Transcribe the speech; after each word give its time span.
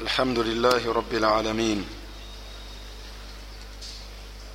الحمد 0.00 0.38
لله 0.38 0.92
رب 0.92 1.14
العالمين 1.14 1.84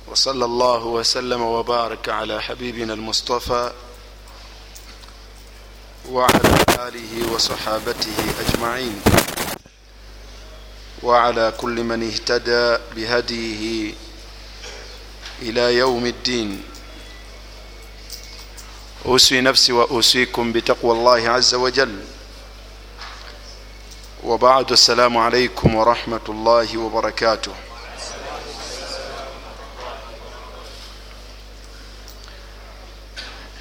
وصلى 0.08 0.44
الله 0.44 0.84
وسلم 0.84 1.42
وبارك 1.42 2.08
على 2.08 2.42
حبيبنا 2.42 2.94
المصطفى 2.94 3.72
وعلى 6.10 6.64
آله 6.88 7.32
وصحابته 7.32 8.16
أجمعين 8.48 9.00
وعلى 11.02 11.52
كل 11.56 11.82
من 11.84 12.02
اهتدى 12.10 12.78
بهديه 12.96 13.94
إلى 15.42 15.74
يوم 15.74 16.06
الدين 16.06 16.62
أوسي 19.06 19.40
نفسي 19.40 19.72
وأوسيكم 19.72 20.52
بتقوى 20.52 20.92
الله 20.92 21.28
عز 21.30 21.54
وجل 21.54 22.04
وبعد 24.26 24.72
السلام 24.72 25.16
عليكم 25.16 25.74
ورحمة 25.74 26.26
الله 26.28 26.78
وبركاته. 26.78 27.52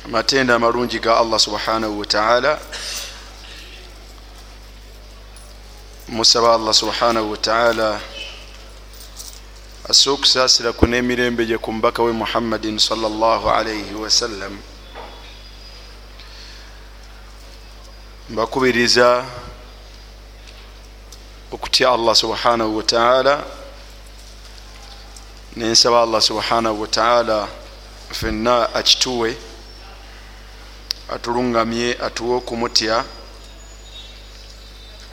amatenda 0.06 0.56
amalungi 0.56 1.00
ga 1.00 1.18
allah 1.18 1.40
subhanahu 1.40 2.00
wataala 2.00 2.60
musaba 6.08 6.54
allah 6.54 6.74
subhanahu 6.74 7.32
wataala 7.32 8.02
asse 9.90 10.10
okusaasiraku 10.10 10.86
n'emirembe 10.88 11.46
gye 11.46 11.58
ku 11.58 11.72
mubaka 11.74 12.04
we 12.04 12.12
muhammadin 12.14 12.78
salaalaihi 12.80 13.94
wasallam 13.98 14.58
mbakubiriza 18.30 19.26
okutya 21.52 21.90
allah 21.92 22.16
subhanahu 22.16 22.78
wataala 22.78 23.44
nensaba 25.56 26.02
allah 26.02 26.22
subhanahu 26.22 26.82
wataala 26.82 27.48
fenna 28.12 28.74
akituwe 28.76 29.38
atulungamye 31.10 31.98
atuwe 32.02 32.36
okumutya 32.38 33.06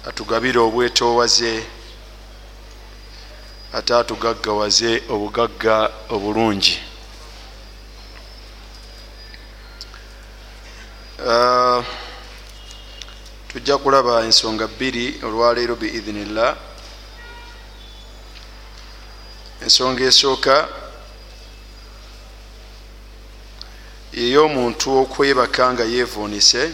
atugabire 0.09 0.59
obwetowaze 0.59 1.65
ate 3.73 3.95
atugaggawaze 3.95 5.03
obugagga 5.09 5.91
obulungi. 6.15 6.77
Uh, 11.19 11.85
tujja 13.53 13.79
kulaba 13.79 14.25
ensonga 14.25 14.67
bbiri 14.67 15.21
olwaleero 15.27 15.77
biidhinillah 15.77 16.57
ensonga 19.63 20.05
esooka 20.05 20.69
yey'omuntu 24.13 24.87
okwebaka 25.03 25.73
nga 25.73 25.85
yevuunise 25.85 26.65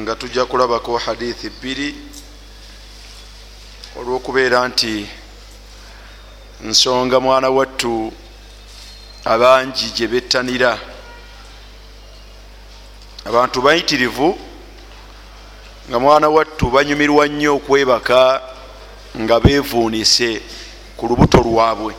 nga 0.00 0.16
tujja 0.16 0.44
kulabako 0.44 0.96
hadithi 1.04 1.50
bbiri 1.50 1.88
olw'okubeera 3.98 4.68
nti 4.68 4.94
nsonga 6.64 7.20
mwana 7.20 7.48
wattu 7.50 8.12
abangi 9.24 9.86
gye 9.96 10.06
bettanira 10.08 10.91
abantu 13.24 13.62
bayitirivu 13.62 14.38
nga 15.88 15.98
mwana 15.98 16.28
wattu 16.28 16.70
banyumirwa 16.70 17.26
nnyo 17.28 17.56
okwebaka 17.56 18.42
nga 19.20 19.40
bevuunise 19.40 20.42
ku 20.96 21.06
lubuto 21.06 21.38
lwabwe. 21.38 21.94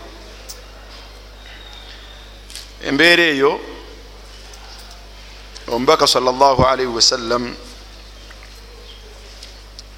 Embeera 2.84 3.23
eyo 3.23 3.59
omubaka 5.67 6.07
salllah 6.07 6.59
alaihi 6.59 6.91
wasallam 6.91 7.55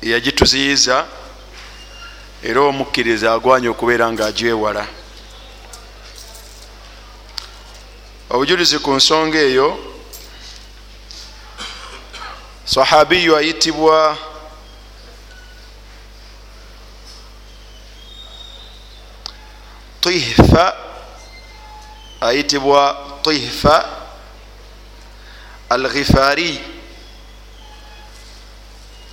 yagituziyiza 0.02 1.06
era 2.44 2.62
omukkiriza 2.62 3.34
agwanya 3.34 3.70
okubeera 3.70 4.12
nga 4.12 4.26
agyewala. 4.26 4.88
Obujulizi 8.30 8.80
ku 8.80 8.94
nsonga 8.94 9.40
eyo 9.40 9.85
sahabiyu 12.66 13.38
ayitibwa 13.38 14.18
tihfa 20.02 20.76
ayitibwa 22.22 22.98
tihfa 23.24 23.86
alghifari. 25.70 26.60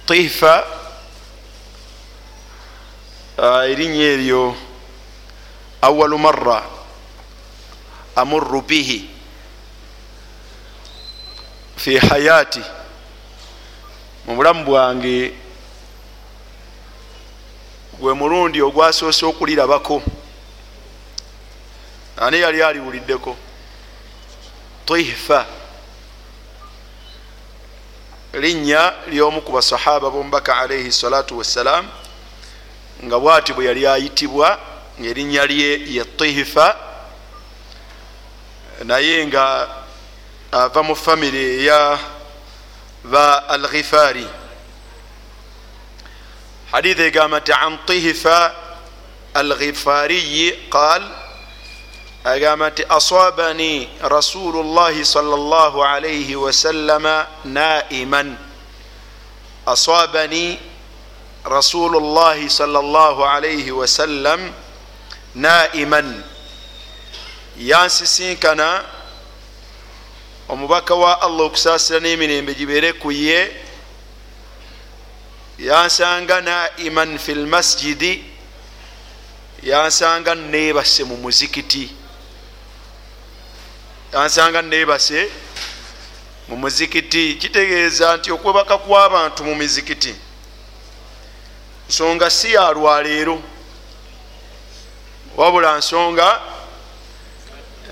Tihfa 0.07 0.67
erinnya 3.39 4.05
eryo 4.19 4.57
awalu 5.83 6.19
marra 6.19 6.62
amuru 8.17 8.61
bihi 8.62 9.09
fi 11.77 11.99
hayati 11.99 12.61
mu 14.27 14.37
bulamu 14.37 14.65
bwange 14.65 15.34
gwe 17.99 18.12
mulundi 18.15 18.62
ogwasoose 18.62 19.27
okulirabako 19.27 20.03
ani 22.16 22.41
yali 22.41 22.62
aliwuliddeko? 22.62 23.37
Tihfa. 24.87 25.47
Linnya 28.32 28.94
lyomu 29.11 29.41
ku 29.43 29.53
basahaba 29.53 30.11
bomubaka 30.11 30.56
alaihi 30.56 30.93
salatu 30.93 31.38
wassalam 31.38 31.88
nga 33.05 33.19
bwati 33.19 33.53
bwe 33.53 33.65
yali 33.65 33.87
ayitibwa 33.87 34.59
ngaerinnya 35.00 35.47
lye 35.47 35.81
ye 35.87 36.05
tihfa. 36.05 36.77
Naye 38.84 39.27
nga 39.27 39.69
ava 40.53 40.82
mu 40.82 40.97
famire 40.97 41.38
eya 41.38 41.99
ba 43.05 43.49
alghifari. 43.49 44.27
Hadithi 46.73 47.03
egamba 47.03 47.41
nti 47.41 47.53
an 47.53 47.79
tihfa 47.87 48.55
alghifariyi 49.35 50.69
qal 50.71 51.03
agamba 52.25 52.71
nti 52.71 52.83
asabani 52.89 53.89
rasulu 54.15 54.62
llahi 54.62 55.05
sal 55.05 55.25
llah 55.25 55.73
alaihi 55.95 56.37
wasallama 56.37 57.27
naiman 57.45 58.37
asabani 59.67 60.59
rasulu 61.45 61.99
llahi 62.01 62.51
sal 62.51 62.71
llah 62.71 63.19
alaihi 63.35 63.71
wasallam 63.75 64.53
naiman 65.35 66.23
yansisinkana 67.59 68.85
omubaka 70.49 70.95
wa 70.95 71.23
allah 71.23 71.47
okusaasira 71.47 72.01
n'emirembe 72.01 72.55
gibeere 72.55 72.93
ku 72.93 73.13
ye 73.13 73.53
yansanga 75.59 76.41
naiman 76.41 77.19
fi 77.19 77.35
lmasjidi 77.35 78.25
yansanga 79.63 80.35
neebase 80.35 81.05
mu 81.05 81.17
muzikiti. 81.17 81.91
Yansanga 84.13 84.63
neebase 84.63 85.31
mu 86.49 86.57
muzikiti. 86.57 87.35
Kitegeeza 87.35 88.17
nti 88.17 88.33
okwebaka 88.33 88.79
kw'abantu 88.79 89.45
mu 89.45 89.55
mizikiti 89.55 90.15
nsonga 91.88 92.31
si 92.31 92.53
yalwaleero 92.53 93.43
wabula 95.37 95.79
nsonga 95.79 96.41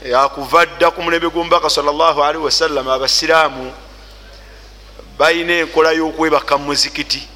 yakuva 0.04 0.66
dda 0.66 0.90
ku 0.90 1.02
mulembe 1.02 1.28
gw'omubaka 1.28 1.70
salllahalihi 1.70 2.44
wasallam 2.44 2.88
abasiraamu 2.88 3.72
balina 5.18 5.52
enkola 5.52 5.92
y'okwebaka 5.92 6.56
mu 6.58 6.64
muzikiti. 6.64 7.28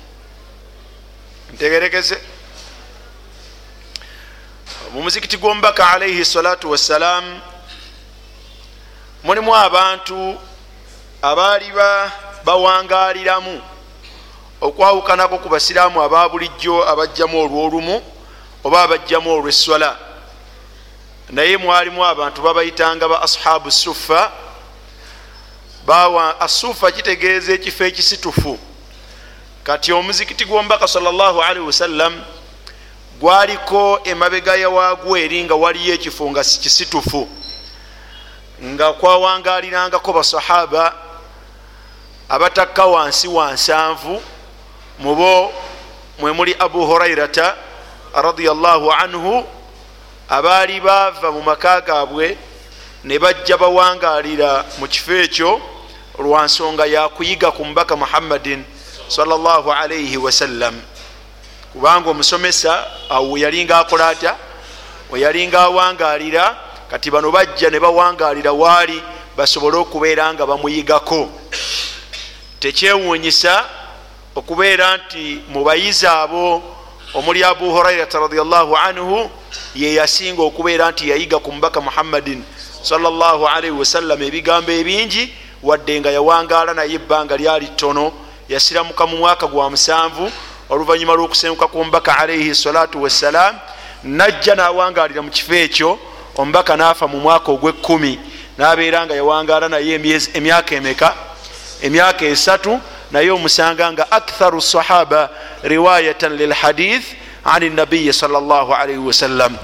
Ntegerekeze. 1.53 2.17
Mu 4.93 5.03
muzikiti 5.03 5.37
gw'omubaka 5.37 5.91
alaihi 5.91 6.25
salatu 6.25 6.71
wassalamu 6.71 7.41
mulimu 9.25 9.55
abantu 9.57 10.39
abaali 11.23 11.73
bawangaliramu 12.45 13.61
okwawukanako 14.61 15.39
ku 15.39 15.49
basiraamu 15.49 16.03
aba 16.03 16.29
bulijjo 16.29 16.89
abajjamu 16.89 17.41
olwolumu 17.45 18.03
oba 18.65 18.83
abajjamu 18.83 19.31
olweswala 19.33 20.14
naye 21.31 21.57
mwalimu 21.57 22.05
abantu 22.05 22.43
babayitanga 22.43 23.09
ba 23.09 23.23
ashabu 23.23 23.71
suffa 23.71 24.33
bawa 25.87 26.41
asufa 26.41 26.91
kitegeeza 26.93 27.53
ekifo 27.53 27.85
ekisitufu. 27.85 28.59
Kati 29.65 29.93
omuzikiti 29.93 30.45
gwomubaka 30.45 30.89
salllahalihi 30.89 31.67
wasallam 31.67 32.23
gwaliko 33.21 34.01
emabega 34.05 34.57
yawaagwo 34.57 35.17
eri 35.19 35.45
nga 35.45 35.55
waliyo 35.55 35.95
ekifo 35.95 36.31
nga 36.31 36.45
kisitufu. 36.45 37.29
Nga 38.65 38.93
kwawangalirangako 38.93 40.13
basahaba 40.13 40.95
abatakka 42.29 42.85
wansi 42.87 43.29
wansanvu 43.29 44.23
mubo 44.99 45.53
mwemuli 46.19 46.57
abu 46.59 46.87
hurairata 46.87 47.57
radiallahu 48.15 48.93
anhu 48.93 49.47
abaali 50.29 50.81
baava 50.81 51.33
mu 51.33 51.43
maka 51.43 51.81
gaabwe 51.81 52.39
ne 53.05 53.19
bajja 53.19 53.57
bawangalira 53.57 54.65
mu 54.79 54.89
kifo 54.89 55.13
ekyo 55.13 55.61
lwa 56.19 56.45
nsonga 56.45 56.87
yakuyiga 56.87 57.51
ku 57.51 57.65
mubaka 57.65 57.97
muhammadin 57.97 58.65
salaalaihi 59.09 60.17
wasallam 60.17 60.81
kubanga 61.73 62.11
omusomesa 62.11 62.87
awo 63.11 63.31
weyalinga 63.33 63.79
akola 63.79 64.09
ata 64.09 64.37
weyalinga 65.11 65.61
awangalira 65.61 66.57
kati 66.91 67.11
bano 67.11 67.31
bajja 67.31 67.71
ne 67.71 67.81
bawangalira 67.81 68.53
waali 68.53 69.03
basobole 69.37 69.77
okubeera 69.77 70.35
nga 70.35 70.47
bamuyigako. 70.47 71.31
Tekyewuunyisa 72.61 73.65
okubeera 74.35 74.97
nti 74.97 75.43
mu 75.49 75.65
bayizi 75.65 76.07
abo 76.07 76.63
omuli 77.15 77.45
abu 77.45 77.71
hurairata 77.71 78.19
radiallahu 78.19 78.77
anhu 78.77 79.31
ye 79.75 79.95
yasinga 79.95 80.43
okubeera 80.43 80.91
nti 80.91 81.11
yayiga 81.11 81.39
ku 81.39 81.53
mubaka 81.53 81.81
muhammadin 81.81 82.45
salaalaihi 82.83 83.71
wasallam 83.71 84.23
ebigambo 84.23 84.73
ebingi 84.73 85.33
wadde 85.63 86.01
nga 86.01 86.11
yawangaala 86.11 86.75
naye 86.75 86.95
ebbanga 86.95 87.37
lyali 87.37 87.67
ttono. 87.67 88.13
Yasiramuka 88.49 89.07
mu 89.07 89.17
mwaka 89.17 89.47
gwa 89.47 89.71
musanvu 89.71 90.31
oluvanyuma 90.69 91.15
lwokusenguka 91.15 91.67
ku 91.67 91.85
mubaka 91.85 92.19
alaihi 92.19 92.55
salatu 92.55 93.03
wassalam 93.03 93.57
najja 94.05 94.55
nawangalira 94.55 95.23
mu 95.23 95.31
kifo 95.31 95.55
ekyo. 95.55 95.99
Omubaka 96.37 96.77
naafa 96.77 97.07
mu 97.09 97.21
mwaka 97.21 97.53
ogwekumi 97.53 98.19
nabeera 98.59 99.07
nga 99.07 99.15
yawangaala 99.15 99.69
naye 99.69 100.01
emyaka 100.35 100.75
emeka? 100.75 101.15
Emyaka 101.83 102.27
esatu 102.27 102.81
naye 103.11 103.31
omusanga 103.31 103.93
nga 103.93 104.11
aktharu 104.11 104.61
sahaba 104.61 105.31
riwayatan 105.63 106.37
lilhadith 106.37 107.05
ani 107.45 107.71
nabiyi 107.71 108.13
salaalaihi 108.13 108.99
wasallam 108.99 109.57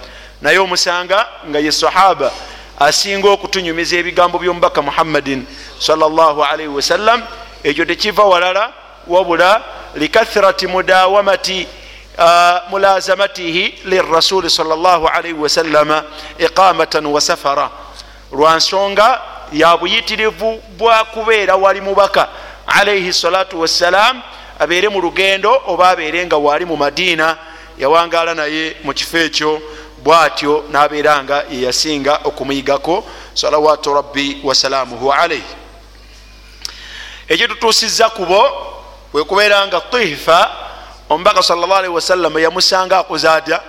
naye 0.43 0.59
omusanga 0.59 1.27
nga 1.49 1.59
ye 1.59 1.73
sahaba 1.73 2.32
asinga 2.81 3.29
okutunyumiza 3.29 3.97
ebigambo 3.97 4.38
byomubaka 4.38 4.82
muhammadin 4.82 5.47
salaalaihi 5.79 6.69
wasallam 6.69 7.23
ekyo 7.65 7.85
tekiva 7.85 8.25
walala 8.25 8.73
wabula 9.06 9.62
likathirati 9.94 10.67
mudawamati 10.67 11.67
uh, 12.19 12.71
mulazamatihi 12.71 13.75
lirasuli 13.85 14.50
salaalaihi 14.50 15.38
wasallama 15.38 16.05
iqamatan 16.38 17.06
wa 17.06 17.21
safara. 17.21 17.71
Lwa 18.32 18.56
nsonga 18.56 19.21
ya 19.53 19.77
buyitirivu 19.77 20.62
bwakubeera 20.79 21.56
wali 21.56 21.81
mubaka 21.81 22.29
alaihi 22.67 23.12
salatu 23.12 23.61
wassalam 23.61 24.23
abeere 24.59 24.88
mu 24.88 25.00
lugendo 25.00 25.62
oba 25.67 25.88
abeere 25.88 26.27
nga 26.27 26.37
waali 26.37 26.65
mu 26.65 26.77
madiina 26.77 27.37
yawangala 27.81 28.35
naye 28.35 28.77
mu 28.85 28.94
kifo 28.94 29.19
ekyo 29.19 29.62
bwatyo 30.05 30.65
nabeera 30.71 31.25
nga 31.25 31.44
yeyasinga 31.50 32.21
okumuyigako 32.25 33.05
salawatu 33.35 33.94
rabbi 33.94 34.41
wasalamuhu 34.44 35.12
alaihi 35.12 35.55
ekitutuusiza 37.29 38.11
kubo 38.11 38.41
bwekubeera 39.12 39.67
nga 39.67 39.81
tifa 39.81 40.50
omubaka 41.09 41.43
salllahalihi 41.43 41.94
wasallama 41.94 42.41
yamusanga 42.41 42.99
akoze 42.99 43.29
atya 43.29 43.61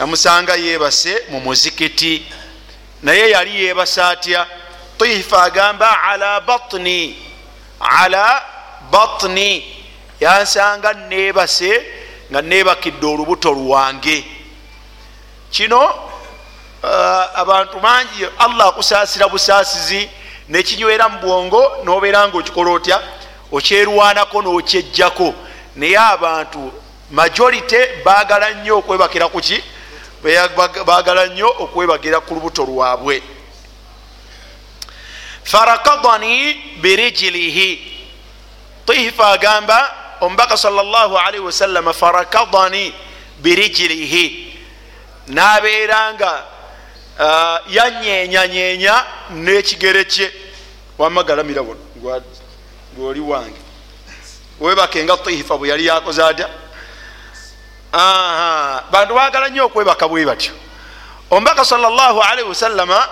yamusanga 0.00 0.54
yebase 0.56 1.22
mu 1.30 1.40
muzikiti. 1.40 2.24
Naye 3.02 3.30
yali 3.30 3.64
yebase 3.64 4.02
atya? 4.02 4.46
Tifa 4.98 5.42
agamba 5.42 6.02
ala 6.02 6.40
batni 6.40 7.16
ala 7.80 8.42
batni. 8.90 9.76
Yansanga 10.20 10.92
nebase 10.92 11.82
nga 12.30 12.42
nebakidde 12.42 13.06
olubuto 13.06 13.52
lwange. 13.52 14.24
Kino 15.50 15.84
uh, 16.82 17.38
abantu 17.38 17.80
mangi 17.80 18.26
allah 18.38 18.68
akusaasira 18.68 19.28
busaasizi 19.28 20.08
nekinywera 20.48 21.08
mu 21.08 21.18
bwongo 21.18 21.72
nobeera 21.84 22.28
nga 22.28 22.38
okikola 22.38 22.70
otya? 22.70 23.02
Okyerwanako 23.52 24.42
nokyejjako. 24.42 25.34
Naye 25.76 25.98
abantu 25.98 26.72
majority 27.10 27.76
bagala 28.04 28.50
nnyo 28.50 28.78
okwebakira 28.78 29.28
kuki 29.28 29.62
bagala 30.86 31.26
nnyo 31.26 31.48
okwebagira 31.58 32.20
ku 32.20 32.34
lubuto 32.34 32.64
lwabwe. 32.64 33.22
Farakadani 35.44 36.54
birijilihi 36.80 37.96
tihifa 38.86 39.28
agamba 39.28 39.99
omubaka 40.20 40.56
salllahalihi 40.56 41.44
wasallama 41.44 41.92
farakadani 41.92 42.94
birijilihi 43.38 44.56
nabeera 45.26 46.14
nga 46.14 46.44
uh, 47.18 47.74
yanyenyanyenya 47.74 49.04
nekigere 49.30 50.04
kye. 50.04 50.32
Wamagalamira 50.98 51.62
gwoli 52.96 53.20
wange. 53.20 53.60
Webakenga 54.60 55.16
tihifa 55.16 55.56
bwe 55.58 55.68
yali 55.68 55.86
yakoze 55.86 56.22
atya? 56.24 56.48
Bantu 58.90 59.14
bagala 59.14 59.48
nnyo 59.48 59.66
okwebaka 59.66 60.08
bwe 60.08 60.26
batyo. 60.26 60.52
Omubaka 61.30 61.64
salllahalihi 61.64 62.48
wasallama 62.48 63.08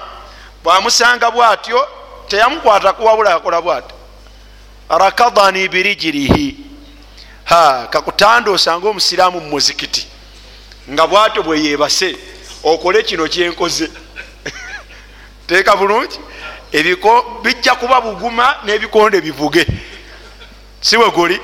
bwamusanga 0.65 1.31
bwatyo 1.31 1.89
teyamukwata 2.29 2.93
kuwabula 2.93 3.35
akola 3.35 3.61
bwati 3.63 3.95
rakadani 4.89 5.69
birijirihi 5.69 6.57
kakutanda 7.91 8.51
osanga 8.51 8.89
omusiraamu 8.89 9.41
mumuzikiti 9.41 10.07
nga 10.91 11.07
bwatyo 11.07 11.43
bweyebase 11.43 12.17
okole 12.65 13.03
kino 13.03 13.29
kyenkoze 13.29 13.91
teeka 15.47 15.77
bulungi? 15.77 16.19
Ebiko 16.73 17.41
bijja 17.43 17.75
kuba 17.75 18.01
buguma 18.01 18.57
n'ebikonde 18.65 19.21
bivuge. 19.21 19.67
Siwe 20.81 21.11
guli? 21.11 21.41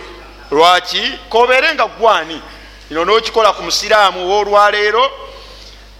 Lwaki? 0.50 1.18
Kobeere 1.28 1.74
nga 1.74 1.86
gwani 1.86 2.42
kino 2.88 3.04
nokikola 3.04 3.52
ku 3.52 3.62
musiraamu 3.62 4.28
wolwaleero 4.28 5.10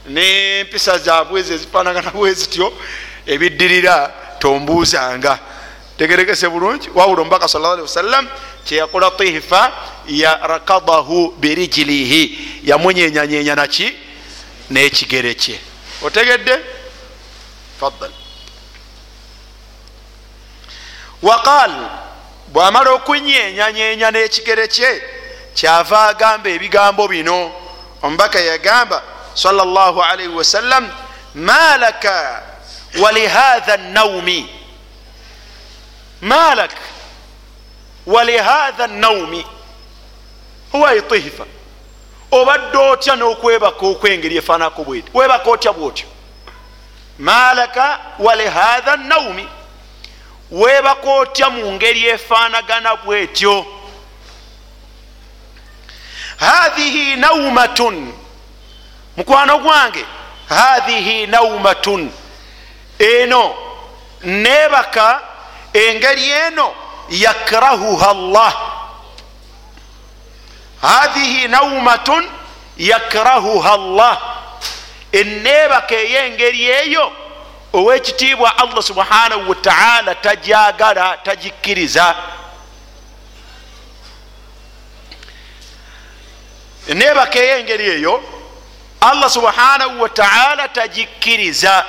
nempisa 0.08 0.98
zaabwe 0.98 1.40
ezo 1.40 1.54
ezifanagana 1.54 2.10
bwe 2.10 2.34
zityo 2.34 2.72
ebiddirira 3.26 4.12
tombuuzanga 4.38 5.38
tegerekese 5.98 6.48
bulungi 6.48 6.90
wabula 6.94 7.22
omubaka 7.22 7.48
sa 7.48 7.58
ali 7.72 7.82
wasallam 7.82 8.28
kyeyakola 8.64 9.10
tihifa 9.10 9.72
ya 10.06 10.36
rakadahu 10.46 11.30
birijilihi 11.38 12.60
yamunyenyanyenya 12.64 13.54
naki 13.54 13.92
nekigere 14.70 15.34
kye 15.34 15.60
otegedde? 16.02 16.58
Fadal 17.80 18.10
waqal 21.22 21.72
bwamala 22.52 22.90
okunyenyanyenya 22.90 24.10
nekigere 24.10 24.68
kye 24.68 25.02
kyava 25.54 26.08
agamba 26.08 26.50
ebigambo 26.50 27.08
bino. 27.08 27.52
Omubaka 28.02 28.40
yagamba 28.40 29.02
sallallahu 29.34 30.02
alaihi 30.02 30.28
wasallam 30.28 30.90
malaka 31.34 32.42
walihatha 33.02 33.76
naumi 33.76 34.63
malak 36.24 36.70
walihatha 38.06 38.86
naumi 38.86 39.46
huwa 40.72 40.94
itihifa 40.94 41.44
obadde 42.30 42.78
otya 42.78 43.16
n'okwebaka 43.16 43.86
okwengeri 43.86 44.36
efaanako 44.36 44.84
bweti 44.84 45.10
webaka 45.14 45.50
otya 45.50 45.72
bwotyo 45.72 46.06
malaka 47.18 47.98
walihatha 48.18 48.96
naumi 48.96 49.48
webaka 50.50 51.10
otya 51.10 51.50
mu 51.50 51.72
ngeri 51.72 52.04
efaanagana 52.06 52.96
bwetyo 52.96 53.66
hathihi 56.36 57.16
naumatun 57.16 58.12
mukwano 59.16 59.58
gwange 59.58 60.04
hathihi 60.48 61.26
naumatun 61.26 62.10
eno 62.98 63.54
nebaka 64.24 65.20
engeri 65.74 66.30
eno 66.30 66.74
yakrahuha 67.10 68.14
llah 68.14 68.54
hathihi 70.82 71.48
naumatun 71.48 72.30
yakrahuha 72.76 73.76
llah 73.76 74.18
enebaka 75.12 75.94
eyengeri 75.94 76.64
eyo 76.70 77.12
owekitiibwa 77.72 78.58
allah 78.58 78.82
subhanahu 78.82 79.50
wataala 79.50 80.14
tajagala 80.14 81.16
tagikkiriza. 81.16 82.14
Nebakeyo 86.88 87.58
engeri 87.58 87.86
eyo 87.86 88.22
allah 89.00 89.30
subhanahu 89.30 90.02
wataala 90.02 90.68
tagikkiriza. 90.68 91.84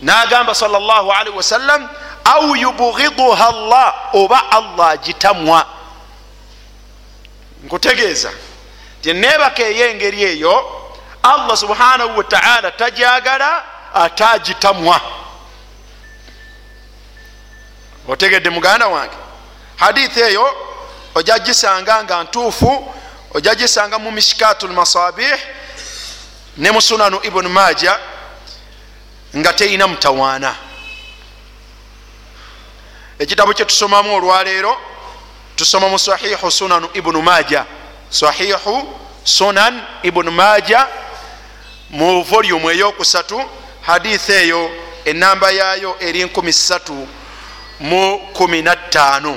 Nagamba 0.00 0.54
salllahalihi 0.54 1.36
wasallam 1.36 1.88
au 2.34 2.56
yubghiduha 2.56 3.52
llah 3.52 3.94
oba 4.14 4.50
allah 4.50 4.90
agitamwa. 4.90 5.66
Nkutegeeza. 7.64 8.30
Ti 9.02 9.12
nebakeyo 9.12 9.90
engeri 9.90 10.22
eyo 10.22 10.54
allah 11.22 11.56
subhanahu 11.56 12.18
wataala 12.18 12.70
tajagala 12.70 13.64
ate 13.94 14.24
agitamwa 14.24 15.00
otegedde 18.08 18.50
muganda 18.50 18.86
wange. 18.86 19.16
Hadithi 19.76 20.20
eyo 20.20 20.56
ojja 21.14 21.38
gisanga 21.38 22.04
nga 22.04 22.22
ntuufu 22.22 22.94
ojja 23.34 23.54
gisanga 23.54 23.98
mu 23.98 24.10
mishikatu 24.10 24.68
lmasabih 24.68 25.38
ne 26.56 26.70
mu 26.70 26.80
sunanu 26.82 27.20
ibunu 27.22 27.48
maja 27.48 27.98
nga 29.36 29.52
teyina 29.52 29.86
mutawaana 29.86 30.54
ekitabo 33.18 33.52
kyetusomamu 33.54 34.14
olwaleero 34.16 34.76
tusoma 35.56 35.88
mu 35.88 35.98
sahihu 35.98 36.50
sunanu 36.50 36.88
ibunu 36.94 37.22
maja 37.22 37.64
sahihu 38.10 38.88
sunan 39.24 39.82
ibunu 40.02 40.30
maja 40.30 40.86
mu 41.90 42.22
volumu 42.22 42.70
eyokusatu 42.70 43.42
hadithi 43.80 44.32
eyo 44.32 44.70
enamba 45.04 45.50
yayo 45.50 45.96
eri 46.00 46.24
13 46.24 47.06
mu 47.80 48.20
15 48.34 49.34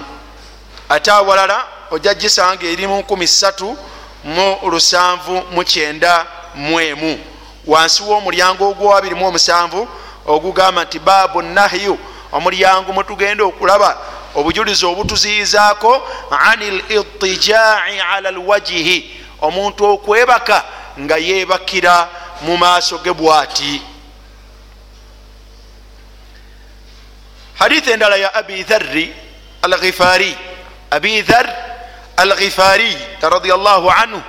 ate 0.90 1.12
awalala 1.12 1.68
ojja 1.92 2.14
gisanga 2.14 2.66
eri 2.66 2.88
mu 2.88 3.00
13 3.00 3.76
mu 4.24 4.58
79 4.64 6.26
mwemu 6.56 7.20
wansi 7.68 8.04
w'omulyango 8.04 8.70
ogwabirimu 8.70 9.28
omusanvu 9.28 9.88
ogugamba 10.26 10.84
nti 10.84 11.00
baabu 11.00 11.42
nahyu 11.42 11.98
omulyango 12.32 12.94
mwetugenda 12.94 13.44
okulaba 13.44 13.98
obujulizi 14.36 14.86
obutuziyizaako 14.86 16.08
ani 16.40 16.72
litijai 16.72 18.00
ala 18.00 18.32
lwajihi 18.32 18.98
omuntu 19.42 19.86
okwebaka 19.86 20.64
nga 21.00 21.18
yebakira 21.18 22.10
mu 22.42 22.58
maaso 22.58 22.98
ge 22.98 23.14
bwati. 23.14 23.82
Hadithi 27.60 27.92
endala 27.92 28.16
ya 28.16 28.34
abi 28.34 28.64
dharri 28.64 29.14
alghifari 29.62 30.38
abi 30.92 31.22
dhar 31.22 31.46
alghifari 32.18 32.98
radiallahu 33.22 33.90
anhu 33.92 34.22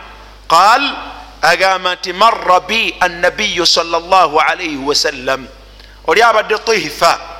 qal 0.48 0.82
agamba 1.42 1.94
nti 1.96 2.12
marra 2.12 2.60
bi 2.60 2.94
annabiyu 3.00 3.66
salllah 3.66 4.28
alaihi 4.48 4.76
wasallam 4.76 5.46
oli 6.06 6.22
abadde 6.22 6.58
tihifa 6.58 7.31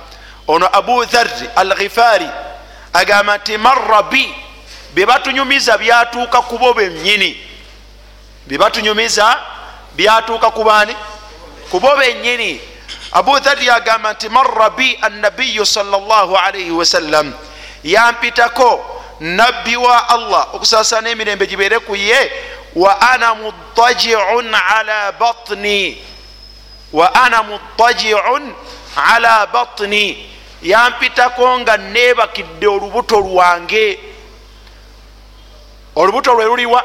ono 0.46 0.68
abu 0.72 1.04
dharri 1.04 1.48
alghifari 1.56 2.28
agamba 2.92 3.38
nti 3.38 3.58
marra 3.58 4.02
bi 4.02 4.34
byebatunyumiza 4.94 5.78
byatuuka 5.78 6.42
kubo 6.42 6.74
bennyini. 6.74 7.36
Byebatunyumiza 8.46 9.38
byatuuka 9.94 10.50
kubani 10.50 10.96
kubo 11.70 11.96
bennyini. 11.96 12.60
Abu 13.12 13.40
dharri 13.40 13.70
agamba 13.70 14.12
nti 14.12 14.28
marra 14.28 14.70
bi 14.70 14.98
annabiyu 15.02 15.66
salllah 15.66 16.46
alaihi 16.46 16.70
wasallam 16.70 17.32
yampitako 17.84 19.00
nabbi 19.20 19.76
wa 19.76 20.08
allah 20.08 20.54
okusaasana 20.54 21.10
emirembe 21.10 21.46
gibeere 21.46 21.78
ku 21.78 21.96
ye 21.96 22.32
wa 22.74 23.00
ana 23.00 23.34
mutajiun 23.34 24.54
ala 24.54 25.12
batni. 25.12 26.04
Wa 26.92 27.14
ana 27.14 27.42
mutajiun 27.42 28.54
ala 28.96 29.46
batni 29.46 30.30
yampitako 30.62 31.58
nga 31.58 31.76
nebakidde 31.76 32.66
olubuto 32.66 33.20
lwange. 33.20 33.98
Olubuto 35.96 36.34
lwe 36.34 36.44
luliwa 36.44 36.84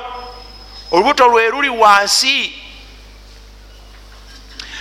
olubuto 0.91 1.27
lwe 1.27 1.49
luli 1.49 1.69
wansi. 1.69 2.53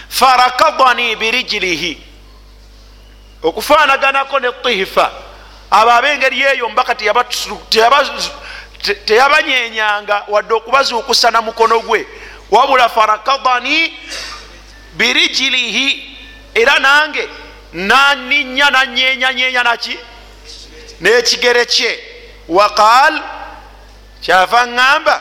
Farakadani 0.09 1.17
birijilihi 1.17 2.03
okufaanaganako 3.43 4.41
ne 4.41 4.53
tihifa 4.53 5.13
abo 5.71 5.91
abengeri 5.91 6.43
eyo 6.43 6.69
mbaka 6.69 6.95
teyabanyenyanga 9.05 10.25
wadde 10.29 10.55
okubazuukusa 10.55 11.31
na 11.31 11.43
mukono 11.43 11.81
gwe. 11.81 12.07
Wabula 12.51 12.89
farakadani 12.89 13.99
birijilihi 14.93 16.16
era 16.61 16.79
nange 16.79 17.25
naninya 17.73 18.71
nanyenyanyenya 18.71 19.63
naki? 19.63 19.95
N'ekigere 21.01 21.65
kye. 21.75 21.93
Waqal 22.49 23.15
kyava 24.23 24.61
ŋŋamba 24.67 25.17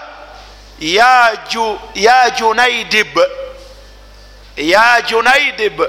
ya 0.79 2.29
junaidib 2.37 3.19
ya 4.57 5.01
junaidib 5.01 5.81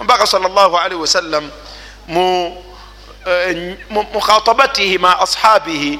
mbaka 0.00 0.26
salllahalihi 0.26 1.00
wasallam 1.00 1.50
mu 2.06 2.26
mukhatabatihi 3.90 4.98
ma 4.98 5.18
ashabihi 5.20 5.98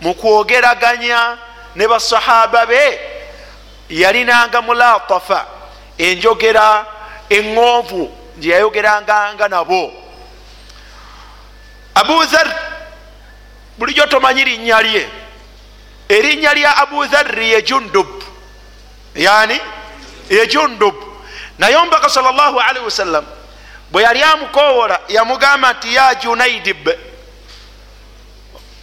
mukwogeraganya 0.00 1.38
ne 1.74 1.84
basahaba 1.88 2.66
be 2.66 3.00
yalinanga 3.88 4.62
mulatafa 4.62 5.46
enjogera 5.98 6.86
eŋŋonvu 8.40 8.42
gyeyayogeranganga 8.42 9.48
nabo 9.48 9.92
abu 11.94 12.24
dhar 12.24 12.48
bulijjo 13.78 14.06
tomanyi 14.06 14.44
linnya 14.44 14.82
lye 14.82 15.08
erinnya 16.08 16.54
lya 16.54 16.76
abu 16.76 17.04
dharri 17.06 17.50
ye 17.50 17.62
jundub. 17.62 18.06
Yani 19.14 19.60
ye 20.30 20.46
jundub. 20.46 20.94
Naye 21.58 21.76
omubaka 21.76 22.08
salllahalihi 22.08 22.84
wasallam 22.84 23.24
bwe 23.90 24.02
yali 24.02 24.22
amukowola 24.22 25.00
yamugamba 25.08 25.72
nti 25.72 25.94
ya 25.94 26.14
junaidib. 26.14 26.88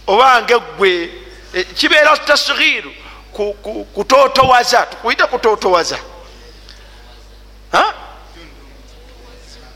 Obange 0.06 0.58
gwe 0.78 1.10
kibeera 1.74 2.16
tasghiru 2.16 2.92
kutotowaza 3.94 4.86
tukuyite 4.86 5.26
kutotowaza 5.26 5.98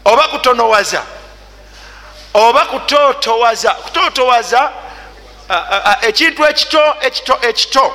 oba 0.05 0.29
kutonowaza. 0.29 1.03
Oba 2.35 2.67
kutotowaza. 2.67 3.71
Kutotowaza 3.71 4.73
ekintu 6.01 6.47
ekito 6.47 6.95
ekito 7.01 7.39
ekito. 7.43 7.95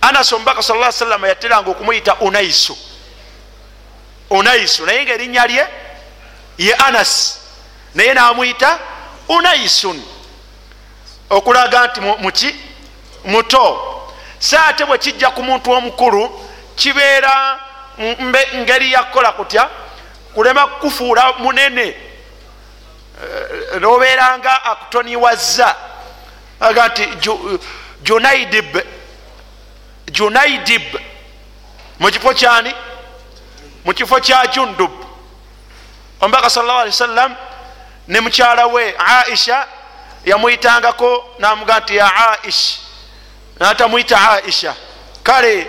Anas 0.00 0.32
omubaka 0.32 0.62
sa 0.62 0.92
salama 0.92 1.28
yateranga 1.28 1.70
okumuyita 1.70 2.14
unaisu. 2.14 2.78
Unaisu 4.30 4.86
naye 4.86 5.04
nga 5.04 5.12
erinnya 5.12 5.46
lye 5.46 5.68
ye 6.58 6.74
anas. 6.74 7.38
Naye 7.94 8.14
namuyita 8.14 8.78
unaisun. 9.28 10.02
Okulaga 11.30 11.86
nti 11.86 12.00
muki 12.00 12.54
muto. 13.24 13.90
Saate 14.38 14.84
bwe 14.84 14.98
kijja 14.98 15.30
ku 15.30 15.42
muntu 15.42 15.72
omukulu 15.72 16.50
kibeera 16.76 17.60
ngeri 18.56 18.92
yakukola 18.92 19.32
kutya 19.32 19.68
kulema 20.34 20.66
kufuula 20.66 21.32
munene. 21.32 21.96
Nobeeranga 23.80 24.64
akutoniwazza 24.64 25.76
aga 26.60 26.88
nti 26.88 27.08
junaidib 28.02 28.78
junaidib 30.10 30.82
mukifo 31.98 32.34
kyani? 32.34 32.74
Mukifo 33.84 34.20
kya 34.20 34.46
jundub. 34.46 34.90
Omubaka 36.20 36.50
sal 36.50 36.64
llah 36.66 36.80
ali 36.80 36.90
wasallam 36.90 37.36
ne 38.08 38.20
mukyala 38.20 38.66
we 38.66 38.94
aisha 38.98 39.66
yamuyitangako 40.24 41.24
namuga 41.38 41.80
nti 41.80 41.96
ya 41.96 42.30
aish. 42.42 42.78
Natamuyita 43.60 44.30
aisha. 44.30 44.74
Kale 45.22 45.66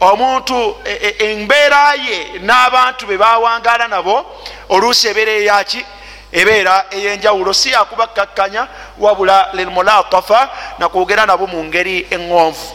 omuntu 0.00 0.76
embeera 1.18 1.94
ye 1.94 2.38
n'abantu 2.38 3.06
be 3.06 3.16
bawangala 3.16 3.88
nabo 3.88 4.26
oluusi 4.68 5.08
ebeera 5.08 5.32
eyaki? 5.32 5.84
Ebeera 6.32 6.86
eyenjawulo. 6.90 7.52
Si 7.54 7.70
yakubakkakkanya 7.70 8.68
wabula 8.98 9.50
lilmulatafa 9.52 10.50
nakwogera 10.78 11.26
nabo 11.26 11.46
mu 11.46 11.64
ngeri 11.64 12.06
eŋŋonvu. 12.10 12.66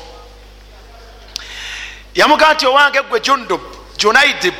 Yamuga 2.15 2.53
nti 2.53 2.65
owange 2.67 3.01
gwe 3.01 3.19
jundub 3.19 3.61
junaidib 3.97 4.53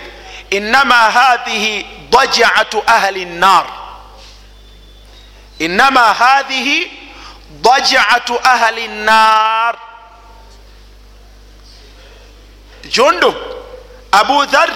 inama 0.50 0.96
hathihi 0.96 1.86
dajaatu 2.10 2.84
ahli 2.88 3.26
nnar 3.26 3.66
inama 5.60 6.02
hathihi 6.14 6.92
dajaatu 7.62 8.40
ahli 8.44 8.88
nnar 8.88 9.76
jundu 12.90 13.36
abu 14.12 14.46
dhar 14.46 14.70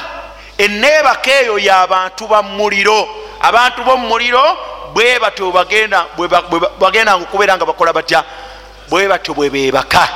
eneebaka 0.57 1.31
eyo 1.31 1.59
y'abantu 1.59 2.27
bamuliro 2.27 3.07
abantu 3.41 3.83
bomuliro 3.83 4.57
bwe 4.93 5.19
batyo 5.19 5.51
bagendanga 6.79 7.23
okubeera 7.23 7.57
nga 7.57 7.65
bakola 7.65 7.93
batya? 7.93 8.23
Bwe 8.89 9.07
batyo 9.07 9.33
bwe 9.33 9.49
bebaka 9.49 10.09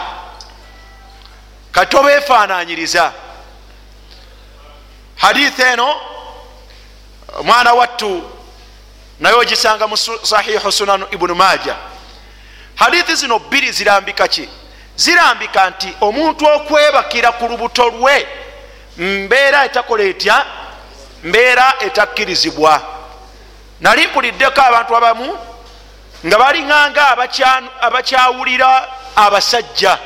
kati 1.72 1.98
obeefaananyiriza 1.98 3.12
hadith 5.16 5.60
eno 5.60 5.96
omwana 7.40 7.74
wattu 7.74 8.24
naye 9.20 9.36
ogisanga 9.36 9.88
mu 9.88 9.98
sahihu 9.98 10.72
sunanu 10.72 11.06
ibunu 11.12 11.36
maja 11.36 11.76
hadithi 12.76 13.16
zino 13.16 13.40
bbiri 13.40 13.72
zirambika 13.72 14.28
ki 14.28 14.50
zirambika 14.96 15.70
nti 15.70 15.96
omuntu 16.02 16.46
okwebakira 16.48 17.32
ku 17.32 17.48
lubuto 17.48 17.90
lwe 17.90 18.28
mbeera 18.98 19.66
etakola 19.66 20.04
etya? 20.04 20.46
Mbeera 21.24 21.74
etakkirizibwa 21.80 22.82
nali 23.82 24.08
mpuliddeko 24.08 24.62
abantu 24.62 24.98
abamu 24.98 25.38
nga 26.26 26.38
balinganga 26.38 27.18
abakyawulira 27.82 28.88
abasajja. 29.16 29.98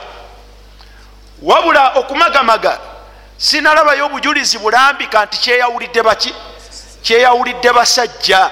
Wabula 1.42 1.90
okumagamaga 1.90 2.80
sinalabayo 3.38 4.06
obujulizi 4.06 4.58
bulambika 4.58 5.26
nti 5.26 5.38
kyeyawulidde 5.38 6.04
baki? 6.04 6.34
Kyeyawulidde 7.02 7.74
basajja. 7.74 8.50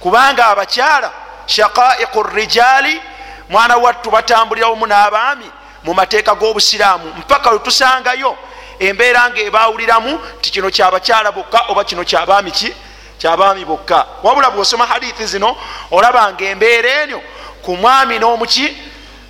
Kubanga 0.00 0.46
abakyala 0.46 1.10
shaqaiqu 1.46 2.22
rijaali 2.22 3.02
mwana 3.48 3.76
wattu 3.76 4.10
batambulirawomu 4.10 4.86
n'abaami 4.86 5.50
mu 5.88 5.94
mateeka 5.94 6.34
g'obusiraamu 6.34 7.14
mpaka 7.18 7.50
lwetusangayo 7.50 8.36
embeera 8.78 9.30
nga 9.30 9.40
ebawuliramu 9.40 10.20
ti 10.40 10.50
kino 10.50 10.70
kyabakyala 10.70 11.32
bokka 11.32 11.64
oba 11.68 11.84
kino 11.84 12.04
kyabaami 12.04 12.50
ki? 12.50 12.74
Kyabaami 13.18 13.64
bokka. 13.64 14.06
Wabula 14.22 14.50
bwosoma 14.50 14.86
hadithi 14.86 15.26
zino 15.26 15.56
olabanga 15.90 16.44
embeera 16.44 17.02
enyo 17.02 17.22
ku 17.62 17.76
mwami 17.76 18.18
n'omuki 18.18 18.76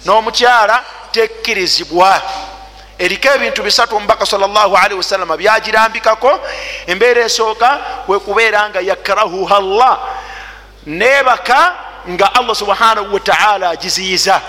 n'omukyala 0.05 0.85
tekkirizibwa. 1.13 2.23
Eriko 2.99 3.29
ebintu 3.29 3.63
bisatu 3.63 3.97
omubaka 3.97 4.27
salli 4.27 4.95
wasalama 4.95 5.37
byagirambikako 5.37 6.41
embeera 6.87 7.23
esooka 7.25 7.71
kwekubeera 8.07 8.69
nga 8.69 8.81
yakrahuha 8.81 9.61
llah 9.61 9.99
nebaka 10.87 11.75
nga 12.09 12.35
allah 12.35 12.57
subhanahu 12.57 13.15
wataala 13.15 13.71
agiziyiza 13.71 14.41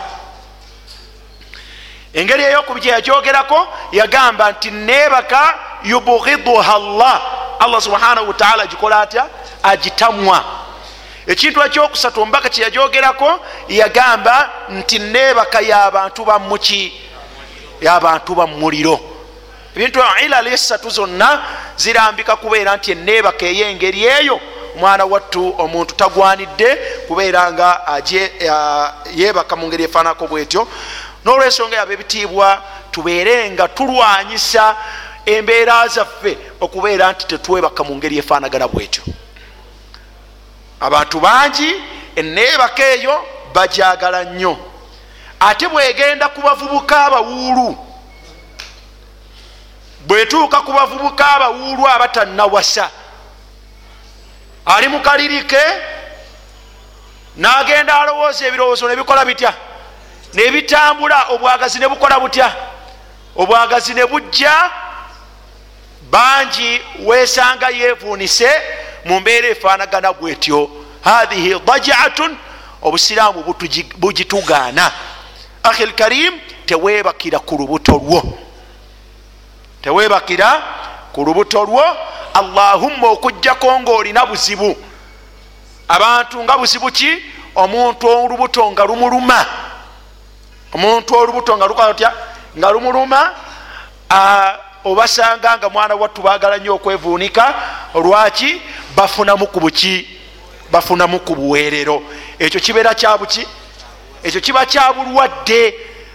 engeri 2.14 2.44
eyokubi 2.44 2.82
kyeyakyogerako 2.82 3.68
yagamba 3.92 4.52
nti 4.52 4.72
nebaka 4.72 5.60
yubghiduha 5.84 6.80
llah 6.80 7.22
allah 7.60 7.82
subhanahu 7.82 8.28
wataala 8.28 8.64
agikola 8.64 9.02
atya? 9.02 9.26
Agitamwa. 9.64 10.44
Ekintu 11.28 11.64
ekyokusatu 11.64 12.22
omubaka 12.22 12.50
kyeyagyogerako 12.50 13.40
yagamba 13.68 14.50
nti 14.70 15.00
nebaka 15.00 15.62
yabantu 15.62 16.26
bamuki 16.26 16.94
yabantu 17.82 18.36
bamuliro 18.36 19.00
ebintu 19.76 20.00
ilali 20.26 20.54
esatu 20.54 20.90
zonna 20.90 21.42
zirambika 21.78 22.36
kubeera 22.36 22.76
nti 22.78 22.92
enebaka 22.92 23.46
eyengeri 23.46 24.06
eyo 24.06 24.40
omwana 24.76 25.06
wattu 25.06 25.56
omuntu 25.58 25.96
tagwanidde 25.96 26.76
kubeera 27.08 27.52
nga 27.54 27.82
yebaka 29.16 29.56
mu 29.56 29.68
ngeri 29.68 29.84
efaanako 29.84 30.28
bwetyo 30.28 30.68
n'olwensonga 31.30 31.76
yaba 31.76 31.94
ebitiibwa 31.94 32.62
tubeere 32.92 33.52
nga 33.52 33.68
tulwanyisa 33.68 34.76
embeera 35.26 35.88
zaffe 35.88 36.38
okubeera 36.62 37.12
nti 37.12 37.28
tetwebaka 37.28 37.84
mu 37.84 37.96
ngeri 37.96 38.18
efaanagana 38.18 38.68
bwetyo. 38.68 39.04
Abantu 40.80 41.20
bangi 41.20 41.70
enebaka 42.16 42.84
eyo 42.94 43.16
bajagala 43.54 44.24
nnyo. 44.24 44.58
Ate 45.40 45.68
bwegenda 45.68 46.30
ku 46.30 46.42
bavubuka 46.42 47.06
abawuulu 47.06 47.78
bwetuuka 50.08 50.62
ku 50.62 50.72
bavubuka 50.74 51.26
abawuulu 51.36 51.88
abatannawasa 51.88 52.90
ali 54.66 54.88
mu 54.88 55.00
kalirike 55.00 55.62
n'agenda 57.38 58.02
alowooza 58.02 58.48
ebirowoozo 58.48 58.88
nebikola 58.88 59.26
bitya 59.26 59.69
nebitambula 60.34 61.26
obwagazi 61.30 61.80
ne 61.80 61.88
bukola 61.88 62.20
butya? 62.20 62.56
Obwagazi 63.36 63.94
ne 63.94 64.06
bujja? 64.06 64.72
Bangi 66.12 66.82
wesanga 67.06 67.70
yevuunise 67.70 68.50
mu 69.06 69.20
mbeera 69.20 69.48
efaanagana 69.48 70.14
bwetyo 70.14 70.70
hathihi 71.02 71.60
dajaatun 71.66 72.38
obusiraamu 72.82 73.56
bugitugaana. 73.98 74.92
Ahi 75.64 75.86
lkarim 75.86 76.40
tewebakira 76.66 77.40
ku 77.40 77.58
lubuto 77.58 77.92
lwo. 77.92 78.40
Tewebakira 79.82 80.64
ku 81.14 81.26
lubuto 81.26 81.64
lwo. 81.64 81.84
Allahumma 82.34 83.08
okugjako 83.08 83.80
ngaolina 83.80 84.26
buzibu. 84.26 84.78
Abantu 85.88 86.44
nga 86.44 86.58
buzibu 86.58 86.92
ki? 86.92 87.24
Omuntu 87.56 88.08
olubuto 88.08 88.72
nga 88.72 88.86
lumuluma 88.86 89.46
omuntu 90.74 91.16
olubuto 91.16 91.58
nga 91.58 91.68
lukatya 91.68 92.14
nga 92.58 92.72
lumuluma 92.72 93.36
obasanga 94.84 95.58
nga 95.58 95.70
mwana 95.70 95.96
wattu 95.96 96.22
bagala 96.22 96.58
nnyo 96.58 96.76
okwevuunika 96.76 97.54
olwaki 97.94 98.62
bafunamu 98.96 99.48
ku 99.48 99.60
buki 99.60 100.08
bafunamu 100.72 101.20
ku 101.20 101.36
buweerero. 101.36 102.04
Ekyo 102.40 102.60
kibeera 102.60 102.96
kyabuki 102.96 103.48
ekyo 104.24 104.42
kiba 104.42 104.66
kya 104.66 104.94
bulwadde 104.94 105.74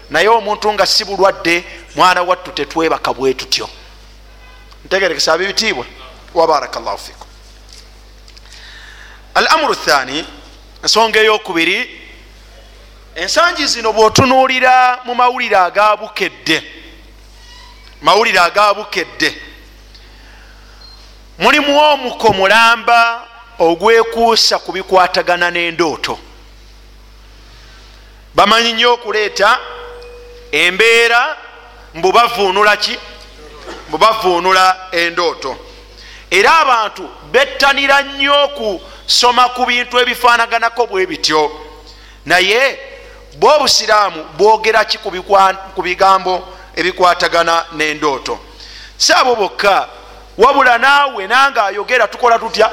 naye 0.09 0.27
omuntu 0.27 0.73
nga 0.73 0.85
si 0.85 1.05
bulwadde 1.05 1.63
mwana 1.95 2.21
wattu 2.21 2.51
tetwebaka 2.51 3.13
bwe 3.13 3.33
tutyo. 3.33 3.69
Ntegerekesa 4.85 5.33
abebitiibwa. 5.33 5.85
Wabaraka 6.33 6.79
llahu 6.79 6.97
fikum 6.97 7.27
al 9.35 9.47
amuru 9.47 9.75
thani 9.75 10.25
ensonga 10.83 11.19
eyokubiri 11.19 12.04
ensangi 13.15 13.67
zino 13.67 13.93
bwotunuulira 13.93 14.99
mu 15.05 15.15
mawulire 15.15 15.57
agabukedde 15.57 16.63
mawulire 18.01 18.39
agabukedde 18.39 19.41
mulimu 21.39 21.79
omuko 21.79 22.33
mulamba 22.33 23.27
ogwekuusa 23.59 24.59
ku 24.59 24.71
bikwatagana 24.71 25.51
n'endooto. 25.51 26.19
Bamanyi 28.35 28.73
nnyo 28.73 28.93
okuleeta 28.93 29.59
embeera 30.51 31.37
mbubavuunula 31.93 32.77
ki? 32.77 32.99
Mbubavuunula 33.87 34.87
endooto. 34.91 35.57
Era 36.31 36.59
abantu 36.59 37.09
bettanira 37.31 38.01
nnyo 38.01 38.43
okusoma 38.43 39.49
ku 39.49 39.65
bintu 39.65 39.99
ebifaanaganako 39.99 40.87
bwe 40.87 41.05
bityo. 41.05 41.51
Naye 42.25 42.94
bwe 43.39 43.53
obusiraamu 43.53 44.23
bwogera 44.37 44.85
ki 44.85 44.97
ku 45.75 45.81
bigambo 45.81 46.47
ebikwatagana 46.75 47.65
n'endooto? 47.73 48.39
Si 48.97 49.13
abo 49.13 49.35
bokka 49.35 49.87
wabula 50.37 50.77
naawe 50.77 51.27
nange 51.27 51.59
ayogera 51.59 52.07
tukola 52.07 52.39
tutya? 52.39 52.71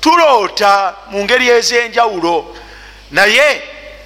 Tuloota 0.00 0.94
mu 1.10 1.24
ngeri 1.24 1.48
ez'enjawulo. 1.48 2.56
Naye 3.10 3.62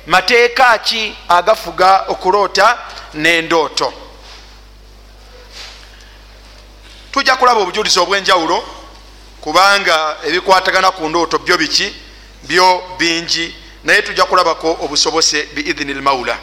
mateeka 0.06 0.78
ki 0.78 1.16
agafuga 1.28 2.04
okuloota 2.08 2.78
n'endooto? 3.14 3.92
Tujja 7.12 7.36
kulaba 7.36 7.60
obujulizi 7.60 7.98
obw'enjawulo 7.98 8.64
kubanga 9.40 10.16
ebikwatagana 10.26 10.90
ku 10.90 11.08
ndooto 11.08 11.38
byo 11.38 11.56
biki? 11.58 11.94
Byo 12.42 12.82
bingi 12.98 13.65
naye 13.86 14.02
tujja 14.02 14.24
kulabako 14.24 14.78
obusobose 14.80 15.46
biidhini 15.46 15.94
lmaula 15.94 16.38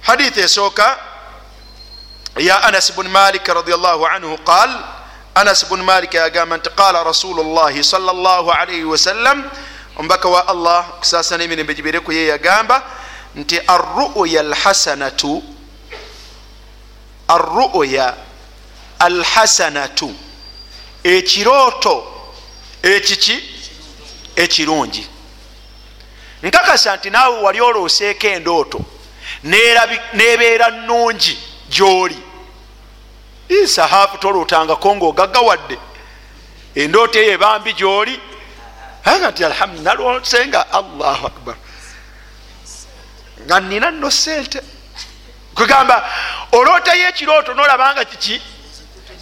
hadithi 0.00 0.40
esooka 0.40 0.98
ya 2.36 2.62
anas 2.62 2.92
bun 2.94 3.08
malik 3.08 3.46
radiallahu 3.46 4.06
anhu 4.06 4.38
qal 4.38 4.70
anas 5.34 5.68
bun 5.68 5.82
malik 5.82 6.14
yagamba 6.14 6.56
nti 6.56 6.70
qala 6.70 7.04
rasulu 7.04 7.42
llahi 7.54 7.84
sal 7.84 8.02
llah 8.02 8.60
alaihi 8.60 8.84
wasallam 8.84 9.50
omubaka 9.96 10.28
wa 10.28 10.48
allah 10.48 10.84
kusasana 11.00 11.44
emirembe 11.44 11.74
gibereku 11.74 12.12
ye 12.12 12.26
yagamba 12.26 12.82
nti 13.34 13.60
arruya 13.66 14.40
alhasanatu 14.40 15.42
arruya 17.28 18.14
alhasanatu 18.98 20.14
ekirooto 21.04 22.04
ekiki? 22.82 23.52
Ekirungi 24.36 25.11
nkakasa 26.42 26.96
nti 26.96 27.10
naawe 27.10 27.40
wali 27.40 27.60
olooseeko 27.60 28.26
endooto 28.26 28.80
nebeera 30.14 30.70
nungi 30.70 31.38
gyoli. 31.70 32.18
Sahaafu 33.66 34.18
tolootangako 34.18 34.96
ngaogaggawadde 34.96 35.78
endoota 36.74 37.18
eyo 37.18 37.32
ebambi 37.32 37.72
gyoli. 37.72 38.20
Anga 39.04 39.32
ti 39.32 39.44
alhamdu 39.44 39.82
nalwosenga 39.82 40.72
allahu 40.72 41.26
akbar. 41.26 41.56
Nga 43.44 43.60
nina 43.60 43.90
nno 43.90 44.10
sente 44.10 44.60
kugamba 45.54 46.10
olootayo 46.52 47.08
ekirooto 47.08 47.54
nolabanga 47.54 48.04
kiki? 48.04 48.42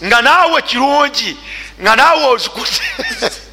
Nga 0.05 0.23
naawe 0.23 0.63
kirungi 0.63 1.37
nga 1.81 1.97
naawe 1.97 2.25
ozikute 2.25 2.83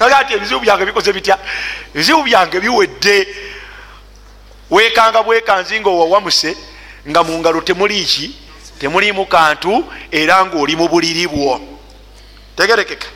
aga 0.00 0.24
ti 0.24 0.34
ebizibu 0.34 0.60
byange 0.60 0.84
bikoze 0.86 1.12
bitya? 1.12 1.38
Ebizibu 1.94 2.22
byange 2.22 2.60
biwedde. 2.60 3.28
Wekanga 4.70 5.22
bwekanzi 5.22 5.80
nga 5.80 5.90
owawamuse 5.90 6.56
nga 7.08 7.22
mungalo 7.24 7.60
temuli 7.60 8.04
ki? 8.04 8.36
Temulimu 8.78 9.26
kantu 9.26 9.84
era 10.10 10.44
ngaoli 10.46 10.76
mu 10.76 10.88
buliri 10.88 11.26
bwo. 11.26 11.60
Tegerekeka. 12.56 13.06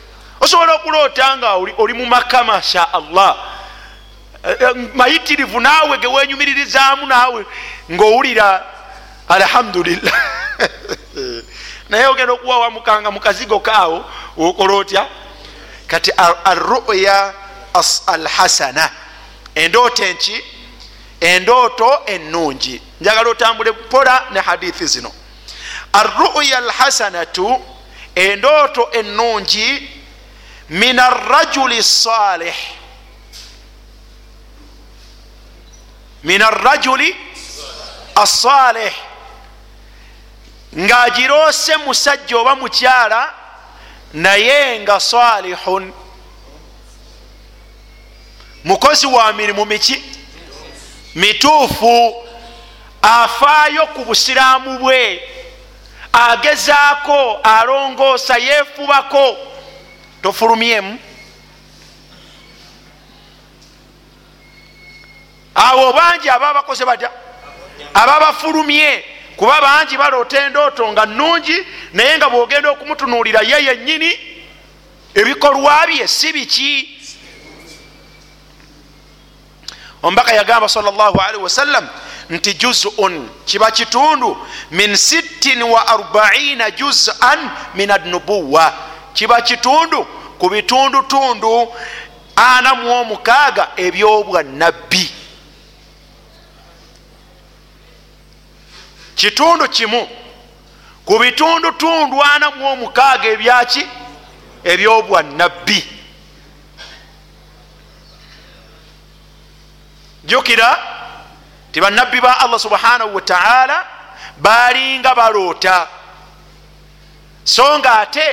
Osobola 0.41 0.75
okuloota 0.75 1.37
nga 1.37 1.55
oli 1.55 1.93
mu 1.93 2.07
maka 2.07 2.45
masha 2.45 2.93
allah. 2.93 3.37
Eh, 4.45 4.57
eh, 4.61 4.75
mayitirivu 4.95 5.61
naawe 5.61 5.99
gewenyumiririzaamu 5.99 7.07
naawe 7.07 7.47
ngaowulira 7.91 8.65
alhamdulillah. 9.29 10.15
Naye 11.89 12.07
ogenda 12.07 12.33
okuwawamukanga 12.33 13.11
mukazigo 13.11 13.61
kaawo 13.61 14.05
okola 14.37 14.75
otya 14.75 15.07
kati 15.89 16.13
arruya 16.45 17.35
alhasana. 18.07 18.91
Endooto 19.55 20.05
enki 20.05 20.45
endooto 21.21 22.03
ennungi. 22.07 22.83
Njagala 23.01 23.31
otambule 23.31 23.73
pola 23.73 24.27
ne 24.31 24.41
hadithi 24.41 24.87
zino. 24.87 25.13
Arruya 25.93 26.59
alhasanatu 26.59 27.65
endooto 28.15 28.91
ennungi 28.93 29.89
min 30.69 30.99
arrajuli 30.99 31.83
salih 31.83 32.55
min 36.23 36.43
arrajuli 36.43 37.17
assalih 38.15 38.93
ng'agiroose 40.77 41.77
musajja 41.77 42.39
oba 42.39 42.55
mukyala 42.55 43.35
naye 44.13 44.81
nga 44.81 45.01
salihun 45.01 45.93
mukozi 48.65 49.07
wa 49.07 49.33
mirimu 49.33 49.65
miki? 49.65 50.03
Mituufu. 51.15 52.25
Afaayo 53.03 53.87
ku 53.87 54.05
busiraamu 54.05 54.79
bwe. 54.79 55.23
Agezaako 56.13 57.41
alongoosa 57.43 58.39
yeefubako. 58.39 59.37
Tofulumyemu 60.23 60.99
awo 65.55 65.93
bangi 65.93 66.29
aba 66.31 66.55
bakoze 66.55 66.85
batya? 66.85 67.11
Aba 67.95 68.21
bafulumye 68.21 69.05
kuba 69.39 69.61
bangi 69.61 69.97
baloota 69.97 70.47
endooto 70.47 70.93
nga 70.93 71.07
nungi 71.07 71.67
naye 71.93 72.19
nga 72.19 72.29
bwogenda 72.29 72.71
okumutunuulira 72.71 73.41
ye 73.41 73.65
yennyini 73.65 74.11
ebikolwa 75.15 75.87
bye 75.87 76.09
si 76.09 76.33
biki? 76.33 76.99
Omubaka 80.03 80.33
yagamba 80.33 80.69
salllahalihi 80.69 81.43
wasallam 81.43 81.89
nti 82.31 82.55
juzun 82.55 83.29
kiba 83.45 83.71
kitundu 83.71 84.37
min 84.71 84.93
640 84.93 86.71
juzan 86.71 87.51
min 87.75 87.91
adnubuwa 87.91 88.75
kiba 89.15 89.41
kitundu 89.43 90.07
ku 90.39 90.51
bitundutundu 90.51 91.73
ana 92.37 92.75
mu 92.75 92.91
omukaaga 92.93 93.69
ebyobwanabbi 93.77 95.18
kitundu 99.19 99.69
kimu. 99.69 100.09
Ku 101.05 101.19
bitundutundu 101.19 102.23
ana 102.23 102.51
mu 102.51 102.67
omukaaga 102.73 103.29
ebyaki? 103.35 103.83
Ebyobwanabbi 104.65 105.81
jukira 110.25 110.71
ti 111.73 111.81
bannabbi 111.81 112.21
ba 112.21 112.33
allah 112.41 112.61
subhanahu 112.61 113.15
wataala 113.15 113.79
balinga 114.39 115.15
baloota. 115.15 115.89
So 117.45 117.79
nga 117.79 118.01
ate 118.01 118.27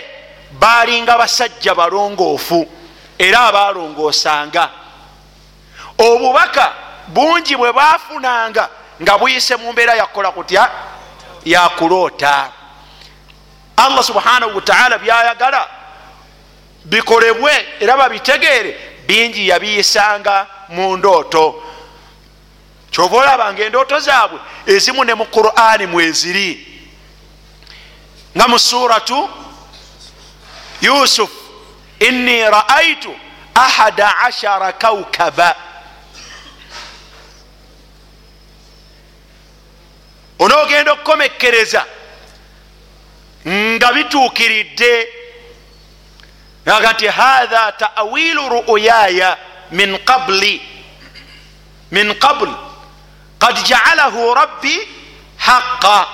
balinga 0.51 1.17
basajja 1.17 1.75
balongoofu 1.75 2.67
era 3.17 3.39
abalongoosanga 3.47 4.69
obubaka 5.97 6.73
bungi 7.07 7.55
bwe 7.55 7.71
bafunanga 7.71 8.69
nga 9.01 9.17
buyise 9.17 9.55
mu 9.55 9.71
mbeera 9.73 9.93
yakukola 9.95 10.31
kutya? 10.31 10.69
Yakuloota 11.45 12.51
allah 13.77 14.03
subhanahu 14.03 14.55
wataala 14.55 14.97
byayagala 14.97 15.67
bikolebwe 16.85 17.65
era 17.79 17.97
babitegeere 17.97 18.79
bingi 19.07 19.47
yabiyisanga 19.47 20.47
mu 20.69 20.97
ndooto. 20.97 21.63
Kyova 22.91 23.17
olabanga 23.17 23.63
endooto 23.63 23.99
zaabwe 23.99 24.39
ezimu 24.65 25.03
ne 25.03 25.13
mu 25.13 25.25
qurani 25.25 25.85
mweziri 25.87 26.75
nga 28.37 28.47
mu 28.47 28.59
suratu 28.59 29.29
yusuf 30.81 31.29
inni 31.99 32.43
raaitu 32.49 33.15
ahada 33.55 34.17
ashara 34.17 34.73
kaukaba 34.73 35.55
onoogenda 40.39 40.91
okukomekkereza 40.91 41.85
nga 43.47 43.93
bituukiridde 43.93 45.07
aga 46.65 46.93
nti 46.93 47.07
hatha 47.07 47.71
tawilu 47.71 48.49
ruuyaya 48.49 49.37
min 49.71 49.97
qabli 49.97 50.61
min 51.91 52.13
qabl 52.13 52.49
kad 53.39 53.55
jaalahu 53.63 54.33
rabbi 54.33 54.79
haqa 55.37 56.07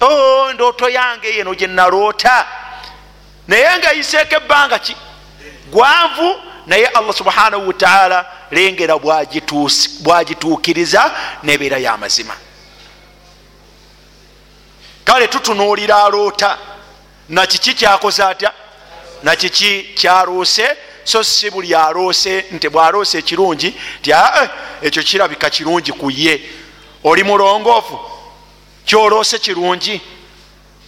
o 0.00 0.06
oh, 0.06 0.52
ndooto 0.52 0.88
yange 0.88 1.28
yeno 1.36 1.54
gyenaloota 1.54 2.46
naye 3.48 3.78
nga 3.78 3.92
yiseeko 3.92 4.34
ebbanga 4.36 4.78
ki? 4.78 4.96
Gwanvu 5.70 6.40
naye 6.66 6.86
allah 6.86 7.14
subhanahu 7.14 7.68
wataala 7.68 8.26
lengera 8.50 8.98
bwagituukiriza 10.02 11.14
nebeera 11.42 11.78
yamazima 11.78 12.34
kale 15.04 15.28
tutunuulira 15.28 16.04
aloota 16.04 16.58
nakiki 17.28 17.74
kyakoze 17.74 18.22
atya? 18.22 18.52
Nakiki 19.22 19.82
kyaroose 19.94 20.76
so 21.04 21.24
si 21.24 21.50
buli 21.50 21.74
aroose 21.74 22.44
nti 22.52 22.68
bwaroose 22.68 23.18
ekirungi 23.18 23.74
ti 24.02 24.12
aa 24.12 24.48
ekyo 24.82 25.02
kirabika 25.02 25.50
kirungi 25.50 25.92
ku 25.92 26.10
ye. 26.10 26.50
Oli 27.04 27.22
mulongoofu? 27.24 27.98
Kyoroose 28.84 29.38
kirungi? 29.38 30.00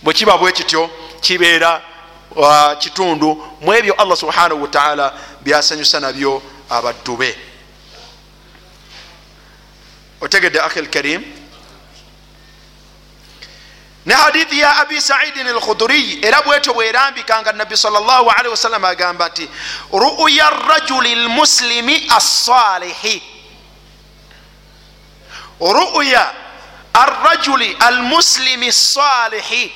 Bwe 0.03 0.15
kiba 0.15 0.39
bwe 0.39 0.53
kityo 0.53 0.91
kibeera 1.21 1.83
uh, 2.37 2.79
kitundu. 2.79 3.45
Mu 3.61 3.75
ebyo 3.75 3.95
allah 3.95 4.17
subhanahu 4.17 4.63
wataala 4.63 5.15
byasanyusa 5.41 6.01
nabyo 6.01 6.43
abaddu 6.71 7.17
be. 7.17 7.39
Otegedde 10.21 10.61
akhi 10.61 10.81
lkarim 10.81 11.42
ne 14.07 14.15
hadithi 14.15 14.59
ya 14.59 14.77
abi 14.77 15.01
saidin 15.01 15.47
alkhuduriyi 15.47 16.25
era 16.27 16.43
bwetyo 16.43 16.75
bwerambikanga 16.75 17.53
nabbi 17.53 17.77
salli 17.77 17.97
wasallam 18.51 18.85
agamba 18.85 19.29
nti 19.29 19.49
ruya 19.93 20.51
rajuli 20.51 21.15
lmuslimi 21.15 22.07
assalihi. 22.17 23.23
Ruya 25.61 26.31
arrajuli 26.95 27.77
almuslimi 27.81 28.73
salihi 28.73 29.73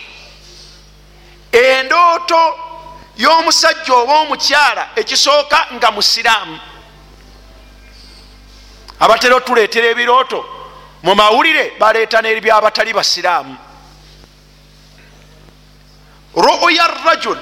endooto 1.52 2.58
y'omusajja 3.16 3.94
oba 3.94 4.14
omukyala 4.14 4.88
ekisooka 4.96 5.66
nga 5.74 5.90
musiraamu. 5.90 6.60
Abatera 9.00 9.36
otuleetera 9.36 9.86
ebirooto 9.86 10.44
mu 11.02 11.14
mawulire 11.14 11.72
baleeta 11.78 12.20
n'ebyabatali 12.22 12.92
basiraamu 12.92 13.65
ruya 16.36 16.86
rajul 17.04 17.38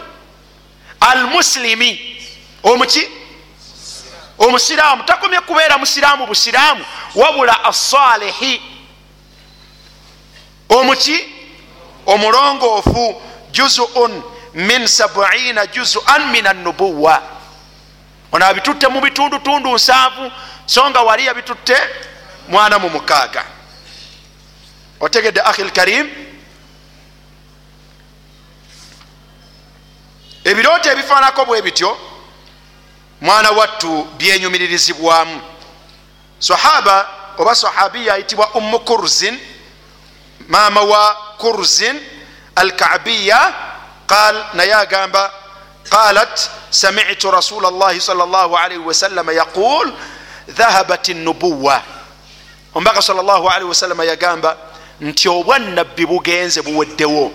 almuslimi 1.00 2.16
omuki 2.62 3.09
omusiraamu 4.38 5.02
takomye 5.02 5.40
kubeera 5.40 5.78
musiraamu 5.78 6.26
busiraamu 6.26 6.85
wabula 7.14 7.64
assalihi 7.64 8.62
omuki 10.68 11.24
omulongoofu 12.07 13.22
juzun 13.52 14.22
min 14.54 14.87
sabuina 14.87 15.66
juzuan 15.66 16.30
min 16.30 16.46
annubuwa 16.46 17.22
ono 18.33 18.46
abitutte 18.46 18.88
mu 18.88 19.00
bitundutundu 19.00 19.74
nsanvu 19.74 20.33
so 20.66 20.90
nga 20.90 21.00
wali 21.00 21.26
yabitutte 21.26 21.76
mwana 22.48 22.78
mu 22.78 22.88
mukaaga 22.90 23.44
otegedde 25.00 25.40
ahi 25.40 25.62
lkarim 25.64 26.11
ebirooto 30.44 30.90
ebifaanako 30.90 31.44
bwe 31.44 31.62
bityo 31.62 31.98
mwana 33.20 33.50
wattu 33.50 34.07
byenyumiririzibwamu. 34.18 35.40
Sahaba 36.38 37.09
oba 37.38 37.54
sahabiya 37.54 38.14
ayitibwa 38.14 38.50
ummu 38.54 38.80
kurzin 38.80 39.38
maama 40.48 40.80
wa 40.80 41.16
kurzin 41.38 42.00
alkabiya 42.57 43.54
qal 44.07 44.44
naye 44.54 44.74
agamba 44.74 45.33
qalat 45.90 46.50
samitu 46.70 47.30
rasula 47.30 47.70
llahi 47.70 48.00
sal 48.00 48.16
llah 48.16 48.50
alaihi 48.64 48.83
wasalama 48.85 49.33
yaqul 49.33 49.92
dhahabat 50.48 51.09
nubuwa 51.09 51.83
omubaka 52.74 53.02
sal 53.02 53.16
llah 53.16 53.40
alaihi 53.54 53.68
wasalama 53.68 54.04
yagamba 54.04 54.57
nti 55.00 55.28
obwannabbi 55.28 56.07
bugenze 56.07 56.62
buweddewo 56.62 57.33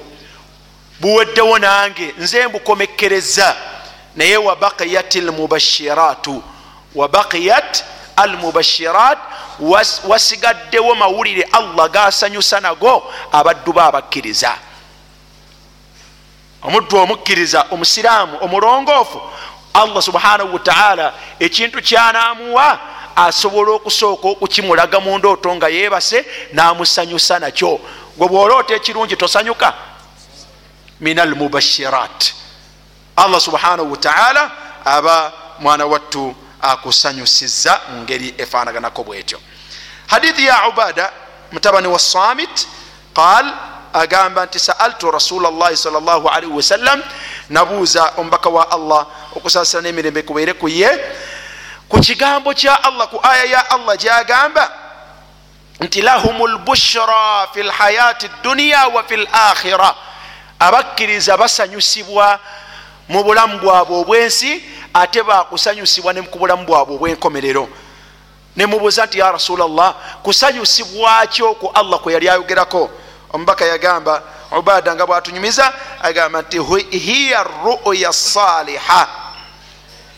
buweddewo 1.00 1.60
nange 1.60 2.14
nze 2.18 2.48
mbukomekkereza 2.48 3.56
naye 4.16 4.38
wabaqiyat 4.38 5.16
almubashiratu 5.16 6.44
wabaqiyat 6.96 7.84
almubashirat 8.16 9.18
wasigaddewo 10.08 10.96
mawulire 10.96 11.44
allah 11.52 11.90
gasanyusa 11.90 12.60
nago 12.60 13.14
abaddu 13.32 13.74
be 13.74 13.82
abakkiriza 13.82 14.58
omuddu 16.64 16.98
omukkiriza 16.98 17.66
omusiraamu 17.72 18.38
omulongoofu 18.42 19.22
allah 19.74 20.02
subhanahu 20.02 20.54
wataala 20.54 21.14
ekintu 21.40 21.82
kyanamuwa 21.82 22.80
asobola 23.16 23.72
okusooka 23.72 24.28
okukimulaga 24.28 25.00
mu 25.00 25.18
ndooto 25.18 25.56
nga 25.56 25.68
yeebase 25.68 26.26
namusanyusa 26.54 27.40
nakyo. 27.40 27.80
Gwe 28.18 28.28
bwoloota 28.28 28.74
ekirungi 28.76 29.16
tosanyuka 29.16 29.74
min 31.00 31.20
almubashirat 31.20 32.34
allah 33.16 33.40
subhanahu 33.42 33.92
wataala 33.92 34.52
aba 34.86 35.32
mwana 35.60 35.86
wattu 35.86 36.36
akusanyusiza 36.62 37.82
mu 37.92 38.02
ngeri 38.02 38.34
efanaganako 38.38 39.04
bwetyo. 39.04 39.40
Hadithi 40.08 40.46
ya 40.46 40.68
ubada 40.68 41.12
mutabani 41.52 41.88
wa 41.88 42.00
samit 42.00 42.68
qal 43.14 43.46
agamba 43.94 44.46
nti 44.46 44.60
saaltu 44.60 45.12
rasula 45.12 45.52
llahi 45.52 45.78
sal 45.78 45.92
llah 45.94 46.22
alaihi 46.36 46.54
wasallam 46.54 47.04
nabuuza 47.50 48.14
omubaka 48.18 48.50
wa 48.50 48.72
allah 48.72 49.08
okusasira 49.36 49.82
n'emirembe 49.82 50.22
kubeere 50.22 50.54
ku 50.54 50.68
ye 50.70 50.90
ku 51.90 52.00
kigambo 52.00 52.54
kya 52.54 52.84
allah 52.84 53.08
ku 53.10 53.20
aya 53.24 53.44
ya 53.46 53.62
allah 53.72 53.98
gyagamba 53.98 54.72
nti 55.82 56.02
lahum 56.02 56.38
lbushra 56.48 57.48
fi 57.54 57.64
lhayati 57.64 58.28
dduniya 58.28 58.88
wa 58.88 59.04
fi 59.04 59.16
lakhira 59.18 59.96
abakkiriza 60.60 61.38
basanyusibwa 61.38 62.40
mu 63.10 63.24
bulamu 63.24 63.60
bwabwe 63.60 63.98
obwensi 63.98 64.64
ate 64.94 65.24
bakusanyusibwa 65.24 66.14
ne 66.14 66.22
ku 66.22 66.38
bulamu 66.40 66.66
bwabwe 66.66 66.96
obwenkomerero. 66.96 67.70
Nemubuuza 68.56 69.06
nti 69.06 69.20
ya 69.20 69.32
rasula 69.32 69.68
llah 69.68 69.96
kusanyusibwakyo 70.24 71.54
ku 71.56 71.72
allah 71.74 72.00
kwe 72.00 72.14
yali 72.14 72.30
ayogerako? 72.30 72.90
Omubaka 73.34 73.66
yagamba 73.66 74.24
ubada 74.58 74.96
nga 74.96 75.06
bwatunyumiza 75.06 75.74
agamba 76.02 76.42
nti 76.42 76.60
hiya 76.90 77.44
ruya 77.44 78.14
saliha 78.14 79.08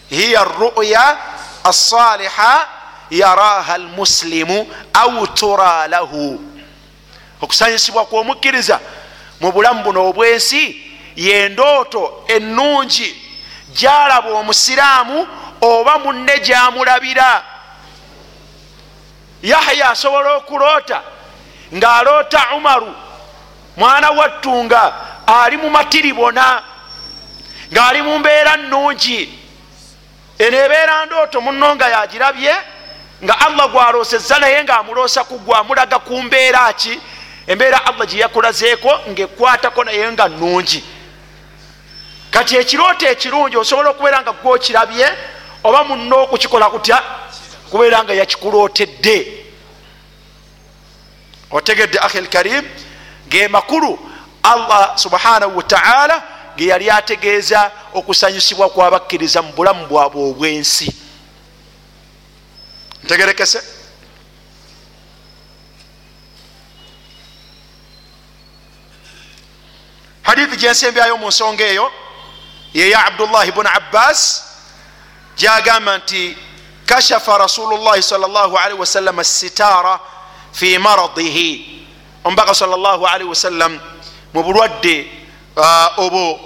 hiya 0.10 0.44
ruya 0.44 1.18
asaliha 1.64 2.68
yaraha 3.10 3.74
almuslimu 3.74 4.68
au 4.94 5.28
tura 5.28 5.88
lahu. 5.88 6.40
Okusanyusibwa 7.42 8.06
kwomukkiriza 8.06 8.80
mu 9.42 9.52
bulamu 9.52 9.84
buno 9.84 10.10
obwensi 10.10 10.92
yendooto 11.16 12.24
ennungi. 12.28 13.16
Gyalaba 13.74 14.30
omusiraamu 14.30 15.28
oba 15.62 15.98
munne 16.00 16.40
gyamulabira. 16.40 17.44
Yahya 19.44 19.90
asobola 19.90 20.34
okuloota 20.36 21.02
ng'aloota 21.74 22.48
umaru 22.58 22.94
mwana 23.78 24.12
wattunga 24.12 24.94
ali 25.28 25.58
mu 25.58 25.70
matiribona 25.70 26.64
ng'ali 27.74 28.02
mu 28.02 28.20
mbeera 28.20 28.58
nnungi. 28.58 29.40
Eno 30.40 30.58
ebeera 30.58 31.06
ndooto 31.06 31.42
munno 31.42 31.76
nga 31.76 31.90
yagirabye 31.90 32.56
nga 33.24 33.40
allah 33.40 33.70
gwaloosezza 33.72 34.40
naye 34.40 34.64
ng'amuloosa 34.64 35.24
ku 35.24 35.40
gwamulaga 35.40 36.00
ku 36.00 36.22
mbeera 36.22 36.74
ki 36.74 37.00
embeera 37.52 37.86
allah 37.86 38.08
gye 38.08 38.20
yakulazeeko 38.20 38.92
ng'ekwatako 39.10 39.84
naye 39.84 40.12
nga 40.12 40.30
nnungi. 40.30 40.84
Kati 42.32 42.58
ekirooto 42.58 43.06
ekirungi 43.08 43.58
osobola 43.58 43.90
okubeera 43.90 44.22
nga 44.22 44.32
gwokirabye 44.32 45.08
oba 45.64 45.84
munno 45.84 46.24
okukikola 46.24 46.70
kutya? 46.70 46.98
Kubeera 47.70 48.04
nga 48.04 48.14
yakikulootedde 48.14 49.18
otegedde 51.52 52.00
ahi 52.00 52.22
lkarim 52.22 52.66
ge 53.30 53.48
makulu 53.48 54.00
allah 54.44 54.98
subhanahu 54.98 55.58
wataala 55.58 56.24
ge 56.58 56.66
yali 56.66 56.90
ategeeza 56.90 57.72
okusanyusibwa 57.94 58.70
kwabakkiriza 58.70 59.42
mu 59.42 59.52
bulamu 59.54 59.88
bwabwe 59.88 60.30
obwensi. 60.30 60.96
Ntegerekese 63.04 63.81
hadithi 70.32 70.58
gyensembyayo 70.58 71.18
mu 71.18 71.28
nsonga 71.28 71.66
eyo. 71.68 71.92
Yeya 72.74 73.06
abdullahi 73.06 73.52
bunu 73.52 73.70
abbas 73.70 74.44
gyagamba 75.38 75.98
nti 75.98 76.38
kashafa 76.86 77.38
rasulu 77.38 77.78
llahi 77.78 78.04
sal 78.04 78.22
llah 78.22 78.64
alihi 78.64 78.80
wasallam 78.80 79.24
sitara 79.24 80.00
fi 80.52 80.78
maradihi. 80.78 81.84
Omubaka 82.24 82.56
sal 82.56 82.70
llah 82.70 83.14
alihi 83.14 83.30
wasallam 83.30 83.80
mu 84.34 84.44
bulwadde 84.44 85.08
obwo 85.98 86.40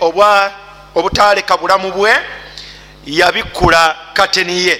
obwa 0.00 0.52
obutaleka 0.94 1.56
bulamu 1.56 1.92
bwe 1.92 2.12
yabikkula 3.06 3.96
kateni 4.12 4.66
ye. 4.66 4.76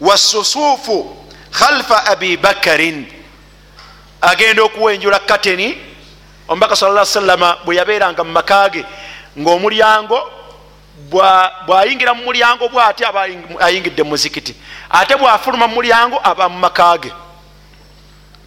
Wasusuufu 0.00 1.16
khalfa 1.50 2.06
abi 2.06 2.36
bakarin 2.36 3.06
agenda 4.20 4.62
okuwenjula 4.62 5.18
kateni 5.18 5.91
omubaka 6.52 6.76
sa 6.76 7.04
salama 7.04 7.56
bwe 7.64 7.76
yabeeranga 7.76 8.24
mu 8.24 8.32
makage 8.32 8.84
ngaomulyango 9.38 10.18
bwayingira 11.66 12.14
mu 12.14 12.24
mulyango 12.24 12.68
bwate 12.68 13.06
aba 13.06 13.26
ayingidde 13.60 14.02
mumuzikiti 14.02 14.54
ate 14.90 15.16
bwafuluma 15.16 15.66
mu 15.66 15.74
mulyango 15.74 16.20
aba 16.22 16.48
mu 16.48 16.58
makage 16.58 17.12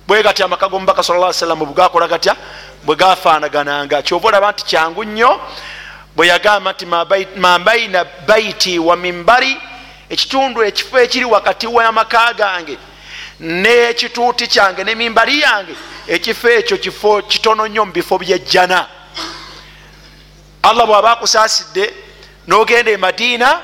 bwe 0.07 0.23
gatya 0.23 0.45
amaka 0.45 0.69
gomubaka 0.69 1.03
sa 1.03 1.33
salama 1.33 1.65
bwegakola 1.65 2.07
gatya? 2.07 2.35
Bwe 2.83 2.95
gafanagananga 2.95 4.01
kyova 4.01 4.27
olaba 4.27 4.51
nti 4.51 4.65
kyangu 4.65 5.03
nnyo 5.03 5.41
bwe 6.15 6.27
yagamba 6.27 6.71
nti 6.71 6.85
ma 6.85 7.59
baina 7.59 8.05
baiti 8.27 8.79
wa 8.79 8.95
mimbari 8.95 9.57
ekitundu 10.09 10.63
ekifo 10.63 10.99
ekiri 10.99 11.25
wakati 11.25 11.67
wamaka 11.67 12.33
gange 12.33 12.77
nekituuti 13.39 14.47
kyange 14.47 14.83
ne 14.83 14.95
mimbari 14.95 15.41
yange 15.41 15.75
ekifo 16.07 16.49
ekyo 16.49 16.77
kifo 16.77 17.21
kitono 17.21 17.67
nnyo 17.67 17.85
mu 17.85 17.91
bifo 17.91 18.17
byejjana. 18.17 18.87
Allah 20.63 20.85
bwaba 20.87 21.11
akusaasidde 21.11 21.93
nogenda 22.47 22.91
e 22.91 22.97
madiina 22.97 23.61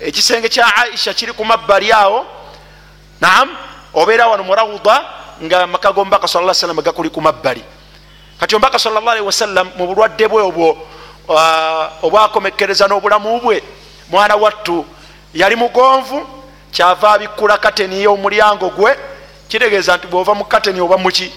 ekisenge 0.00 0.48
kya 0.48 0.76
aisha 0.76 1.14
kiri 1.14 1.32
ku 1.32 1.44
mabbali 1.44 1.92
awo. 1.92 2.26
Naam 3.20 3.48
obeera 3.94 4.28
wano 4.28 4.44
murawuda 4.44 5.04
nga 5.42 5.62
amaka 5.62 5.92
gomubaka 5.92 6.28
sa 6.28 6.54
salama 6.54 6.82
gakuli 6.82 7.10
ku 7.10 7.20
mabbali. 7.20 7.64
Kati 8.40 8.54
omubaka 8.54 8.78
salli 8.78 9.20
wasallam 9.20 9.70
mu 9.76 9.86
bulwadde 9.86 10.28
bwe 10.28 10.42
obwo 10.42 10.76
obwakomekkereza 12.02 12.88
n'obulamu 12.88 13.40
bwe 13.40 13.62
mwana 14.10 14.36
wattu 14.36 14.86
yali 15.34 15.56
mugonvu 15.56 16.26
kyava 16.72 17.12
abikkula 17.12 17.58
kateni 17.58 18.02
y'omulyango 18.02 18.70
gwe 18.70 18.98
kitegeeza 19.48 19.96
nti 19.96 20.06
bwova 20.06 20.34
mu 20.34 20.44
kateni 20.44 20.80
oba 20.80 20.98
muki 20.98 21.32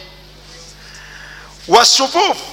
wasufuufu. 1.67 2.45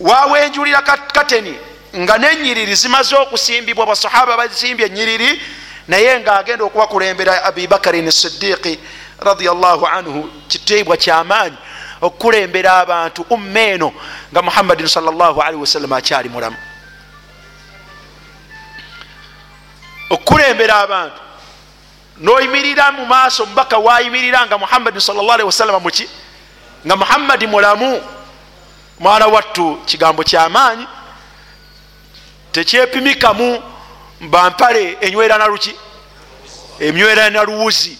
Wawenjulira 0.00 0.82
kateni 0.82 1.56
nga 1.96 2.18
nenyiriri 2.18 2.74
zimaze 2.74 3.16
okusimbibwa 3.16 3.86
basahaba 3.86 4.36
bazimbye 4.36 4.86
enyiriri 4.86 5.42
naye 5.88 6.20
ngaagenda 6.20 6.64
okubakulembera 6.64 7.44
abibakarin 7.44 8.10
sidiiki 8.10 8.78
radiallahu 9.20 9.86
anhu 9.86 10.30
kitiibwa 10.48 10.96
kyamaanyi 10.96 11.56
okukulembera 12.00 12.76
abantu 12.76 13.26
umma 13.30 13.60
eno 13.60 13.92
nga 14.32 14.42
muhammadin 14.42 14.88
salllahalihi 14.88 15.60
wasallama 15.60 15.96
akyali 15.96 16.28
mulamu. 16.28 16.56
Okukulembera 20.10 20.76
abantu 20.76 21.20
noyimirira 22.16 22.92
mu 22.92 23.06
maaso 23.06 23.46
mubaka 23.46 23.78
wayimirira 23.78 24.46
nga 24.46 24.58
muhammadin 24.58 25.00
salllahalihi 25.00 25.46
wasallama 25.46 25.80
muki 25.80 26.08
nga 26.86 26.96
muhammadi 26.96 27.46
mulamu 27.46 28.02
mwana 28.98 29.26
wattu 29.26 29.78
kigambo 29.86 30.24
kyamaanyi 30.24 30.86
tekyepimikamu 32.52 33.62
bampale 34.20 34.98
enywera 35.00 35.38
naluki 35.38 35.74
emywera 36.80 37.30
naluwuzi 37.30 37.98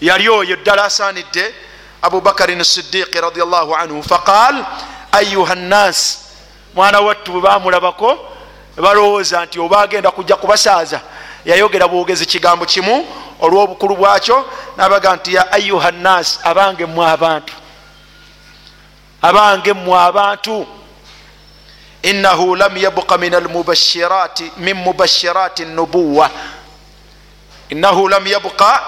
yali 0.00 0.28
oyo 0.28 0.56
ddala 0.56 0.84
asaanidde 0.84 1.54
abubakarin 2.02 2.64
sidiqi 2.64 3.20
radiallahu 3.20 3.76
anhu 3.76 4.02
faqal 4.02 4.64
ayuha 5.12 5.54
nnas 5.54 6.18
mwana 6.74 7.00
wattu 7.00 7.32
bwe 7.32 7.40
bamulabako 7.40 8.18
balowooza 8.76 9.44
nti 9.44 9.60
oba 9.60 9.80
agenda 9.80 10.10
kujja 10.10 10.36
kubasaaza 10.36 11.00
yayogera 11.44 11.88
bwogezi 11.88 12.26
kigambo 12.26 12.66
kimu 12.66 13.06
olw'obukulu 13.40 13.96
bwakyo 13.96 14.46
nabaga 14.76 15.16
nti 15.16 15.34
ya 15.34 15.52
ayuha 15.52 15.90
nnas 15.90 16.40
abange 16.44 16.86
mmwe 16.86 17.06
abantu. 17.06 17.54
Abange 19.22 19.72
mmwe 19.72 19.98
abantu. 19.98 20.66
Inahu 22.02 22.56
lam 22.56 22.76
yabqa 22.76 23.18
min 23.18 23.34
almubashirati 23.34 24.52
min 24.56 24.74
mubashirati 24.74 25.64
nubuwa 25.64 26.30
inahu 27.68 28.08
lam 28.08 28.26
yabqa 28.26 28.82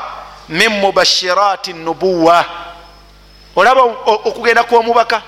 min 0.48 0.68
mubashirati 0.68 1.72
nubuwa 1.72 2.44
olaba 3.56 3.82
okugenda 4.04 4.64
kwomubaka? 4.64 5.22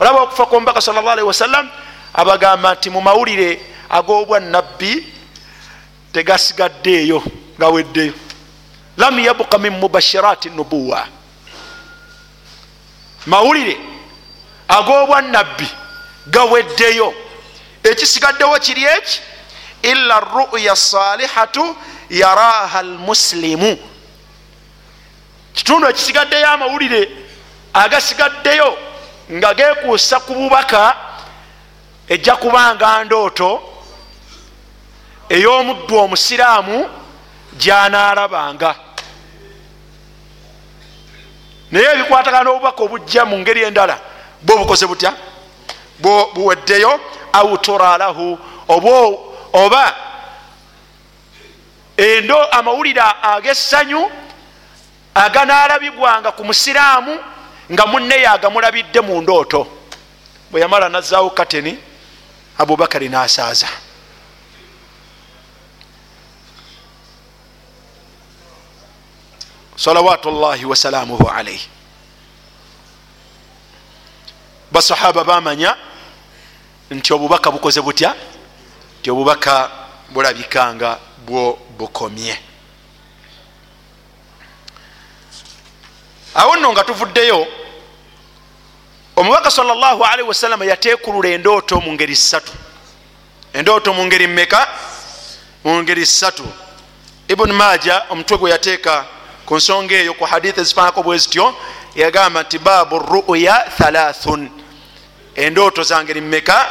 Olaba 0.00 0.20
okufa 0.20 0.46
kwomubaka 0.46 0.80
sal 0.80 0.94
llah 0.94 1.12
alihi 1.12 1.26
wasallam 1.26 1.68
abagamba 2.14 2.74
nti 2.74 2.90
mu 2.90 3.00
mawulire 3.00 3.60
ag'obwa 3.90 4.40
nabbi 4.40 5.17
tegasigaddeeyo 6.12 7.22
gaweddeyo 7.58 8.14
lam 8.96 9.18
yabqa 9.18 9.58
min 9.58 9.72
mubashirati 9.72 10.50
nubuwa. 10.50 11.06
Mawulire 13.26 13.76
ag'obwa 14.68 15.22
nabbi 15.22 15.68
gaweddeyo 16.26 17.14
ekisigaddewo 17.82 18.58
kiri 18.58 18.84
eki? 18.84 19.20
Ila 19.82 20.20
ruya 20.20 20.76
salihatu 20.76 21.76
yaraha 22.10 22.78
almuslimu. 22.78 23.78
Kitundu 25.54 25.88
ekisigaddeyo 25.88 26.48
amawulire 26.48 27.08
agasigaddeyo 27.72 28.78
nga 29.32 29.54
gekuusa 29.54 30.20
ku 30.20 30.34
bubaka 30.34 30.96
ejja 32.08 32.36
kubanga 32.36 33.04
ndooto 33.04 33.77
ey'omuddu 35.28 35.98
omusiraamu 35.98 36.90
gyanaalabanga. 37.58 38.74
Naye 41.70 41.86
ebikwatagana 41.92 42.44
n'obubaka 42.44 42.82
obujja 42.82 43.24
mu 43.24 43.38
ngeri 43.38 43.62
endala 43.62 44.00
bwe 44.42 44.54
obukoze 44.54 44.86
butya? 44.86 45.12
Buweddeyo 46.34 47.00
au 47.32 47.58
turalahu 47.58 48.38
oba 49.52 49.94
endo 51.96 52.38
amawulire 52.52 53.02
ag'essanyu 53.22 54.10
aganaalabibwanga 55.14 56.32
ku 56.32 56.44
musiraamu 56.44 57.18
nga 57.72 57.86
munneyo 57.86 58.30
agamulabidde 58.32 59.00
mu 59.00 59.20
ndooto. 59.22 59.66
Bwe 60.50 60.60
yamala 60.60 60.88
nazaawo 60.88 61.30
kateni 61.30 61.76
abubakari 62.58 63.08
n'asaaza 63.08 63.68
salawatu 69.78 70.30
llahi 70.30 70.64
wasalaamuhu 70.64 71.28
alaihi 71.30 71.68
basahaba 74.72 75.24
bamanya 75.24 75.76
nti 76.90 77.12
obubaka 77.12 77.50
bukoze 77.50 77.80
butya? 77.80 78.14
Nti 79.00 79.10
obubaka 79.10 79.70
bulabikanga 80.10 80.98
bwo 81.26 81.58
bukomye. 81.78 82.38
Awo 86.34 86.56
nno 86.56 86.72
nga 86.72 86.84
tuvuddeyo 86.84 87.46
omubaka 89.16 89.50
salllahalihi 89.50 90.28
wasallama 90.28 90.64
yatekulula 90.64 91.28
endooto 91.28 91.80
mu 91.80 91.92
ngeri 91.92 92.16
ssatu. 92.16 92.52
Endooto 93.52 93.94
mu 93.94 94.04
ngeri 94.06 94.26
mmeka? 94.26 94.68
Mu 95.64 95.82
ngeri 95.82 96.06
ssatu. 96.06 96.44
Ibuni 97.28 97.52
maja 97.52 98.04
omutwe 98.10 98.38
gwe 98.38 98.50
yateeka 98.50 99.04
ku 99.48 99.56
nsonga 99.56 99.94
eyo 99.94 100.14
ku 100.14 100.24
hadithi 100.24 100.60
ezifanako 100.60 101.02
bwe 101.02 101.18
zityo 101.18 101.56
yagamba 101.96 102.42
nti 102.42 102.58
baabu 102.58 102.98
ruya 102.98 103.64
thalathun. 103.78 104.50
Endooto 105.34 105.82
zangeri 105.82 106.20
mmeka? 106.20 106.66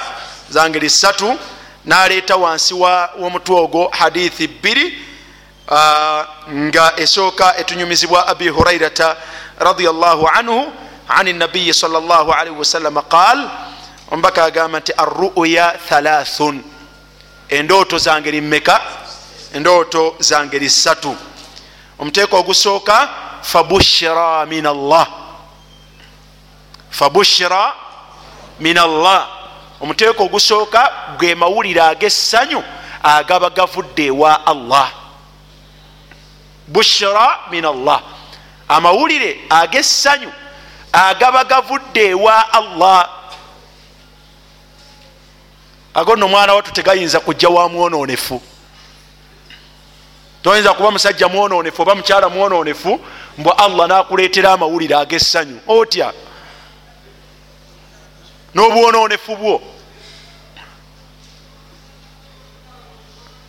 Zangeri 0.50 0.90
ssatu. 0.90 1.40
Naleeta 1.86 2.36
wansi 2.36 2.74
w'omutwe 2.74 3.56
ogwo 3.56 3.90
hadithi 3.90 4.48
bbiri. 4.48 5.06
Nga 6.54 6.94
esooka 7.00 7.58
etunyumizibwa 7.58 8.28
abi 8.28 8.48
hurairata 8.50 9.18
radiallahu 9.60 10.28
anhu 10.28 10.72
an 11.08 11.36
nabiyi 11.36 11.74
sal 11.74 11.92
llah 11.92 12.30
alaihi 12.40 12.60
wasallama 12.60 13.02
qaal 13.02 13.50
omubaka 14.12 14.44
agamba 14.44 14.80
nti 14.80 14.94
arruya 14.98 15.80
thalathun. 15.90 16.64
Endooto 17.50 17.98
zangeri 17.98 18.42
mmeka? 18.42 18.82
Endooto 19.54 20.16
zangeri 20.20 20.70
ssatu 20.70 21.16
omuteeko 22.00 22.40
ogusooka 22.40 23.10
fabushira 23.42 24.46
min 24.46 24.66
allah 24.66 25.08
fabushira 26.90 27.74
min 28.60 28.78
allah 28.78 29.28
omuteeko 29.82 30.24
ogusooka 30.24 30.92
ge 31.20 31.36
mawulire 31.36 31.82
ag'essanyu 31.82 32.64
agaba 33.04 33.50
gavudde 33.50 34.06
ewa 34.06 34.46
allah. 34.46 34.92
Bushira 36.68 37.40
min 37.52 37.66
allah 37.66 38.02
amawulire 38.68 39.40
ag'essanyu 39.50 40.32
agaba 40.94 41.44
gavudde 41.44 42.10
ewa 42.10 42.54
allah. 42.54 43.10
Ago 45.94 46.16
nno 46.16 46.26
omwana 46.26 46.54
wattu 46.54 46.72
tegayinza 46.72 47.20
kujja 47.20 47.50
wa 47.50 47.70
mwononefu 47.70 48.42
toyinza 50.48 50.74
kuba 50.74 50.92
musajja 50.92 51.28
mwononefu 51.28 51.82
oba 51.82 51.96
mukyala 51.96 52.30
mwononefu 52.30 53.00
mbwe 53.38 53.54
allah 53.58 53.88
nakuleetera 53.88 54.52
amawulire 54.52 54.96
ag'essanyu. 54.96 55.60
Otya? 55.68 56.14
N'obwononefu 58.56 59.36
bwo. 59.36 59.62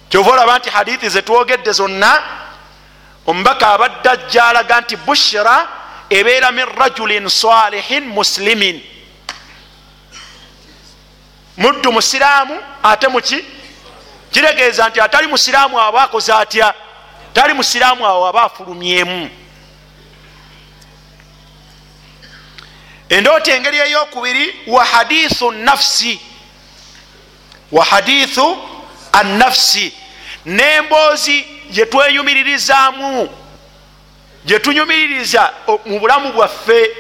Kyova 0.09 0.31
olaba 0.31 0.59
nti 0.59 0.71
hadithi 0.71 1.09
zetwogedde 1.09 1.73
zonna 1.73 2.23
omubaka 3.27 3.69
abadde 3.69 4.09
ajja 4.11 4.45
alaga 4.47 4.81
nti 4.81 4.97
bushira 4.97 5.69
ebeera 6.11 6.53
min 6.53 6.67
rajulin 6.79 7.29
salihin 7.29 8.05
muslimin. 8.05 8.83
Muddu 11.57 11.93
musiraamu 11.93 12.61
ate 12.83 13.09
muki 13.09 13.45
kiregeeza 14.31 14.89
nti 14.89 15.01
atali 15.01 15.27
musiraamu 15.27 15.81
aba 15.81 16.03
akoze 16.03 16.33
atya 16.33 16.75
tali 17.39 17.55
musiraamu 17.55 18.07
awo 18.07 18.27
aba 18.27 18.43
afulumyemu 18.43 19.31
endoota 23.09 23.55
engeri 23.55 23.79
eyokubiri 23.79 24.55
wa 24.67 24.85
hadithu 24.85 25.51
nafsi. 25.51 26.21
Wa 27.73 27.85
hadithu 27.85 28.59
annafsi. 29.13 29.93
Nemboozi 30.47 31.47
gyetweyumiririzaamu 31.71 33.29
gyetunyumiririza 34.45 35.55
mu 35.87 36.01
bulamu 36.01 36.33
bwaffe. 36.33 36.91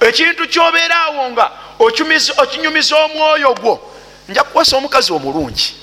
Ekintu 0.00 0.48
kyobeeraawo 0.48 1.30
nga 1.30 1.50
okinyumiza 2.38 2.96
omwoyo 2.96 3.54
gwo. 3.54 3.92
Nja 4.28 4.42
kuwasa 4.44 4.76
omukazi 4.76 5.12
omulungi. 5.12 5.74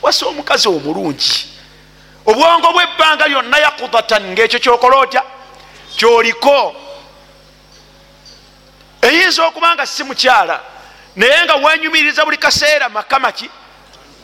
Kuwasa 0.00 0.26
omukazi 0.26 0.68
omulungi 0.68 1.50
obwongo 2.26 2.72
bwebbanga 2.72 3.28
lyonna 3.28 3.58
yakudatan 3.58 4.32
ngaekyo 4.32 4.58
kyokola 4.58 4.96
otya? 4.96 5.22
Kyoliko? 5.96 6.74
Eyinza 9.02 9.46
okuba 9.46 9.74
nga 9.74 9.86
si 9.86 10.04
mukyala 10.04 10.60
naye 11.16 11.44
nga 11.44 11.54
wenyumiriza 11.54 12.24
buli 12.24 12.36
kaseera 12.36 12.88
makamaki 12.88 13.50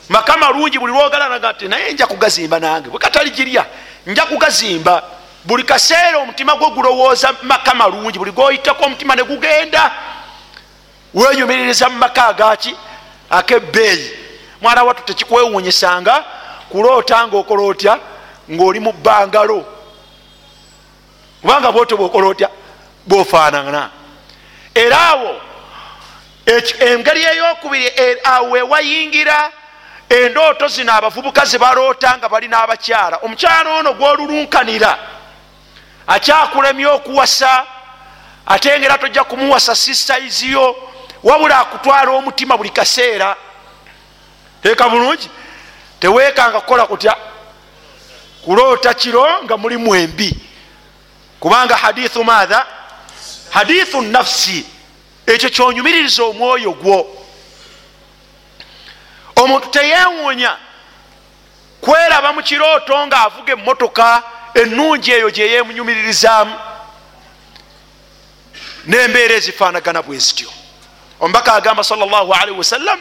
makama 0.08 0.50
lungi 0.50 0.78
buli 0.78 0.92
lwogalanaga 0.92 1.52
nti 1.52 1.68
naye 1.68 1.92
nja 1.92 2.06
kugazimba 2.06 2.60
nange 2.60 2.88
bwe 2.88 2.98
katali 2.98 3.30
girya 3.30 3.66
nja 4.06 4.26
kugazimba. 4.26 5.02
Buli 5.44 5.62
kaseera 5.62 6.18
omutima 6.18 6.56
gwe 6.56 6.70
gulowooza 6.70 7.34
maka 7.42 7.74
malungi 7.74 8.18
buli 8.18 8.32
goyitako 8.32 8.84
omutima 8.84 9.14
ne 9.16 9.22
gugenda. 9.22 9.90
Wenyumiririza 11.14 11.88
mu 11.88 11.98
maka 11.98 12.26
agaki 12.26 12.76
akebbeeyi 13.30 14.10
mwana 14.60 14.84
wattu 14.84 15.02
tekikwewunyisanga 15.02 16.24
kuloota 16.70 17.26
ngaokola 17.28 17.62
otya 17.62 17.98
ngaoli 18.50 18.80
mu 18.80 18.92
bbangalo. 18.92 19.64
Kubanga 21.40 21.72
bwoto 21.72 21.96
bwokola 21.96 22.26
otya 22.26 22.48
bwofaanana 23.06 23.90
era 24.74 25.00
awo 25.00 25.40
engeri 26.80 27.22
eyokubiri 27.24 27.86
e, 27.86 28.16
awo 28.24 28.50
wewayingira 28.50 29.52
endooto 30.08 30.68
zino 30.68 30.92
abavubuka 30.92 31.44
zebaloota 31.44 32.18
nga 32.18 32.28
bali 32.28 32.48
n'abakyala. 32.48 33.16
Omukyala 33.22 33.70
ono 33.70 33.92
gwolulunkanira 33.94 34.98
akyakulemya 36.06 36.90
okuwasa 36.92 37.66
ate 38.46 38.78
ngera 38.78 38.98
tojja 38.98 39.24
kumuwasa 39.24 39.74
sisaiziyo 39.74 40.76
wabula 41.22 41.58
akutwala 41.58 42.10
omutima 42.10 42.56
buli 42.56 42.70
kaseera. 42.70 43.36
Teeka 44.62 44.88
bulungi 44.88 45.30
teweekanga 46.00 46.60
kukola 46.60 46.86
kutya? 46.86 47.16
Kuloota 48.44 48.94
kiro 48.94 49.42
nga 49.44 49.56
mulimu 49.56 49.94
embi 49.94 50.36
kubanga 51.40 51.76
hadithu 51.76 52.24
maatha 52.24 52.66
hadithu 53.50 54.02
nafsi. 54.02 54.66
Ekyo 55.26 55.50
kyonyumiririza 55.50 56.24
omwoyo 56.24 56.72
gwo. 56.72 57.26
Omuntu 59.36 59.68
teyewuunya 59.68 60.56
kweraba 61.80 62.32
mu 62.32 62.42
kirooto 62.42 63.06
ngaavuga 63.06 63.52
emmotoka 63.52 64.22
ennungi 64.54 65.12
eyo 65.12 65.30
gyeyemunyumiririzaamu 65.30 66.54
n'embeera 68.86 69.34
ezifaanagana 69.34 70.02
bwe 70.02 70.18
zityo. 70.18 70.50
Omubaka 71.20 71.54
agamba 71.54 71.84
salllahalihi 71.84 72.58
wasallam 72.58 73.00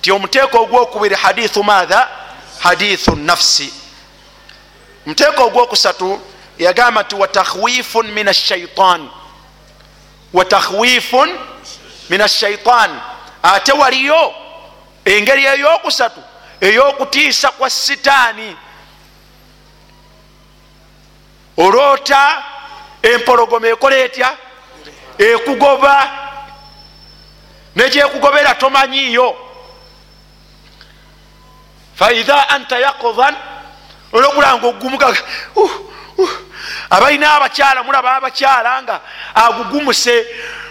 ti 0.00 0.12
omuteeko 0.12 0.62
ogwokubiri 0.62 1.14
hadithu 1.14 1.64
maatha 1.64 2.08
hadithu 2.58 3.16
nafsi. 3.16 3.72
Omuteeko 5.06 5.44
ogwokusatu 5.46 6.20
yagamba 6.58 7.02
nti 7.02 7.14
watakhwifun 7.14 8.06
min 8.12 8.28
ashaitan 8.28 9.08
watakhwifun 10.32 11.38
min 12.10 12.20
ashaitan 12.20 13.00
ate 13.42 13.72
waliyo 13.72 14.34
engeri 15.04 15.44
eyokusatu 15.46 16.20
eyokutiisa 16.60 17.50
kwa 17.50 17.70
sitaani. 17.70 18.56
Oloota 21.56 22.42
empologoma 23.02 23.68
ekola 23.68 23.96
etya 23.96 24.36
ekugoba 25.18 26.10
nekyekugobera 27.76 28.54
tomanyiyo 28.54 29.36
faidha 31.98 32.48
anta 32.48 32.78
yakodan 32.78 33.34
olwokulanga 34.12 34.66
ogumuka 34.66 35.08
uh, 35.56 35.70
uh. 36.18 36.30
abalina 36.90 37.34
abakyala 37.34 37.82
mulaba 37.82 38.16
abakyala 38.16 38.82
nga 38.82 39.00
agugumuse 39.34 40.26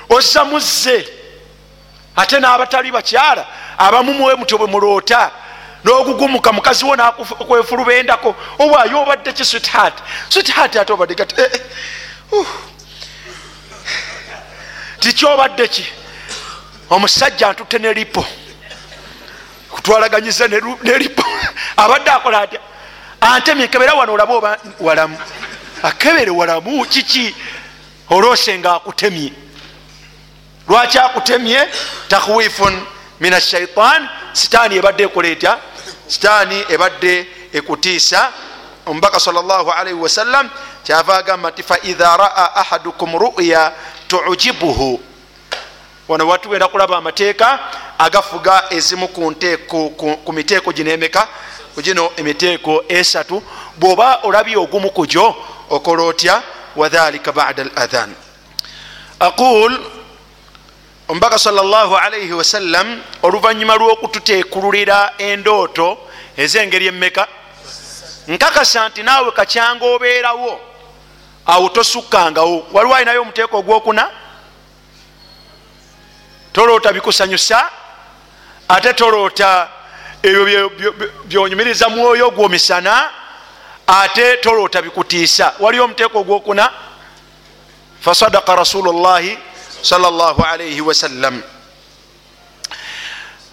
ozza 0.09 0.45
muzze 0.45 0.97
ate 2.15 2.39
n'abatali 2.39 2.91
bakyala 2.91 3.45
abamumuwe 3.77 4.35
mutyo 4.35 4.57
bwe 4.57 4.67
muloota 4.67 5.31
n'ogugumuka 5.83 6.51
mukazi 6.51 6.85
wo 6.85 6.95
nakwefulubendako 6.95 8.35
obwayo 8.59 9.01
obadde 9.01 9.33
ki 9.33 9.45
swithat 9.45 9.93
swithat 10.29 10.75
ate 10.75 10.93
obadde 10.93 11.15
gati 11.15 11.35
eh, 11.41 11.49
eh, 11.53 11.61
uh. 12.31 12.47
tikyobadde 14.99 15.67
ki 15.67 15.85
omusajja 16.89 17.51
ntutte 17.51 17.79
nelipo 17.79 18.25
kutwalaganyiza 19.71 20.47
nelipo 20.83 21.23
abadde 21.77 22.11
akola 22.11 22.41
atya? 22.41 22.59
Antemye 23.21 23.67
kebera 23.67 23.93
wano 23.93 24.13
olabe 24.13 24.33
oba 24.33 24.57
walamu? 24.79 25.17
Akebere 25.83 26.31
walamu? 26.31 26.85
Kiki? 26.85 27.35
Olose 28.09 28.57
nga 28.59 28.75
akutemye. 28.75 29.33
Lwaki 30.69 30.97
akutemye? 30.99 31.67
Takhwifun 32.07 32.81
min 33.19 33.33
ashaitan 33.33 34.09
sitaani 34.33 34.75
ebadde 34.75 35.03
ekola 35.03 35.27
etya? 35.27 35.57
Sitaani 36.07 36.65
ebadde 36.69 37.27
ekutiisa. 37.53 38.31
Omubaka 38.85 39.19
salllahalaihi 39.19 39.99
wasallam 39.99 40.49
kyava 40.83 41.17
agamba 41.17 41.51
nti 41.51 41.63
faidha 41.63 42.17
raa 42.17 42.51
ahadukum 42.55 43.15
ruya 43.19 43.71
tujibuhu 44.07 45.01
wano 46.07 46.27
watugenda 46.27 46.67
kulaba 46.67 46.97
amateeka 46.97 47.59
agafuga 47.97 48.63
ezimu 48.69 49.07
ku 50.25 50.33
miteeko 50.33 50.71
ginemeka 50.73 51.27
gino 51.81 52.11
emiteeko 52.15 52.83
esatu. 52.87 53.43
Bwoba 53.77 54.19
olabye 54.23 54.57
ogumu 54.57 54.89
kugyo 54.89 55.35
okola 55.69 56.03
otya? 56.03 56.41
Wadhalika 56.75 57.31
bada 57.31 57.63
al 57.63 57.71
adhan 57.75 58.15
aqul 59.19 59.79
omubaka 61.07 61.39
salllahalaihi 61.39 62.33
wasallam 62.33 63.01
oluvanyuma 63.23 63.75
lwokututekululira 63.75 65.13
endooto 65.17 65.97
ezengeri 66.37 66.87
emeka 66.87 67.27
nkakasa 68.27 68.89
nti 68.89 69.03
naawe 69.03 69.31
kacyanga 69.31 69.85
obeerawo. 69.85 70.59
Awo 71.45 71.69
tosukkangawo 71.69 72.67
waliwo 72.73 72.95
alinayo 72.95 73.21
omuteeko 73.21 73.57
ogwokuna 73.57 74.09
toloota 76.53 76.93
bikusanyusa 76.93 77.69
ate 78.67 78.93
toloota 78.93 79.69
ebyo 80.23 80.71
byonyumiriza 81.25 81.89
mwoyo 81.89 82.31
gwomisana 82.31 83.09
ate 83.87 84.37
toloota 84.37 84.81
bikutiisa. 84.81 85.53
Waliyo 85.59 85.83
omuteeko 85.83 86.19
ogwokuna? 86.19 86.69
Fasadaka 88.01 88.55
rasulu 88.55 88.93
llahi 88.93 89.37
salaalaihi 89.81 90.81
wasallam 90.81 91.43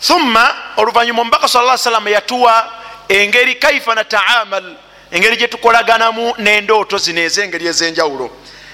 thumma 0.01 0.55
oluvanyuma 0.77 1.23
omubaka 1.23 1.49
sa 1.49 1.79
salama 1.79 2.11
yatuwa 2.11 2.73
engeri 3.09 3.55
kaifa 3.55 3.95
nataamal 3.95 4.77
engeri 5.11 5.37
gyetukolaganamu 5.37 6.35
n'endooto 6.39 6.99
zino 6.99 7.21
ezengeri 7.21 7.67
ezenjawulo. 7.67 8.31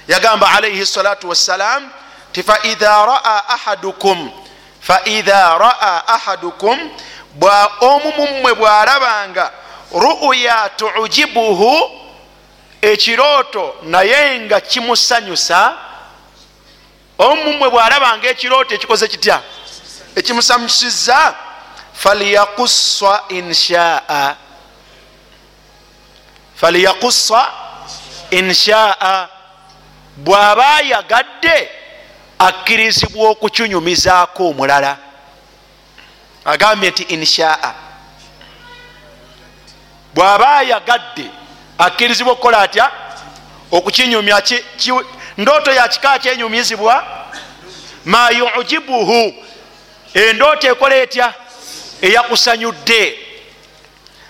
Yagamba 0.09 0.51
alaihi 0.51 0.87
salatu 0.87 1.29
wassalam 1.29 1.91
ti 2.33 2.43
faidha 2.43 3.07
raa 3.07 3.43
ahadukum 3.49 4.31
faidha 4.81 5.59
raa 5.59 6.03
ahadukum 6.07 6.91
omu 7.81 8.13
mummwe 8.17 8.55
bwalabanga 8.55 9.53
ruya 9.93 10.71
tujibuhu 10.77 11.91
ekirooto 12.83 13.75
naye 13.83 14.41
nga 14.41 14.61
kimusanyusa 14.61 15.77
omu 17.19 17.43
mummwe 17.45 17.71
bwalabanga 17.71 18.29
ekirooto 18.29 18.75
ekikoze 18.75 19.09
kitya? 19.09 19.43
Ekimusanyusiza 20.17 21.35
falyakusa 21.93 23.23
inshaa. 23.29 24.35
Falyakusa 26.57 27.51
inshaa. 28.31 29.29
Bw'aba 30.17 30.75
ayagadde 30.75 31.71
akkirizibwa 32.41 33.29
okukinyumizaako 33.31 34.49
omulala. 34.49 34.97
Agambye 36.45 36.91
nti 36.91 37.03
inshaa. 37.03 37.75
Bw'aba 40.15 40.57
ayagadde 40.57 41.27
akkirizibwa 41.79 42.33
okukola 42.33 42.61
atya? 42.61 42.91
Okukinyumya 43.73 44.43
ndooto 45.39 45.73
yakika 45.73 46.19
kyenyumizibwa 46.19 46.95
ma 48.05 48.31
yujibuhu. 48.31 49.35
Endooto 50.15 50.67
ekola 50.69 50.97
etya? 50.97 51.35
Eyakusanyudde. 52.03 53.19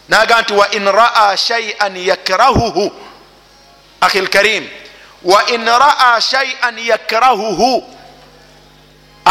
Naga 0.09 0.41
nti 0.41 0.53
wa 0.53 0.71
in 0.71 0.85
raa 0.85 1.37
shaian 1.37 1.97
yakrahuhu. 1.97 2.93
Akhi 4.01 4.21
lkarim 4.21 4.69
wa 5.23 5.47
in 5.47 5.65
raa 5.65 6.21
shaian 6.21 6.79
yakrahuhu 6.79 8.00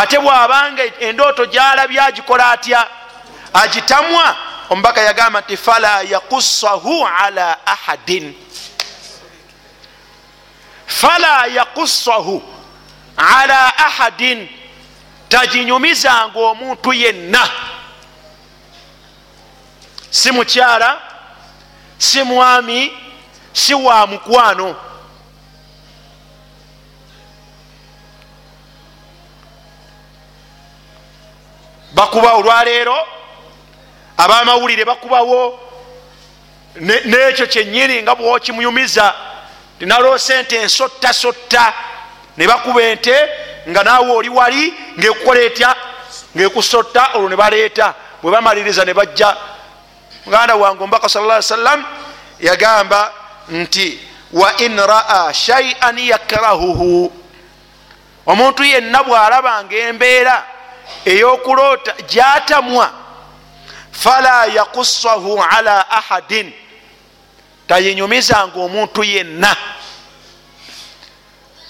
ate 0.02 0.20
bwabanga 0.20 0.84
endooto 1.00 1.46
gyalabye 1.46 2.02
agikola 2.02 2.52
atya? 2.52 2.88
Agitamwa? 3.54 4.36
Omubaka 4.70 5.02
yagamba 5.02 5.42
nti 5.42 5.58
fala 5.58 6.02
yakusahu 6.02 7.08
ala 7.08 7.68
ahadin. 7.68 8.34
Fala 10.86 11.46
yakusahu 11.46 12.44
ala 13.18 13.78
ahadin. 13.78 14.48
Taginyumizanga 15.30 16.40
omuntu 16.40 16.94
yenna. 16.94 17.50
Si 20.10 20.32
mukyala 20.32 21.02
si 21.98 22.24
mwami 22.24 22.94
si 23.54 23.74
wa 23.74 24.08
mukwano 24.08 24.76
bakuba 32.00 32.34
olwaleero 32.34 32.98
abamawulire 34.18 34.86
bakubawo. 34.86 35.60
Nekyo 37.06 37.48
kyenyini 37.48 38.02
nga 38.02 38.16
bwokimuyumiza 38.16 39.14
tinaloo 39.80 40.18
sente 40.18 40.56
ensottasotta 40.56 41.74
ne 42.38 42.48
bakuba 42.48 42.82
ente 42.82 43.16
nga 43.70 43.84
naawe 43.84 44.12
oli 44.12 44.30
wali 44.30 44.74
ngaekukola 45.00 45.42
etya? 45.42 45.76
Ngaekusotta 46.38 47.10
olwo 47.14 47.30
ne 47.30 47.36
baleeta. 47.36 47.94
Bwe 48.22 48.32
bamaliriza 48.32 48.86
ne 48.86 48.94
bajja. 48.94 49.38
Muganda 50.26 50.56
wange 50.56 50.84
omubaka 50.84 51.10
sal 51.10 51.24
lla 51.24 51.42
sallam 51.42 51.84
yagamba 52.40 53.12
nti 53.50 54.00
wa 54.34 54.58
in 54.58 54.78
raa 54.78 55.34
shaian 55.34 55.98
yakrahuhu. 56.00 57.12
Omuntu 58.26 58.64
yenna 58.64 59.04
bwalabanga 59.04 59.76
embeera 59.76 60.59
eyokuloota 61.06 61.94
gyatamwa 62.08 62.92
fala 63.92 64.46
yakusahu 64.46 65.44
ala 65.44 65.90
ahadin. 65.92 66.54
Tayinyumizanga 67.68 68.60
omuntu 68.60 69.04
yenna. 69.04 69.56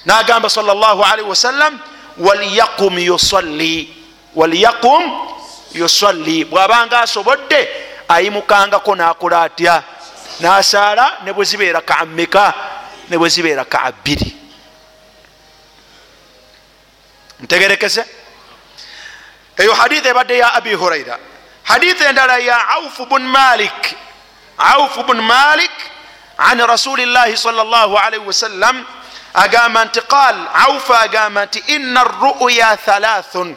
Nagamba 0.06 0.50
sal 0.50 0.66
llah 0.66 1.12
alaihi 1.12 1.30
wasallam 1.30 1.80
walyakum 2.18 3.00
yusalli 3.00 3.94
walyakum 4.36 5.28
yusalli. 5.74 6.46
Bwabanga 6.46 7.02
asobodde 7.02 7.70
ayimukangako 8.08 8.96
nakola 8.96 9.42
atya 9.42 9.84
nasaala 10.40 11.18
ne 11.24 11.34
bwe 11.34 11.46
zibeera 11.46 11.82
kaameka 11.82 12.54
ne 13.10 13.18
bwe 13.18 13.30
zibeera 13.30 13.66
kaabiri 13.66 14.36
ntegerekese 17.40 18.06
eyo 19.60 19.74
hadith 19.74 20.06
ebadde 20.06 20.38
ya 20.38 20.54
abi 20.56 20.74
huraira 20.74 21.20
hadith 21.64 22.02
endala 22.02 22.40
ya 22.40 22.58
auf 22.80 22.98
bun 23.10 23.24
malik. 23.28 23.96
Auf 24.60 24.96
bun 25.08 25.22
malik 25.24 25.72
an 26.38 26.60
rasuli 26.60 27.06
llahi 27.06 27.38
sal 27.38 27.56
llah 27.56 27.88
alaihi 27.88 28.26
wasallam 28.26 28.84
agamba 29.34 29.86
nti 29.86 30.02
qal 30.04 30.36
auf 30.68 30.90
agamba 30.92 31.46
nti 31.46 31.60
ina 31.76 32.04
ruya 32.04 32.76
thalathun. 32.76 33.56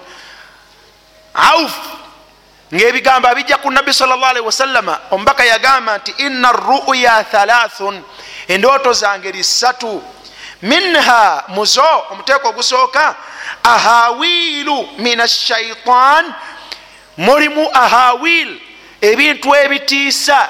Auf 1.34 1.74
ngaebigambo 2.72 3.28
abijja 3.28 3.58
ku 3.58 3.70
nabbi 3.70 3.92
sal 3.92 4.08
llah 4.14 4.30
alihi 4.30 4.46
wasallama 4.46 5.10
omubaka 5.10 5.44
yagamba 5.44 5.98
nti 5.98 6.14
ina 6.26 6.52
ruya 6.52 7.24
thalathun. 7.24 8.02
Endooto 8.48 8.92
zange 8.92 9.32
lisatu 9.32 10.02
minha 10.62 11.44
muzo 11.48 12.04
omuteeko 12.10 12.48
ogusooka 12.48 13.14
ahawiilu 13.62 14.88
min 14.98 15.20
ashaitan 15.20 16.34
mulimu 17.16 17.70
ahawil 17.72 18.60
ebintu 19.00 19.54
ebitiisa 19.56 20.48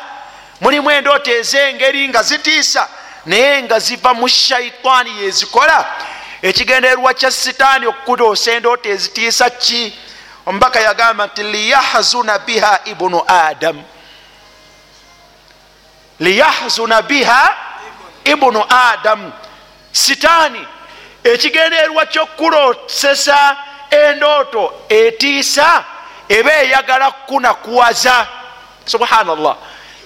mulimu 0.61 0.91
endooto 0.91 1.31
ezengeri 1.31 2.09
nga 2.09 2.23
zitiisa 2.23 2.89
naye 3.27 3.63
nga 3.63 3.79
ziva 3.79 4.15
mu 4.15 4.29
shaitaani 4.29 5.11
yezikola. 5.23 5.87
Ekigendererwa 6.43 7.15
kya 7.15 7.31
sitaani 7.31 7.87
okukutoosa 7.87 8.53
endooto 8.53 8.89
ezitiisa 8.89 9.51
ki? 9.51 9.99
Omubaka 10.47 10.81
yagamba 10.81 11.27
nti 11.27 11.43
liyahzuna 11.43 12.39
biha 12.39 12.81
ibunu 12.85 13.23
adam. 13.27 13.83
Liyahzuna 16.21 17.03
biha 17.03 17.57
ibunu 18.25 18.65
adamu 18.69 19.33
sitaani 19.93 20.67
ekigendererwa 21.25 22.07
kyokuloosesa 22.07 23.57
endooto 23.91 24.75
etiisa 24.89 25.85
eba 26.29 26.53
eyagala 26.63 27.11
kunakuwaza. 27.11 28.27
Subhanallah. 28.85 29.57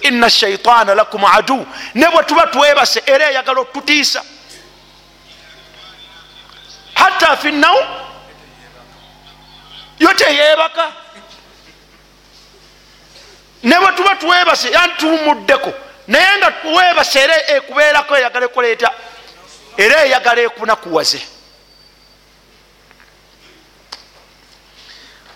Ina 0.01 0.29
shaitaana 0.29 0.95
lakum 0.95 1.25
adu 1.25 1.67
ne 1.95 2.07
bwe 2.07 2.23
tuba 2.23 2.47
twebase 2.47 3.03
era 3.05 3.29
eyagala 3.29 3.59
okututiisa 3.59 4.23
hatta 6.93 7.37
finnaum 7.37 7.85
yo 9.99 10.13
teyebaka 10.13 10.91
ne 13.63 13.79
bwe 13.79 13.91
tuba 13.91 14.15
twebase 14.15 14.71
yantumuddeko 14.71 15.73
naye 16.07 16.37
nga 16.37 16.53
webase 16.75 17.19
era 17.19 17.35
ekubeerako 17.55 18.17
eyagala 18.17 18.45
ekuleeta 18.45 18.91
era 19.77 20.05
eyagala 20.05 20.41
ekunakuwaze 20.41 21.21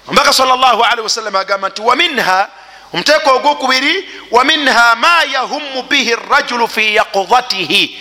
omubaka 0.08 0.34
sal 0.34 0.48
llah 0.48 0.92
alihi 0.92 1.02
wasallam 1.02 1.36
agamba 1.36 1.70
nti 1.70 1.82
waminha 1.82 2.50
omuteeko 2.94 3.30
ogwokubiri 3.36 4.10
waminha 4.32 4.96
ma 4.96 5.24
yahumu 5.24 5.84
bihi 5.84 6.16
rajulu 6.16 6.68
fi 6.68 6.96
yakudatihi 6.96 8.00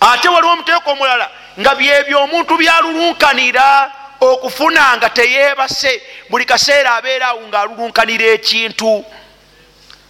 ate 0.00 0.28
waliwo 0.28 0.52
omuteeko 0.52 0.90
omulala 0.90 1.30
nga 1.60 1.74
byebyo 1.74 2.22
omuntu 2.22 2.56
byalulunkanira 2.56 3.92
okufuna 4.20 4.96
nga 4.96 5.10
teyebase 5.10 6.02
buli 6.30 6.44
kaseera 6.44 6.94
abeeraawo 6.94 7.48
nga 7.48 7.60
alulunkanira 7.60 8.26
ekintu. 8.26 9.04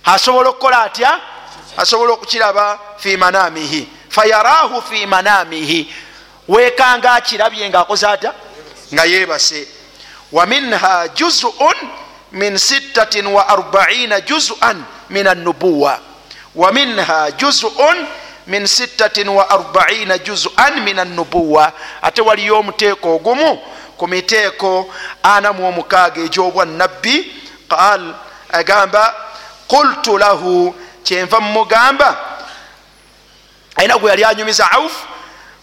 Asobola 0.04 0.48
okukola 0.50 0.82
atya? 0.82 1.20
Asobola 1.76 2.12
okukiraba 2.12 2.78
fi 2.98 3.16
manamihi 3.16 3.88
fayarahu 4.14 4.82
fi 4.82 5.06
manamihi. 5.06 5.94
Wekanga 6.48 7.12
akirabye 7.12 7.68
ngaakoze 7.70 8.06
atya? 8.06 8.32
Nga 8.94 9.04
yebase 9.04 9.68
waminha 10.32 11.08
juzun 11.08 11.76
min 12.32 12.54
46 12.54 14.20
juzan 14.26 14.84
min 15.10 15.26
annubuwa. 15.26 15.98
Waminha 16.54 17.30
juzun 17.30 18.06
min 18.46 18.62
46 18.62 20.18
juzan 20.24 20.80
min 20.84 20.98
annubuwa. 20.98 21.72
Ate 22.02 22.22
waliyo 22.22 22.58
omuteeko 22.58 23.14
ogumu 23.14 23.58
ku 23.96 24.08
miteeko 24.08 24.90
ana 25.22 25.52
mu 25.52 25.68
omukaaga 25.68 26.20
egyobwanabbi 26.22 27.32
qal 27.68 28.14
agamba 28.52 29.14
qultu 29.68 30.18
lahu 30.18 30.74
kyenva 31.04 31.40
mumugamba 31.40 32.33
ayina 33.76 33.98
gwe 33.98 34.10
yali 34.10 34.24
anyumiza 34.24 34.70
auf 34.72 34.92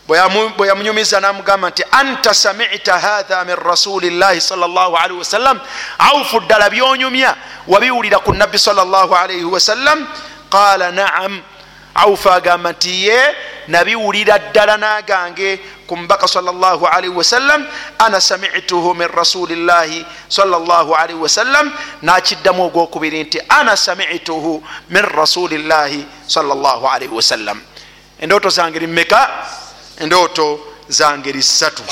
bwe 0.07 0.67
yamunyumiza 0.67 1.19
namugamba 1.19 1.69
nti 1.69 1.83
anta 1.91 2.33
samita 2.33 2.99
hatha 2.99 3.45
min 3.45 3.55
rasuli 3.55 4.09
llahi 4.09 4.41
sal 4.41 4.59
llah 4.59 4.91
alaihi 5.03 5.19
wasallam 5.19 5.59
aufu 5.99 6.39
ddala 6.39 6.69
byonyumya 6.69 7.35
wabiwulira 7.67 8.19
ku 8.19 8.33
nabbi 8.33 8.59
sal 8.59 8.75
llah 8.75 9.21
alaihi 9.23 9.43
wasallam 9.43 10.07
qala 10.49 10.91
naam. 10.91 11.41
Aufu 11.95 12.29
agamba 12.31 12.71
nti 12.71 13.07
ye 13.07 13.19
nabiwulira 13.67 14.39
ddala 14.39 14.77
nagange 14.77 15.59
ku 15.87 15.95
mubaka 15.97 16.27
sal 16.27 16.43
llah 16.45 16.79
alaihi 16.91 17.11
wasallam 17.15 17.65
ana 17.99 18.21
samituhu 18.21 18.95
min 18.95 19.07
rasuli 19.07 19.55
llahi 19.55 20.05
sal 20.29 20.47
llah 20.49 20.87
alaihi 20.99 21.19
wasallam 21.19 21.71
nakiddamu 22.01 22.63
ogwokubiri 22.65 23.23
nti 23.23 23.41
ana 23.49 23.75
samituhu 23.77 24.63
min 24.89 25.03
rasuli 25.03 25.57
llahi 25.57 26.05
sal 26.27 26.45
llah 26.47 26.79
alaihi 26.95 27.11
wasallam 27.13 27.59
endooto 28.21 28.49
zange 28.49 28.79
rimeka 28.79 29.29
endooto 29.99 30.59
zange 30.87 31.31
lisatu 31.31 31.83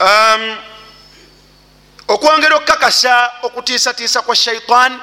um, 0.00 0.56
okwongera 2.08 2.56
okukakasa 2.56 3.30
okutiisatiisa 3.42 4.22
kwa 4.22 4.36
shaitan 4.36 4.98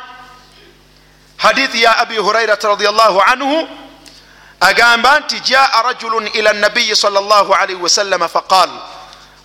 hadithi 1.38 1.84
ya 1.84 1.98
abi 1.98 2.18
hurairata 2.18 2.68
radiallahu 2.68 3.22
anhu 3.22 3.68
agamba 4.60 5.20
nti 5.20 5.40
jaa 5.40 5.82
rajulun 5.82 6.30
ila 6.34 6.54
nabiyi 6.54 6.96
sal 6.96 7.14
llah 7.14 7.62
alaihi 7.62 7.82
wasallama 7.82 8.28
faqal 8.28 8.70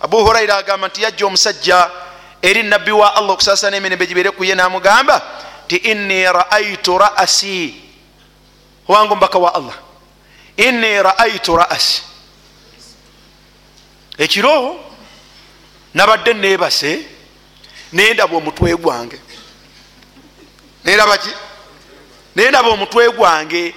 abu 0.01 0.17
huraira 0.25 0.57
agamba 0.57 0.87
nti 0.87 1.03
yajja 1.03 1.25
omusajja 1.25 1.89
eri 2.41 2.63
nabbi 2.63 2.91
wa 2.91 3.15
allah 3.15 3.31
okusasana 3.31 3.77
emirembe 3.77 4.07
gibere 4.07 4.31
kuye 4.31 4.55
namugamba 4.55 5.21
ti 5.71 5.77
inni 5.77 6.23
raaitu 6.25 6.97
ra'asi. 6.97 7.81
Owange 8.87 9.13
omubaka 9.13 9.39
wa 9.39 9.53
allah. 9.55 9.77
Inni 10.57 11.03
raaitu 11.03 11.55
ra'asi. 11.55 12.01
Ekiro 14.17 14.79
nabadde 15.93 16.33
nebase 16.33 17.05
nendaba 17.93 18.37
omutwe 18.37 18.75
gwange. 18.75 19.19
Nendaba 20.83 21.17
ki? 21.17 21.29
Nendaba 22.35 22.69
omutwe 22.69 23.09
gwange. 23.09 23.75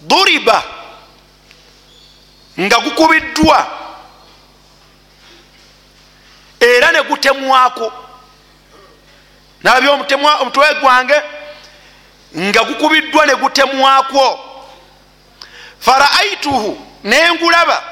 Duriba 0.00 0.64
nga 2.60 2.78
gukubiddwa. 2.80 3.58
Era 6.60 6.92
negutemwako 6.92 7.92
nabye 9.62 9.88
omutwe 10.40 10.74
gwange 10.80 11.22
nga 12.36 12.64
gukubiddwa 12.64 13.26
negutemmwako 13.26 14.40
faraaituhu 15.80 16.86
nengulaba 17.04 17.82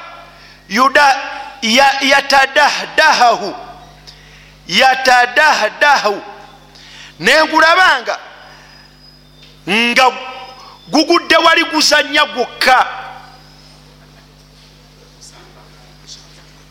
yatadahdahahu 2.01 3.55
yatadahdahu 4.67 6.21
nengulabanga 7.19 8.19
nga 9.69 10.11
gugudde 10.87 11.35
wali 11.37 11.63
guzanya 11.63 12.25
gwokka. 12.25 12.87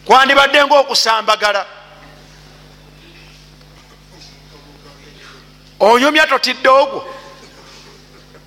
Kwandibadde 0.05 0.65
ngaokusambagala 0.65 1.67
onyumya 5.85 6.27
totidde 6.27 6.69
ogwo. 6.69 7.01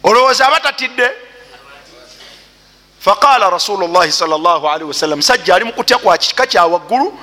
Olowooza 0.04 0.48
aba 0.48 0.60
tatidde? 0.60 1.12
Faqala 3.00 3.50
rasulu 3.50 3.88
llahi 3.88 4.12
sal 4.12 4.30
llah 4.30 4.74
alihi 4.74 4.88
wasallam 4.88 5.22
sajja 5.22 5.56
ali 5.56 5.66
mukutya 5.66 5.98
kwa 5.98 6.18
kika 6.18 6.46
kyawaggulu 6.48 7.20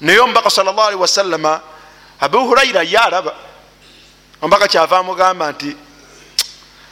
naye 0.00 0.18
omubaka 0.20 0.50
sal 0.50 0.64
llah 0.64 0.86
alihi 0.86 1.00
wasallama 1.02 1.60
abu 2.20 2.38
huraira 2.38 2.82
ye 2.82 2.98
araba 2.98 3.34
omubaka 4.42 4.68
kyava 4.68 4.98
amugamba 4.98 5.52
nti 5.52 5.76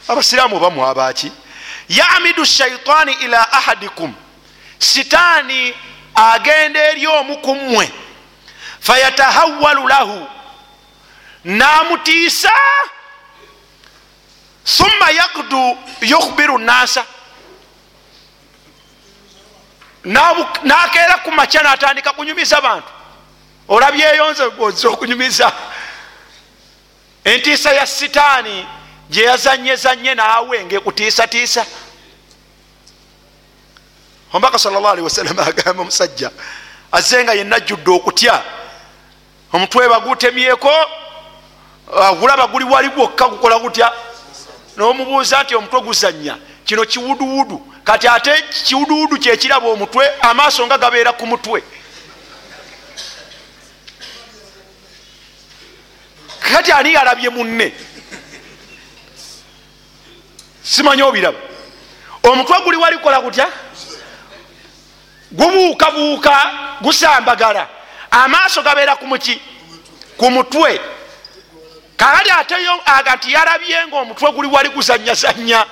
abasiraamu 0.07 0.59
bamwabaki 0.59 1.31
yamidu 1.89 2.45
shaitaani 2.45 3.13
ila 3.13 3.51
ahadikum. 3.51 4.13
Sitaani 4.79 5.73
agenda 6.15 6.79
eri 6.89 7.07
omu 7.07 7.37
ku 7.37 7.55
mmwe. 7.55 7.91
Fayatahawalu 8.79 9.87
lahu 9.87 10.27
namutiisa 11.45 12.51
thumma 14.65 15.09
yakdu 15.11 15.77
yukhbiru 16.01 16.57
nasa 16.57 17.05
nakeera 20.63 21.17
ku 21.23 21.31
makya 21.31 21.63
natandika 21.63 22.13
kunyumiza 22.13 22.61
bantu. 22.61 22.89
Olabyeyonze 23.67 24.43
oza 24.59 24.89
okunyumiza. 24.89 25.51
Entiisa 27.23 27.73
ya 27.73 27.87
sitaani 27.87 28.67
gyeyazanyezanye 29.09 30.15
naawe 30.15 30.65
ngekutiisatiisa. 30.65 31.65
Omubaka 34.33 34.59
sal 34.59 34.73
llah 34.73 34.91
alihi 34.91 35.03
wasalama 35.03 35.45
agamba 35.45 35.81
omusajja 35.81 36.31
azze 36.91 37.23
nga 37.23 37.33
yenna 37.33 37.55
ajjudde 37.55 37.91
okutya. 37.91 38.43
Omutwe 39.53 39.89
bagutemyeko 39.89 40.71
gulaba 42.19 42.47
guli 42.47 42.65
wali 42.65 42.89
gwokka 42.89 43.27
gukola 43.27 43.59
gutya? 43.59 43.91
Nomubuuza 44.77 45.43
nti 45.43 45.55
omutwe 45.55 45.81
guzanya 45.81 46.37
kino 46.65 46.85
kiwuduwudu. 46.85 47.67
Kati 47.83 48.07
ate 48.07 48.43
kiwuduwudu 48.65 49.17
kyekiraba 49.17 49.67
omutwe 49.69 50.09
amaaso 50.21 50.65
nga 50.65 50.77
gabeera 50.77 51.13
ku 51.13 51.25
mutwe. 51.27 51.63
Kati 56.39 56.71
ani 56.71 56.93
yalabye 56.93 57.29
munne? 57.29 57.73
Simanyi 60.63 61.01
obiraba 61.03 61.37
omutwe 62.23 62.59
guli 62.63 62.77
wali 62.77 62.97
kukola 62.97 63.21
kutya 63.21 63.47
gubuukabuuka 65.31 66.51
gusambagala. 66.81 67.67
Amaaso 68.11 68.61
gabeera 68.61 68.95
kumuki 68.95 69.41
ku 70.17 70.31
mutwe 70.31 70.81
kaali 71.97 72.29
ateyo 72.31 72.81
aga 72.85 73.15
nti 73.15 73.31
yalabye 73.33 73.87
nga 73.87 73.97
omutwe 73.97 74.31
guli 74.31 74.47
wali 74.47 74.69
guzanyazanya 74.69 75.65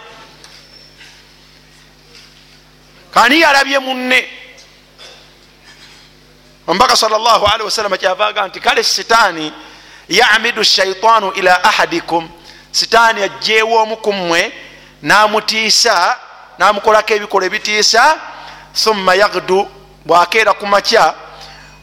kani 3.13 3.41
yalabye 3.41 3.79
munne. 3.79 4.29
Omubaka 6.67 6.95
sal 6.95 7.11
llah 7.11 7.53
alihi 7.53 7.63
wasalama 7.65 7.97
kyavaga 7.97 8.47
nti 8.47 8.59
kale 8.59 8.83
sitaani 8.83 9.53
yamidu 10.09 10.63
shaitaanu 10.63 11.31
ila 11.31 11.63
ahadikum? 11.63 12.29
Sitaani 12.71 13.23
ajjeewo 13.23 13.81
omu 13.81 13.97
ku 13.97 14.13
mmwe 14.13 14.53
namutiisa 15.01 16.17
namukolako 16.57 17.13
ebikola 17.13 17.45
ebitiisa 17.45 18.17
thumma 18.73 19.15
yagdu 19.15 19.69
bwakeera 20.05 20.53
ku 20.53 20.65
makya 20.67 21.13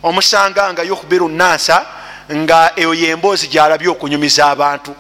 omusanga 0.03 0.73
nga 0.73 0.83
yukhbiru 0.83 1.29
nnaasa 1.29 1.87
nga 2.33 2.73
eyo 2.77 2.95
yemboozi 2.95 3.49
gyalabye 3.49 3.89
okunyumiza 3.89 4.47
abantu. 4.51 4.97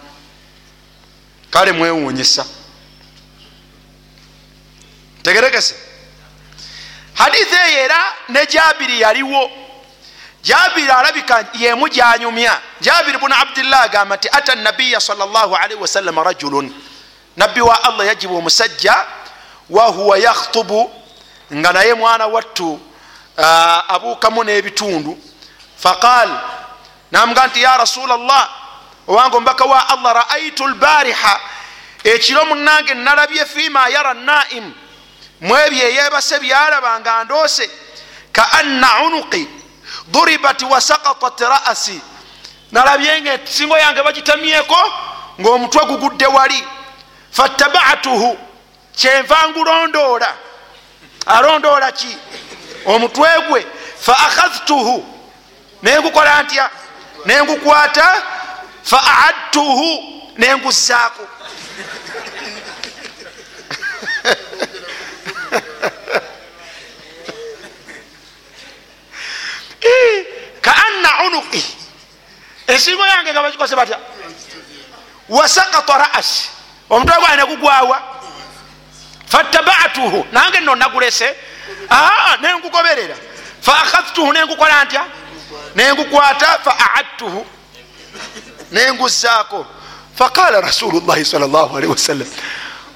Kale 1.50 1.72
mwewuunyisa. 1.72 2.44
Tegerekese. 5.22 5.74
Hadithi 7.14 7.54
eyo 7.54 7.84
era 7.84 8.04
ne 8.28 8.46
jabiri 8.46 9.00
yaliwo. 9.00 9.50
Jabiri 10.42 10.90
alabika 10.90 11.44
yemu 11.58 11.88
gyanyumya. 11.88 12.60
Jabiri 12.80 13.18
bunu 13.18 13.34
abdillah 13.34 13.82
agamba 13.82 14.16
nti 14.16 14.28
ata 14.32 14.54
nabiya 14.54 15.00
salllahalihi 15.00 15.80
wasalama 15.80 16.22
rajulun. 16.22 16.74
Nabbi 17.36 17.60
wa 17.60 17.84
allah 17.84 18.06
yajibu 18.06 18.36
omusajja 18.36 19.04
wahuwa 19.70 20.18
yakhtubu 20.18 20.90
nga 21.54 21.72
naye 21.72 21.94
mwana 21.94 22.26
wattu 22.26 22.72
uh, 23.38 23.94
abuukamu 23.94 24.44
n'ebitundu. 24.44 25.18
Faqal 25.76 26.28
namuga 27.12 27.46
nti 27.46 27.62
ya 27.62 27.76
rasula 27.76 28.16
llah 28.16 28.48
owange 29.08 29.36
omubaka 29.36 29.64
wa 29.64 29.88
allah 29.88 30.12
raaitu 30.14 30.68
lbariha 30.68 31.40
ekiro 32.04 32.44
munange 32.44 32.94
nalabye 32.94 33.46
fima 33.46 33.88
yara 33.88 34.14
naim 34.14 34.72
mwebyo 35.40 35.88
eyebase 35.88 36.38
byalaba 36.38 37.00
nga 37.00 37.24
ndoose. 37.24 37.70
Ka 38.32 38.52
anna 38.52 39.02
unuqi 39.02 39.48
duribat 40.08 40.62
wasakatat 40.62 41.40
rasi 41.40 42.00
nalabye 42.72 43.20
nga 43.20 43.32
esingo 43.34 43.78
yange 43.78 44.02
bagitamyeko 44.02 44.92
ngaomutwe 45.40 45.84
gugudde 45.86 46.26
wali. 46.26 46.64
Fattabatuhu 47.32 48.38
kyenva 48.96 49.48
ngulondoola. 49.48 50.36
Alondoola 51.26 51.92
ki? 51.92 52.16
Omutwe 52.86 53.28
gwe. 53.48 53.66
Fa 54.00 54.12
akhadhtuhu 54.18 55.04
nengukola 55.82 56.42
ntya 56.42 56.70
nengukwata 57.24 58.22
fa 58.82 59.00
aadtuhu 59.06 59.88
nenguzaako 60.36 61.28
ka 70.60 70.72
anna 70.86 71.24
unuqi. 71.26 71.64
Ensingo 72.66 73.06
yange 73.06 73.32
nga 73.32 73.42
bakikose 73.42 73.76
batya? 73.76 73.98
Wasakata 75.28 75.98
rasi 75.98 76.48
omutwe 76.90 77.16
gwange 77.18 77.36
negugwawa 77.36 78.02
fattabatuhu. 79.26 80.26
Nange 80.32 80.60
no 80.60 80.74
nagulese 80.74 81.36
aa 81.90 82.36
nengugoberera 82.40 83.16
fa 83.60 83.72
akhadhtuhu 83.72 84.32
nengukola 84.32 84.84
ntya 84.84 85.04
nengukwata 85.74 86.58
fa 86.64 86.76
aadtuhu. 86.78 87.46
Nenguzaako 88.72 89.66
faqala 90.18 90.60
rasulu 90.60 91.00
llahi 91.00 91.24
sal 91.24 91.40
llah 91.40 91.76
alihi 91.76 91.92
wasallam 91.92 92.28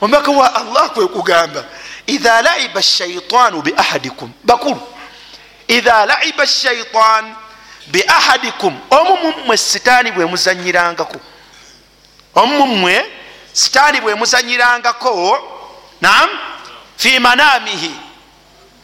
omubaka 0.01 0.31
wa 0.31 0.55
allah 0.55 0.91
kwekugamba 0.91 1.64
idha 2.07 2.43
laiba 2.43 2.83
shaitaanu 2.83 3.62
biahadikum 3.62 4.33
bakulu 4.45 4.81
idha 5.68 6.07
laiba 6.07 6.47
shaitan 6.47 7.35
biahadikum 7.87 8.79
omu 8.91 9.16
mumwe 9.16 9.57
sitaani 9.57 10.11
bwemuzanyirangako 10.12 11.20
omu 12.35 12.66
mumwe 12.66 13.07
sitaani 13.53 14.01
bwemuzanyirangako 14.01 15.39
nam 16.01 16.29
fi 16.97 17.18
manamihi. 17.18 17.95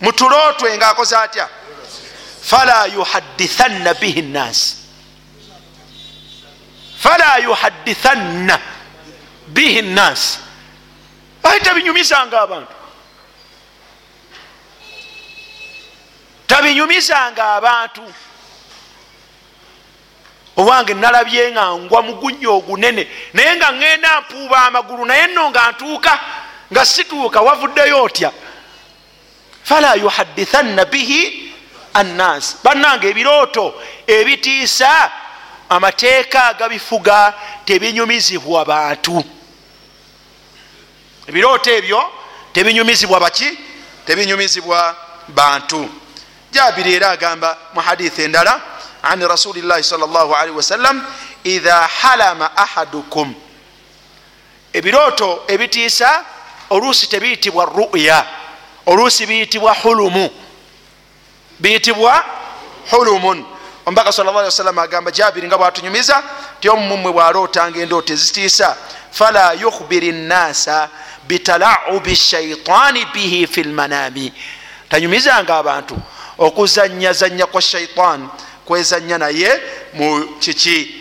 Mutulotwe 0.00 0.76
ngaakoze 0.78 1.16
atya 1.16 1.48
fala 2.42 2.86
yuhadithanna 2.86 3.94
bihi 3.94 4.22
nnasi 4.22 4.76
fala 6.98 7.38
yuhadithanna 7.38 8.60
bihi 9.48 9.82
nnasi 9.82 10.50
aye 11.42 11.60
tabinyumizanga 11.60 12.40
abantu. 12.40 12.72
Tabinyumizanga 16.46 17.44
abantu. 17.54 18.02
Owange 20.56 20.94
nalabye 20.94 21.50
nga 21.52 21.74
ngwa 21.76 22.02
mugunya 22.02 22.50
ogunene 22.50 23.08
naye 23.32 23.56
nga 23.56 23.72
ŋŋenda 23.72 24.20
mpuuba 24.20 24.66
amagulu 24.66 25.04
naye 25.04 25.26
nno 25.26 25.50
nga 25.50 25.70
ntuuka 25.70 26.20
nga 26.72 26.84
situuka 26.84 27.40
wavuddeyo 27.40 28.02
otya? 28.02 28.32
Fala 29.64 29.94
yuhadithanna 29.94 30.84
bihi 30.84 31.49
annas 31.94 32.56
bannanga 32.64 33.08
ebirooto 33.08 33.74
ebitiisa 34.06 35.10
amateeka 35.68 36.44
agabifuga 36.44 37.34
tebinyumizibwa 37.64 38.64
bantu. 38.64 39.24
Ebirooto 41.26 41.70
ebyo 41.70 42.12
tebinyumizibwa 42.52 43.20
baki? 43.20 43.58
Tebinyumizibwa 44.06 44.96
bantu. 45.28 45.88
Jabiri 46.52 46.94
era 46.94 47.10
agamba 47.10 47.58
mu 47.74 47.80
hadithi 47.80 48.22
endala 48.22 48.60
an 49.02 49.20
rasulillahi 49.28 49.82
salllah 49.82 50.50
wasallam 50.56 51.06
idha 51.44 51.86
halama 51.86 52.56
ahadukum. 52.56 53.34
Ebirooto 54.72 55.44
ebitiisa 55.46 56.24
oluusi 56.70 57.06
tebiyitibwa 57.06 57.64
ruya 57.64 58.26
oluusi 58.86 59.26
biyitibwa 59.26 59.74
hulumu 59.74 60.30
biyitibwa 61.60 62.24
hulumun. 62.90 63.44
Omubaka 63.86 64.12
sal 64.12 64.24
llah 64.26 64.34
wasallam 64.34 64.78
agamba 64.78 65.10
jabiri 65.10 65.46
nga 65.46 65.58
bwatunyumiza 65.58 66.22
ti 66.60 66.68
omumumwe 66.68 67.12
bwalootanga 67.12 67.80
endooto 67.80 68.12
ezitiisa 68.12 68.76
fala 69.10 69.52
yukhbiri 69.52 70.12
nnasa 70.12 70.88
bitalaubi 71.28 72.16
shaitaani 72.16 73.04
bihi 73.04 73.46
fi 73.46 73.62
lmanami 73.62 74.32
tanyumizanga 74.88 75.56
abantu 75.56 75.96
okuzanyazanya 76.38 77.46
kwa 77.46 77.62
shaitan 77.62 78.28
kwezanya 78.64 79.18
naye 79.18 79.60
mu 79.92 80.26
kiki? 80.40 80.96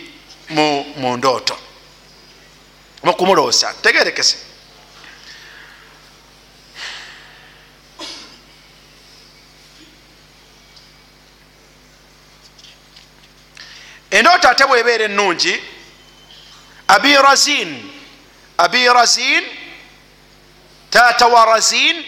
Mu 0.50 1.18
ndooto. 1.18 1.58
Mukumuloosa 3.04 3.74
tegerekese 3.82 4.49
endooto 14.12 14.50
ate 14.50 14.66
bwebeera 14.66 15.06
ennungi 15.06 15.60
abi 16.88 17.16
razin 17.16 17.92
abi 18.58 18.88
razin 18.88 19.44
tata 20.90 21.28
wa 21.28 21.46
razin 21.46 22.04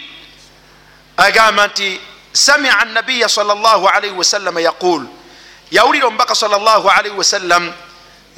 agamba 1.18 1.68
nti 1.68 2.00
samia 2.34 2.86
nabiya 2.86 3.30
sal 3.30 3.48
llah 3.48 3.82
alaihi 3.96 4.16
wasallama 4.16 4.62
yaqul. 4.62 5.06
Yawulira 5.72 6.08
omubaka 6.08 6.36
sal 6.36 6.50
llah 6.50 6.84
alaihi 6.98 7.16
wasallam 7.18 7.74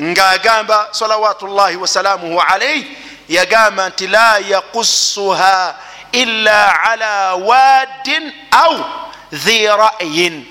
ngaagamba 0.01 0.88
salawatu 0.91 1.47
llahi 1.47 1.76
wasalamuhu 1.78 2.41
alaih 2.41 2.86
yagamba 3.30 3.89
nti 3.89 4.07
la 4.07 4.38
yaqusuha 4.39 5.76
illa 6.11 6.82
ala 6.91 7.36
waddin 7.36 8.34
au 8.51 8.84
dhi 9.32 9.68
rayin. 9.68 10.45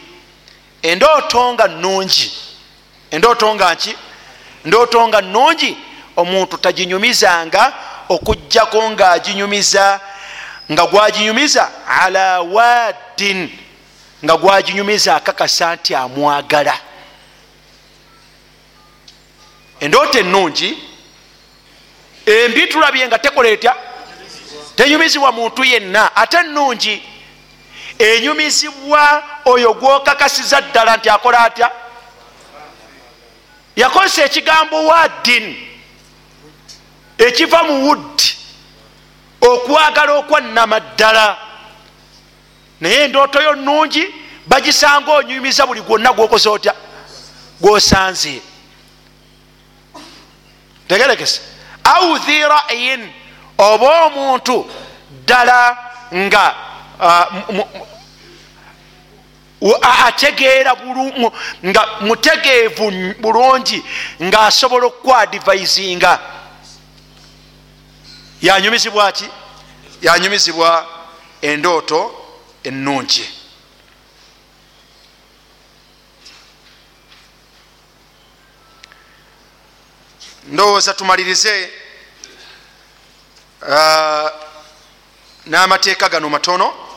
Endooto 0.82 1.52
nga 1.54 1.68
nungi 1.68 2.32
endooto 3.12 3.54
nga 3.54 3.74
nki 3.74 3.96
ndooto 4.64 5.08
nga 5.08 5.20
nungi 5.20 5.76
omuntu 6.16 6.56
taginyumizanga 6.56 7.72
okugjako 8.08 8.90
ngaaginyumiza 8.90 10.00
nga 10.72 10.86
gwaginyumiza 10.86 11.70
ala 12.00 12.40
waddin 12.40 13.58
nga 14.24 14.36
gwaginyumiza 14.36 15.16
akakasa 15.16 15.74
nti 15.74 15.94
amwagala. 15.94 16.78
Endooto 19.80 20.18
ennungi 20.18 20.78
embi 22.26 22.66
tulabye 22.66 23.06
nga 23.06 23.18
tekola 23.18 23.48
etya 23.48 23.74
tenyumizibwa 24.76 25.32
muntu 25.32 25.64
yenna 25.64 26.16
ate 26.16 26.36
ennungi 26.36 27.02
enyumizibwa 27.98 29.22
oyo 29.44 29.74
gwokakasiza 29.74 30.60
ddala 30.60 30.96
nti 30.96 31.10
akola 31.10 31.38
atya 31.44 31.81
yakozesa 33.76 34.24
ekigambo 34.24 34.86
waddin. 34.86 35.56
Ekiva 37.18 37.62
mu 37.62 37.88
wuddi 37.88 38.36
okwagala 39.40 40.12
okwannama 40.12 40.80
ddala 40.80 41.36
naye 42.80 43.04
endooto 43.04 43.42
yo 43.42 43.54
nungi 43.54 44.04
bagisanga 44.46 45.12
onyumiza 45.12 45.66
buli 45.66 45.80
gwonna 45.80 46.12
gwokoze 46.12 46.48
otya? 46.48 46.74
Gwosanze. 47.60 48.42
Tegerekese. 50.88 51.40
Au 51.84 52.18
dhi 52.18 52.40
rayin 52.42 53.10
oba 53.58 54.06
omuntu 54.06 54.70
ddala 55.10 55.76
nga 56.14 56.54
ategeera 60.06 60.76
nga 61.66 61.86
mutegeevu 62.00 63.14
bulungi 63.20 63.84
ngaasobola 64.22 64.86
okukwadivaizinga. 64.86 66.18
Yanyumizibwa 68.42 69.12
ki? 69.12 69.28
Yanyumizibwa 70.02 70.86
endooto 71.42 72.14
ennungi. 72.62 73.30
Ndowooza 80.46 80.94
tumalirize 80.94 81.70
n'amateeka 85.46 86.08
gano 86.08 86.28
matono 86.28 86.91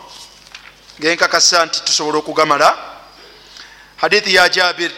genkakasa 1.00 1.66
nti 1.66 1.82
tusobola 1.86 2.18
okugamala. 2.18 2.78
Hadithi 3.96 4.36
ya 4.36 4.50
jabir 4.50 4.91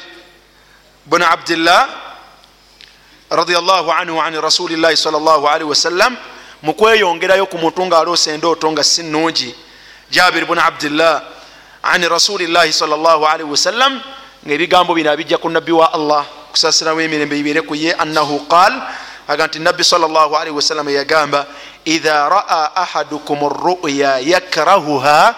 bun 1.05 1.21
abdillah 1.21 1.87
radiallahu 3.31 3.91
anhu 3.91 4.19
an 4.19 4.35
rasulillahi 4.39 4.97
sal 4.97 5.15
llah 5.15 5.39
alihi 5.51 5.67
wasallam 5.67 6.15
mukweyongerayo 6.63 7.47
ku 7.47 7.57
muntu 7.59 7.83
nga 7.87 7.99
aloosa 7.99 8.31
endooto 8.31 8.71
nga 8.71 8.83
si 8.83 9.03
nungi 9.03 9.55
jabir 10.11 10.47
bun 10.47 10.59
abdillah 10.59 11.23
an 11.83 12.01
rasulillahi 12.07 12.71
sal 12.71 12.91
llah 12.91 13.19
alihi 13.19 13.47
wasallam 13.47 13.99
ngaebigambo 14.47 14.95
bino 14.95 15.11
abijja 15.11 15.37
ku 15.39 15.51
nabbi 15.51 15.71
wa 15.71 15.91
allah 15.91 16.23
kusasiramu 16.51 17.03
emirembe 17.03 17.35
ibire 17.39 17.61
ku 17.67 17.75
ye 17.75 17.91
annahu 17.91 18.47
qal 18.47 18.71
aga 19.27 19.47
nti 19.47 19.59
nabbi 19.59 19.83
sal 19.83 20.03
llah 20.03 20.27
alihi 20.27 20.55
wasallam 20.55 20.87
yagamba 20.87 21.47
idha 21.83 22.31
raa 22.31 22.75
ahadukum 22.79 23.43
ruya 23.43 24.23
yakrahuha 24.23 25.35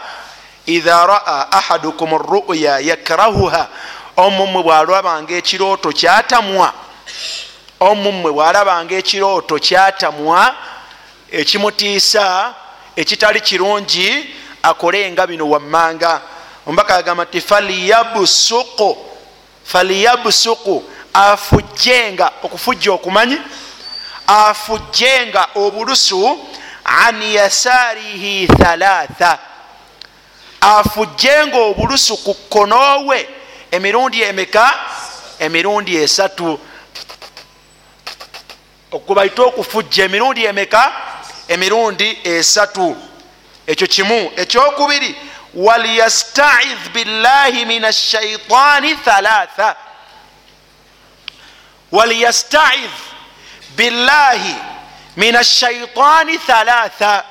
idha 0.76 1.05
raa 1.05 1.47
ahadukum 1.51 2.17
ruya 2.17 2.80
yakrahuha 2.80 3.67
omumwe 4.17 4.63
bwalabanga 4.63 5.34
ekirooto 5.34 5.91
kyatamwa 5.91 6.74
omumwe 7.80 8.32
bwalabanga 8.32 8.95
ekirooto 9.01 9.55
kyatamwa 9.59 10.55
ekimutiisa 11.32 12.53
ekitali 12.95 13.41
kirungi 13.41 14.36
akole 14.63 15.11
nga 15.11 15.28
bino 15.28 15.49
wammanga. 15.49 16.22
Ombaka 16.65 16.95
agamba 16.95 17.24
nti 17.24 17.41
falyabusuku 17.41 18.97
falyabusuku 19.63 20.84
afujjenga 21.13 22.32
okufujja 22.43 22.91
okumanyi? 22.91 23.38
Afujjenga 24.28 25.47
obulusu 25.55 26.39
an 26.86 27.22
yasaarihi 27.22 28.47
thalatha 28.47 29.39
afujjenga 30.62 31.57
obulusu 31.57 32.18
ku 32.18 32.34
kkonowe 32.34 33.30
emirundi 33.72 34.22
emeka? 34.22 34.80
Emirundi 35.39 35.95
esatu. 35.95 36.60
Okubaita 38.91 39.41
okufujja 39.41 40.03
emirundi 40.03 40.45
emeka? 40.45 40.93
Emirundi 41.47 42.20
esatu. 42.24 42.97
Ekyo 43.68 43.88
kimu. 43.88 44.32
Ekyokubiri 44.36 45.16
walyastaidh 45.53 46.89
billahi 46.93 47.66
min 47.66 47.86
ashaitaani 47.86 48.95
thalatha. 48.95 49.76
Walyastaidh 51.91 52.97
billahi 53.76 54.55
min 55.16 55.36
ashaitaani 55.36 56.38
thalatha 56.38 57.24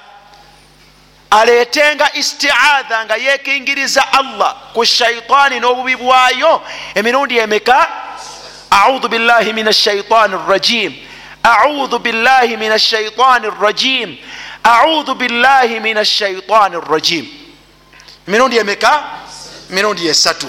aleetenga 1.31 2.13
istiadha 2.15 3.05
nga 3.05 3.17
yekingiriza 3.17 4.13
allah 4.13 4.57
ku 4.75 4.85
shaitaani 4.85 5.61
n'obubi 5.61 5.97
bwayo. 5.97 6.63
Emirundi 6.95 7.39
emeka? 7.39 7.87
Audhu 8.71 9.09
billahi 9.09 9.53
min 9.53 9.69
ashaitaani 9.69 10.35
rrajim. 10.49 10.95
Audhu 11.43 11.99
billahi 11.99 12.57
min 12.57 12.73
ashaitaani 12.73 13.51
rrajim. 13.61 14.17
Audhu 14.65 15.15
billahi 15.15 15.81
min 15.81 15.97
ashaitaani 15.99 16.77
rrajim. 16.89 17.27
Emirundi 18.29 18.59
emeka? 18.59 19.03
Emirundi 19.71 20.09
esatu. 20.09 20.49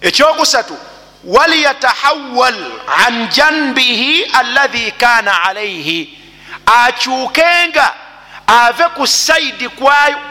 Ekyokusatu 0.00 0.76
waliyatahawal 1.24 2.72
an 3.06 3.28
janbihi 3.28 4.22
alladhi 4.24 4.90
kana 4.90 5.42
alaihi 5.42 6.18
akyukenga 6.66 7.94
ave 8.46 8.84
ku 8.96 9.06
saidi 9.06 9.68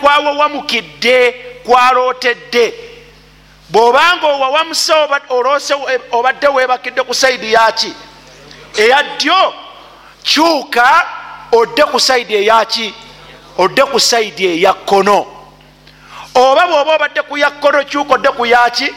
kwawawamukidde 0.02 1.32
kwalootedde 1.66 2.74
bwobanga 3.70 4.28
owawamuse 4.28 4.94
olose 5.30 5.74
obadde 6.12 6.48
webakidde 6.48 7.04
ku 7.04 7.14
saidi 7.14 7.54
yaki 7.54 7.94
eya 8.78 9.04
ddyo? 9.04 9.54
Kyuka 10.24 11.06
odde 11.52 11.84
ku 11.84 12.00
saidi 12.00 12.36
eyaki 12.36 12.94
odde 13.58 13.84
ku 13.86 14.00
saidi 14.00 14.46
eya 14.46 14.74
kkono. 14.74 15.26
Oba 16.36 16.68
bwoba 16.68 16.96
obadde 16.96 17.22
kuyakono 17.22 17.84
kyukodde 17.84 18.30
kuyaki 18.30 18.94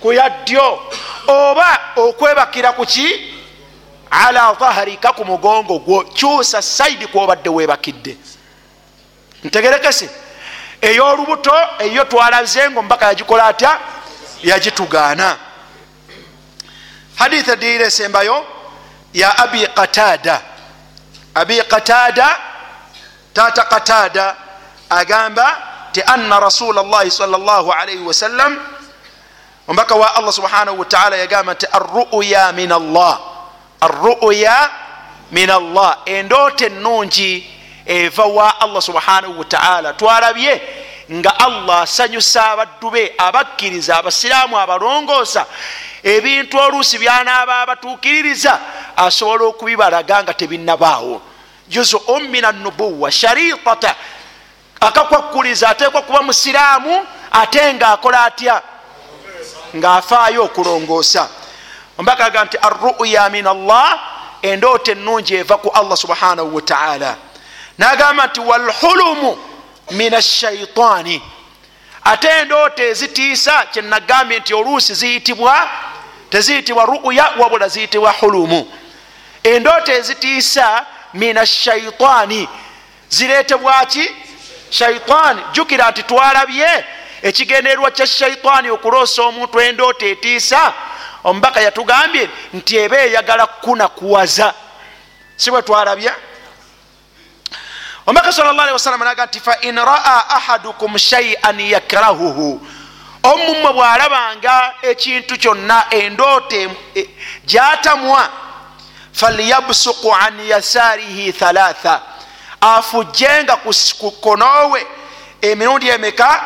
kuyaddyo 0.00 0.80
oba 1.28 1.78
okwebakira 1.96 2.72
kuki 2.72 3.06
ala 4.10 4.52
dhahrika 4.60 5.12
ku 5.12 5.24
mugongo 5.24 5.78
gwo. 5.78 6.04
Kyusa 6.04 6.62
saidi 6.62 7.06
kwobadde 7.06 7.48
webakidde 7.50 8.16
ntegerekese. 9.44 10.10
Eyolubuto 10.80 11.54
eyo 11.78 12.04
twalaze 12.04 12.70
nga 12.70 12.80
omubaka 12.80 13.06
yagikola 13.06 13.44
atya? 13.44 13.78
Yagitugaana. 14.42 15.36
Hadith 17.16 17.48
ediira 17.48 17.86
esembayo 17.86 18.46
ya 19.12 19.38
abi 19.38 19.66
qatada. 19.66 20.42
Abi 21.34 21.62
qatada 21.62 22.38
tata 23.32 23.64
qatada 23.64 24.36
agamba 24.90 25.58
ti 25.92 26.02
anna 26.06 26.40
rasula 26.40 26.82
llahi 26.82 27.10
sal 27.10 27.30
llah 27.30 27.64
alaihi 27.80 28.02
wasallam 28.02 28.58
omubaka 29.68 29.94
wa 29.94 30.16
allah 30.16 30.32
subhanahu 30.32 30.78
wataala 30.78 31.16
yagamba 31.16 31.54
nti 31.54 31.66
arruya 31.72 32.52
min 32.52 32.72
allah. 32.72 33.20
Arruya 33.80 34.70
min 35.30 35.50
allah. 35.50 35.98
Endoota 36.04 36.66
ennungi 36.66 37.54
eva 37.86 38.24
wa 38.24 38.60
allah 38.60 38.82
subhanahu 38.82 39.38
wataala 39.38 39.92
twalabye 39.92 40.62
nga 41.12 41.38
allah 41.40 41.80
asanyusa 41.82 42.50
abaddu 42.50 42.90
be 42.90 43.12
abakkiriza 43.18 43.96
abasiraamu 43.96 44.58
abalongoosa 44.58 45.46
ebintu 46.02 46.58
oluusi 46.58 46.98
byanaaba 46.98 47.60
abatuukiririza 47.60 48.60
asobola 48.96 49.44
okubibalaga 49.44 50.22
nga 50.22 50.34
tebinnabaawo. 50.34 51.20
Juzuun 51.68 52.28
min 52.28 52.44
anubuwa 52.44 53.10
sharitata 53.10 53.94
akakwakkuliza 54.80 55.68
ateekwa 55.68 56.02
kuba 56.02 56.22
musiraamu 56.22 57.06
ate 57.32 57.74
ngaakola 57.74 58.24
atya? 58.24 58.62
Ngaafaayo 59.76 60.44
okulongoosa. 60.44 61.28
Ombaka 61.98 62.24
aga 62.24 62.44
nti 62.44 62.56
arruya 62.58 63.30
min 63.30 63.46
allah 63.46 63.98
endoota 64.42 64.92
ennungi 64.92 65.34
eva 65.34 65.56
ku 65.56 65.68
allah 65.68 65.96
subhanahu 65.96 66.54
wataala 66.56 67.16
nagamba 67.78 68.26
nti 68.26 68.40
walhulumu 68.40 69.38
min 69.90 70.14
ashaitaani 70.14 71.22
ate 72.04 72.28
endoota 72.28 72.82
ezitiisa 72.82 73.66
kyenagambye 73.72 74.38
nti 74.38 74.54
oluusi 74.54 74.94
ziyitibwa 74.94 75.68
teziyitibwa 76.30 76.84
ruya 76.84 77.30
wabula 77.38 77.68
ziyitibwa 77.68 78.10
hulumu. 78.12 78.72
Endoota 79.42 79.92
ezitiisa 79.92 80.86
min 81.14 81.38
ashaitaani 81.38 82.48
zireetebwaki 83.08 84.10
shaitaani 84.70 85.42
jukira 85.52 85.90
nti 85.90 86.02
twalabye 86.02 86.84
ekigendererwa 87.22 87.90
kya 87.90 88.06
shaitaani 88.06 88.70
okuloosa 88.70 89.22
omuntu 89.22 89.60
endoota 89.60 90.06
etiisa 90.06 90.72
omubaka 91.24 91.60
yatugambye 91.60 92.28
nti 92.54 92.76
eba 92.76 92.98
eyagala 92.98 93.46
kunakuwaza. 93.46 94.54
Si 95.36 95.50
bwe 95.50 95.62
twalabye 95.62 96.12
omubaka 98.06 98.32
sal 98.32 98.44
llah 98.44 98.62
alihi 98.62 98.72
wasalama 98.72 99.04
naga 99.04 99.26
nti 99.26 99.40
fain 99.40 99.76
raa 99.76 100.24
ahadukum 100.28 100.98
shaian 100.98 101.60
yakrahuhu. 101.60 102.66
Omumwe 103.22 103.72
bwalabanga 103.72 104.74
ekintu 104.82 105.38
kyonna 105.38 105.86
endoota 105.90 106.70
gyatamwa 107.44 108.28
falyabsuku 109.12 110.14
an 110.14 110.40
yasarihi 110.40 111.32
thalatha. 111.32 112.02
Afujjenga 112.60 113.56
ku 113.56 114.10
konowe 114.20 114.86
emirundi 115.42 115.88
emeka? 115.88 116.42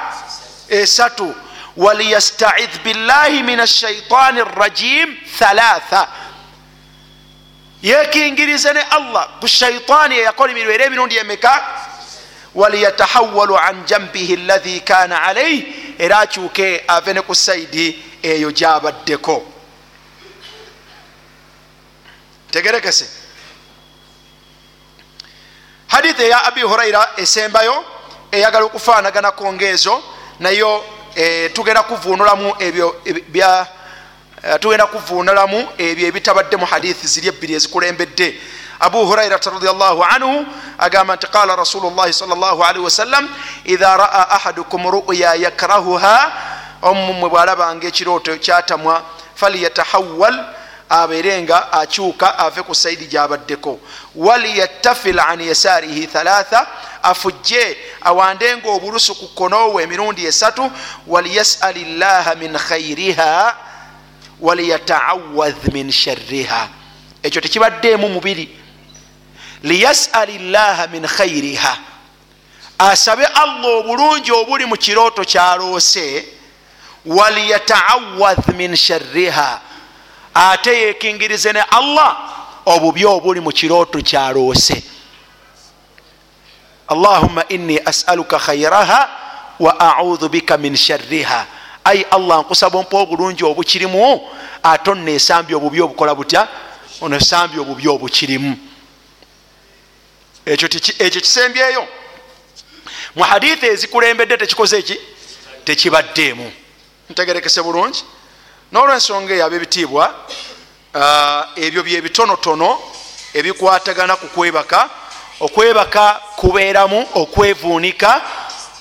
Esatu. 0.69 1.35
Waliyastaiz 1.77 2.79
billahi 2.85 3.43
min 3.43 3.61
ashaitani 3.61 4.45
rajim 4.57 5.17
thalatha 5.39 6.09
yekingirize 7.83 8.73
ne 8.73 8.83
allah 8.83 9.29
ku 9.41 9.49
shaitaani 9.49 10.15
eyakolimirwa 10.19 10.75
era 10.75 10.85
emirundi 10.85 11.17
emeka? 11.17 11.65
Waliyatahawalu 12.55 13.59
an 13.59 13.85
jambihi 13.87 14.37
lahi 14.37 14.81
kana 14.81 15.23
alaih 15.23 15.65
era 15.99 16.19
akyuke 16.19 16.85
ave 16.89 17.13
ne 17.13 17.21
ku 17.23 17.35
saidi 17.35 18.05
eyo 18.23 18.51
gyabaddeko. 18.51 19.53
Tegerekese 22.51 23.07
haditha 25.89 26.23
eya 26.23 26.45
abi 26.45 26.63
huraira 26.63 27.09
esembayo 27.17 27.85
eyagala 28.33 28.65
okufaanaganako 28.65 29.53
ngaezo 29.53 30.03
nayo 30.41 30.85
e, 31.15 31.49
tugenda 31.49 31.83
kuvunulamu 31.83 32.55
ebyo 32.59 33.03
bya 33.29 33.67
tugenda 34.61 34.87
kuvunulamu 34.87 35.69
ebyo 35.79 36.09
ebitabadde 36.09 36.57
mu 36.57 36.67
hadithi 36.67 37.07
ziri 37.07 37.29
ebbiri 37.29 37.55
ezikulembedde. 37.55 38.41
Abu 38.81 39.07
hurairata 39.07 39.51
radiallahu 39.51 40.05
anhu 40.05 40.47
agamba 40.79 41.17
nti 41.17 41.27
qala 41.27 41.57
rasulu 41.57 41.91
llahi 41.91 42.13
sal 42.13 42.29
llah 42.29 42.69
alihi 42.69 42.85
wasallam 42.85 43.29
idha 43.65 43.97
raa 43.97 44.29
ahadukum 44.31 44.87
ruya 44.87 45.35
yakrahuha 45.35 46.33
omumwe 46.83 47.29
bwalabanga 47.29 47.87
ekirooto 47.89 48.37
kyatamwa 48.39 49.03
falyatahawal 49.35 50.45
abeere 50.89 51.43
nga 51.43 51.73
akyuka 51.73 52.39
ave 52.39 52.63
ku 52.63 52.75
saidi 52.75 53.07
gyabaddeko. 53.07 53.81
Waliyattafil 54.15 55.21
an 55.21 55.41
yasarihi 55.41 56.07
thalatha 56.07 56.67
afujje 57.03 57.77
awandenga 58.01 58.71
obulusu 58.71 59.15
ku 59.15 59.29
konowe 59.35 59.83
emirundi 59.83 60.27
esatu 60.27 60.71
waliyasali 61.07 61.99
llaha 61.99 62.35
min 62.35 62.55
khairiha 62.59 63.55
waliyataawadh 64.41 65.73
min 65.73 65.93
sharriha. 65.93 66.69
Ekyo 67.23 67.41
tekibaddeemu 67.41 68.09
mubiri. 68.09 68.49
Liyasali 69.63 70.39
llaha 70.39 70.87
min 70.87 71.07
khairiha 71.07 71.79
asabe 72.79 73.27
allah 73.27 73.79
obulungi 73.79 74.33
obuli 74.33 74.65
mu 74.67 74.77
kirooto 74.77 75.25
kyaloose 75.25 76.25
waliyataawadh 77.07 78.49
min 78.57 78.77
sharriha. 78.77 79.61
Ate 80.35 80.81
yekingirize 80.83 81.53
ne 81.53 81.61
allah 81.71 82.17
obubi 82.67 83.05
obuli 83.05 83.41
mu 83.41 83.51
kirooto 83.51 83.99
kyaloose. 84.03 84.83
Allahuma 86.89 87.45
inni 87.49 87.79
asaluka 87.85 88.39
khairaha 88.39 89.09
wa 89.61 89.81
audhu 89.81 90.29
bika 90.29 90.57
min 90.57 90.77
sharriha 90.77 91.47
ai 91.85 92.07
allah 92.11 92.41
nkusaba 92.41 92.79
ompa 92.79 92.99
obulungi 92.99 93.45
obukirimu 93.45 94.21
ate 94.63 94.91
onesambye 94.91 95.57
obubi 95.57 95.81
obukola 95.81 96.15
butya? 96.15 96.49
Onesambye 97.01 97.61
obubi 97.61 97.89
obukirimu. 97.89 98.57
Ekyo 100.47 101.21
kisembyeyo? 101.21 101.87
Mu 103.15 103.25
hadithi 103.25 103.67
ezikulembedde 103.67 104.37
tekikoze 104.37 104.79
eki? 104.79 105.01
Tekibaddeemu. 105.65 106.53
Ntegerekese 107.11 107.63
bulungi. 107.63 108.05
Nolwensonga 108.73 109.35
eyo 109.35 109.47
abebitiibwa 109.47 110.15
ebyo 111.57 111.83
byebitonotono 111.83 112.79
ebikwatagana 113.35 114.17
ku 114.17 114.27
kwebaka 114.27 114.91
okwebaka 115.41 116.21
kubeeramu 116.37 117.07
okwevuunika 117.15 118.23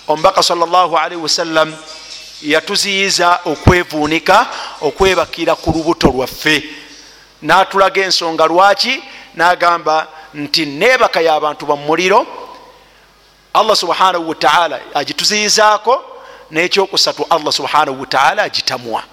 omubaka 0.08 0.44
salllahalihi 0.44 1.22
wasallam 1.22 1.76
yatuziyiza 2.42 3.40
okwevuunika 3.46 4.48
okwebakira 4.82 5.56
ku 5.56 5.72
lubuto 5.72 6.08
lwaffe. 6.08 6.64
Natulaga 7.42 8.02
ensonga 8.02 8.46
lwaki? 8.46 9.04
Nagamba 9.36 10.08
nti 10.34 10.66
nebaka 10.66 11.22
y'abantu 11.22 11.66
bamuliro 11.66 12.28
allah 13.54 13.76
subhanahu 13.76 14.30
wataala 14.30 14.80
agituziyizaako 14.94 16.04
nekyokusatu 16.52 17.26
allah 17.30 17.54
subhanahu 17.54 18.00
wataala 18.02 18.44
agitamwa. 18.44 19.04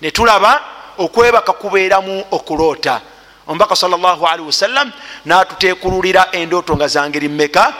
Netulaba 0.00 0.62
okwebaka 0.98 1.52
kubeeramu 1.52 2.24
okuloota. 2.30 3.00
Omubaka 3.46 3.76
salllahalihi 3.76 4.46
wasallam 4.46 4.92
natutekululira 5.24 6.28
endooto 6.32 6.76
nga 6.76 6.88
zangeri 6.88 7.28
mmeka 7.28 7.74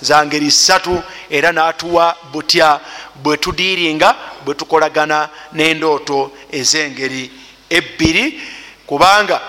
zangeri 0.00 0.50
ssatu 0.50 1.02
era 1.30 1.52
natuwa 1.52 2.16
butya 2.32 2.80
bwetudiiringa 3.22 4.14
bwetukolagana 4.44 5.28
n'endooto 5.52 6.30
ezengeri 6.52 7.30
ebbiri. 7.70 8.40
Kubanga 8.86 9.40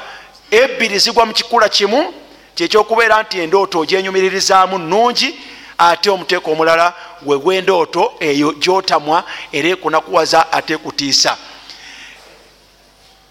ebbiri 0.52 1.00
zigwa 1.00 1.26
mu 1.26 1.34
kikula 1.34 1.70
kimu 1.70 2.14
kyekyokubeera 2.56 3.24
nti 3.24 3.40
endooto 3.40 3.80
ogyenyumiririzaamu 3.80 4.78
nungi 4.78 5.40
ate 5.78 6.10
omuteeko 6.10 6.52
omulala 6.52 6.94
wegwendooto 7.26 8.14
eyo 8.20 8.54
gyotamwa 8.54 9.24
era 9.52 9.70
ekunakuwaza 9.70 10.52
ate 10.52 10.74
ekutiisa 10.74 11.38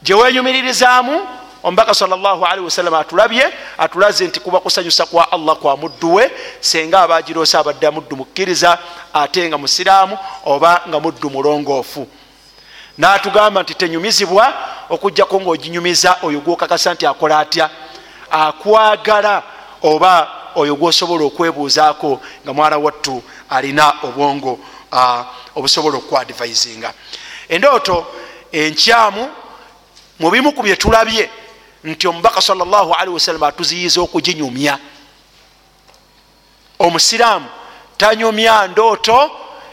gyewenyumiririzaamu 0.02 1.26
omubaka 1.62 1.94
salli 1.94 2.64
wasalama 2.64 2.98
atulabye 2.98 3.52
atulaze 3.80 4.26
nti 4.26 4.40
kuba 4.40 4.60
kusanyusa 4.60 5.06
kwa 5.06 5.32
allah 5.32 5.56
kwa 5.56 5.76
mudduwe 5.76 6.30
senga 6.60 7.00
abagirose 7.00 7.58
abadde 7.58 7.90
muddu 7.90 8.16
mukkiriza 8.16 8.78
ate 9.12 9.48
nga 9.48 9.58
musiraamu 9.58 10.18
oba 10.44 10.82
nga 10.88 11.00
muddu 11.00 11.30
mulongoofu. 11.30 12.08
Natugamba 12.98 13.62
nti 13.62 13.74
tenyumizibwa 13.74 14.54
okugjako 14.90 15.40
ngaoginyumiza 15.40 16.16
oyo 16.22 16.40
gwokakasa 16.40 16.94
nti 16.94 17.06
akola 17.06 17.38
atya? 17.38 17.70
Akwagala 18.30 19.42
oba 19.82 20.28
oyo 20.54 20.76
gwosobola 20.76 21.24
okwebuuzaako 21.24 22.20
nga 22.44 22.52
mwana 22.52 22.78
wattu 22.78 23.22
alina 23.50 23.92
obwongo 24.02 24.58
obusobola 25.54 25.96
okwadvisinga 25.98 26.92
endooto 27.48 28.06
enkyamu 28.52 29.28
mu 30.18 30.30
bimu 30.30 30.52
ku 30.52 30.62
byetulabye 30.62 31.30
nti 31.84 32.08
omubaka 32.08 32.40
salli 32.40 33.10
wasalama 33.10 33.48
atuziyiza 33.48 34.00
okuginyumya. 34.00 34.78
Omusiraamu 36.78 37.48
tanyumya 37.96 38.66
ndooto 38.66 39.30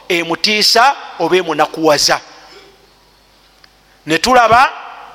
emutiisa 0.08 0.96
oba 1.20 1.38
emunakuwaza. 1.38 2.20
Netulaba 4.06 4.72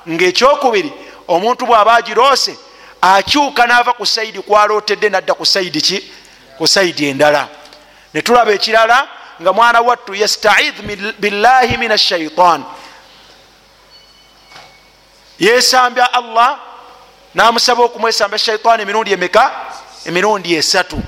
ngaekyokubiri 0.09 0.91
omuntu 1.27 1.65
bw'aba 1.65 1.95
agiroose 1.95 2.57
akyuka 3.01 3.67
naava 3.67 3.93
ku 3.93 4.05
saidi 4.05 4.41
kwalootedde 4.41 5.09
nadda 5.09 5.33
ku 5.33 5.45
saidi 5.45 5.81
ki? 5.81 6.11
Ku 6.57 6.67
saidi 6.67 7.05
endala. 7.09 7.47
Netulaba 8.13 8.51
ekirala 8.51 9.07
nga 9.41 9.53
mwana 9.53 9.81
wattu 9.81 10.15
yastaid 10.15 10.75
billahi 11.19 11.77
min 11.77 11.91
ashaitan 11.91 12.63
yesambya 15.39 16.13
allah 16.13 16.72
namusaba 17.35 17.83
okumwesambya 17.83 18.39
shaitan 18.39 18.79
emirundi 18.79 19.13
emeka? 19.13 19.51
Emirundi 20.05 20.55
esatu. 20.55 21.01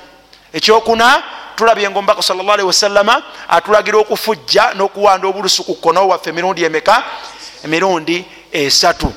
Ekyokuna 0.52 1.22
tulabye 1.56 1.90
nga 1.90 1.98
omubaka 1.98 2.22
sal 2.22 2.36
llah 2.36 2.66
wasalama 2.66 3.22
atulagira 3.48 3.98
okufujja 3.98 4.74
n'okuwanda 4.74 5.28
obulusu 5.28 5.64
ku 5.64 5.74
kkono 5.74 6.08
waffe 6.08 6.30
emirundi 6.30 6.64
emeka? 6.64 7.04
Emirundi 7.64 8.24
esatu. 8.52 9.12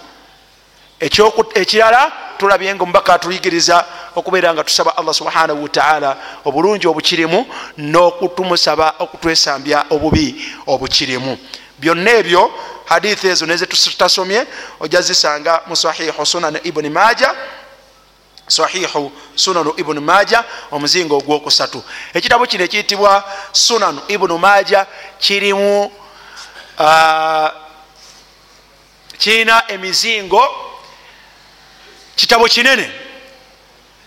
Ekirala 1.56 2.12
tulabye 2.38 2.76
nga 2.76 2.84
omubaka 2.84 3.14
atuyigiriza 3.14 3.86
okubeera 4.16 4.54
nga 4.54 4.64
tusaba 4.64 4.98
allah 4.98 5.14
subhanahu 5.14 5.64
wataala 5.64 6.18
obulungi 6.46 6.88
obukirimu 6.88 7.46
n'okutumusaba 7.78 8.94
okutwesambya 9.00 9.86
obubi 9.90 10.36
obukirimu 10.68 11.38
byonna 11.80 12.12
ebyo 12.12 12.52
hadithi 12.86 13.28
ezo 13.28 13.46
nezetutasomye 13.46 14.46
ojja 14.80 15.02
zisanga 15.02 15.62
mu 15.68 15.76
sahihu 15.76 16.26
sunan 16.26 16.60
ibuni 16.64 16.90
maja 16.90 17.36
sahihu 18.48 19.12
sunanu 19.36 19.74
ibunu 19.78 20.02
maja 20.02 20.44
omuzingo 20.72 21.18
ogwokusatu. 21.18 21.84
Ekitabo 22.14 22.46
kino 22.46 22.64
ekiyitibwa 22.64 23.24
sunanu 23.52 24.02
ibunu 24.08 24.38
maja 24.38 24.86
kirimu 25.20 25.92
kirina 29.18 29.64
emizingo 29.68 30.44
kitabo 32.16 32.48
kinene. 32.48 32.92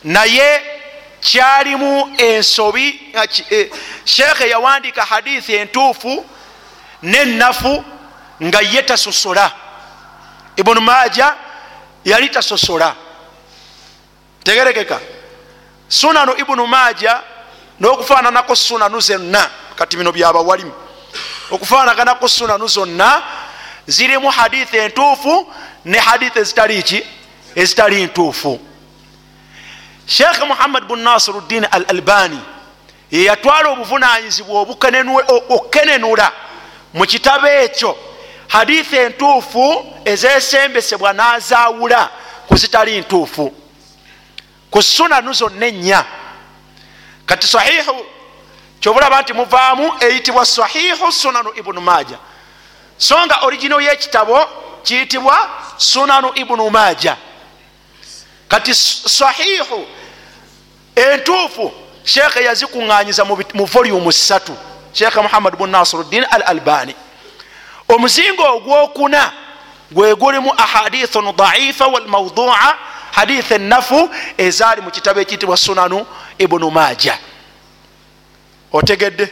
Naye 0.05 0.63
kyalimu 1.21 2.15
ensobi 2.19 3.15
sheekhe 4.05 4.49
yawandiika 4.49 5.05
hadithi 5.05 5.55
entuufu 5.55 6.27
nenafu 7.03 7.85
nga 8.43 8.61
ye 8.61 8.83
tasosola. 8.83 9.53
Ibunu 10.57 10.81
maja 10.81 11.35
yali 12.05 12.29
tasosola. 12.29 12.95
Tegerekeka. 14.45 15.01
Sunanu 15.89 16.35
ibunu 16.39 16.67
maja 16.67 17.21
n'okufaananako 17.81 18.57
sunanu 18.57 19.01
zonna 19.01 19.51
kati 19.77 19.97
bino 19.97 20.13
byabawalimu 20.13 20.73
okufaanaganako 21.51 22.29
sunanu 22.29 22.69
zonna 22.69 23.23
zirimu 23.87 24.31
hadithi 24.31 24.77
entuufu 24.77 25.53
ne 25.85 25.99
hadithi 25.99 26.39
ezitali 26.39 26.83
ki? 26.83 27.07
Ezitali 27.55 28.05
ntuufu. 28.05 28.61
Sheekh 30.07 30.47
muhammad 30.47 30.85
bun 30.85 31.01
nasiruddin 31.01 31.67
al 31.71 31.85
albani 31.89 32.41
yeyatwala 33.11 33.69
obuvunanyizibwa 33.69 34.61
okukenenula 35.49 36.33
mu 36.95 37.07
kitabo 37.07 37.47
ekyo 37.47 37.99
hadithi 38.49 38.97
entuufu 38.97 39.95
ezesembesebwa 40.05 41.13
n'azawula 41.13 42.11
ku 42.49 42.57
zitali 42.57 43.01
ntuufu. 43.01 43.55
Ku 44.71 44.83
sunanu 44.83 45.33
zonna 45.33 45.67
ennya. 45.67 46.05
Kati 47.27 47.47
sahihu 47.47 48.07
kyobulaba 48.83 49.23
nti 49.23 49.33
muvaamu 49.33 49.93
eyitibwa 50.01 50.47
sahihu 50.47 51.13
sunanu 51.13 51.53
ibunu 51.57 51.81
maja 51.81 52.19
so 52.99 53.27
nga 53.27 53.41
origino 53.41 53.81
y'ekitabo 53.81 54.47
kiyitibwa 54.83 55.51
sunanu 55.77 56.33
ibunu 56.35 56.71
maja 56.71 57.17
kati 58.49 58.75
sahihu 58.75 59.87
entuufu 60.97 61.73
sheekhe 62.05 62.45
yazikuŋŋanyiza 62.45 63.25
mu 63.55 63.65
volumu 63.67 64.11
3 64.11 64.72
sheekh 64.93 65.17
muhammad 65.17 65.57
bun 65.57 65.71
nasiruddin 65.71 66.25
al 66.31 66.43
albani 66.43 66.95
omuzinga 67.89 68.51
ogwokuna 68.51 69.33
gwegulimu 69.93 70.53
ahadithun 70.57 71.37
daifa 71.37 71.87
walmaudua 71.87 72.77
haditha 73.13 73.55
enafu 73.55 74.11
ezaali 74.39 74.81
mu 74.81 74.91
kitabo 74.91 75.21
ekiyitibwa 75.21 75.57
sunanu 75.57 76.07
ibunu 76.39 76.71
maja 76.71 77.19
otegedde 78.73 79.29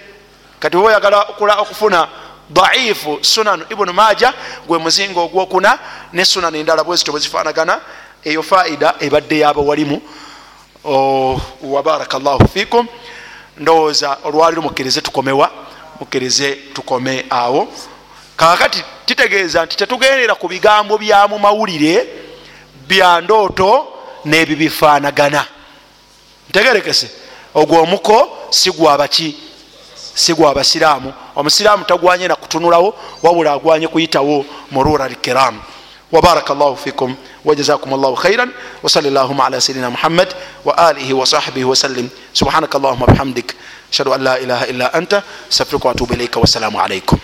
kati 0.61 0.77
oba 0.77 0.89
oyagala 0.89 1.27
okufuna 1.61 2.09
daifu 2.51 3.19
sunanu 3.21 3.65
ibunu 3.71 3.93
maja 3.93 4.33
gwe 4.67 4.79
muzinga 4.79 5.21
ogwokuna 5.21 5.79
ne 6.13 6.25
sunanu 6.25 6.57
endala 6.57 6.85
bwezityo 6.85 7.13
bwezifaanagana 7.13 7.81
eyo 8.25 8.43
faida 8.43 8.95
ebadde 9.01 9.39
yabawalimu 9.39 10.03
oh, 10.85 11.41
wabaraka 11.63 12.19
llahu 12.19 12.49
fikum 12.49 12.87
ndowooza 13.61 14.19
olwaliro 14.25 14.63
mukkirize 14.63 15.01
tukomewa 15.01 15.51
mukkirize 16.01 16.53
tukome 16.75 17.27
awo. 17.31 17.69
Kakati 18.37 18.85
kitegeeza 19.07 19.65
nti 19.65 19.77
tetugendera 19.77 20.35
ku 20.35 20.49
bigambo 20.49 20.99
bya 20.99 21.29
mu 21.29 21.39
mawulire 21.39 22.07
bya 22.89 23.21
ndooto 23.21 23.87
n'ebyo 24.25 24.57
bifaanagana. 24.57 25.45
Ntegerekese 26.49 27.11
ogwo 27.55 27.83
omuko 27.83 28.39
sigwabaki 28.51 29.37
sigwabasiraamu 30.15 31.13
omusiraamu 31.37 31.85
tagwanye 31.85 32.29
nakutunulawo 32.29 32.95
wabula 33.23 33.53
agwanye 33.53 33.89
kuyitawo 33.89 34.45
mu 34.71 34.83
rural 34.83 35.15
kiram 35.15 35.61
وبارك 36.13 36.51
الله 36.51 36.75
فيكم 36.75 37.15
وجزاكم 37.45 37.95
الله 37.95 38.15
خيرا 38.15 38.49
وصل 38.83 39.07
اللهم 39.07 39.41
على 39.41 39.61
سيدنا 39.61 39.89
محمد 39.89 40.29
وآله 40.65 41.15
وصحبه 41.15 41.65
وسلم. 41.65 42.09
سبحانك 42.35 42.77
اللهم 42.77 43.03
وبحمدك 43.03 43.55
أشهد 43.93 44.09
أن 44.09 44.21
لا 44.21 44.35
إله 44.37 44.65
إلا 44.71 44.99
أنت 44.99 45.23
أستغفرك 45.53 45.85
وأتوب 45.85 46.13
إليك 46.13 46.37
والسلام 46.37 46.77
عليكم. 46.77 47.19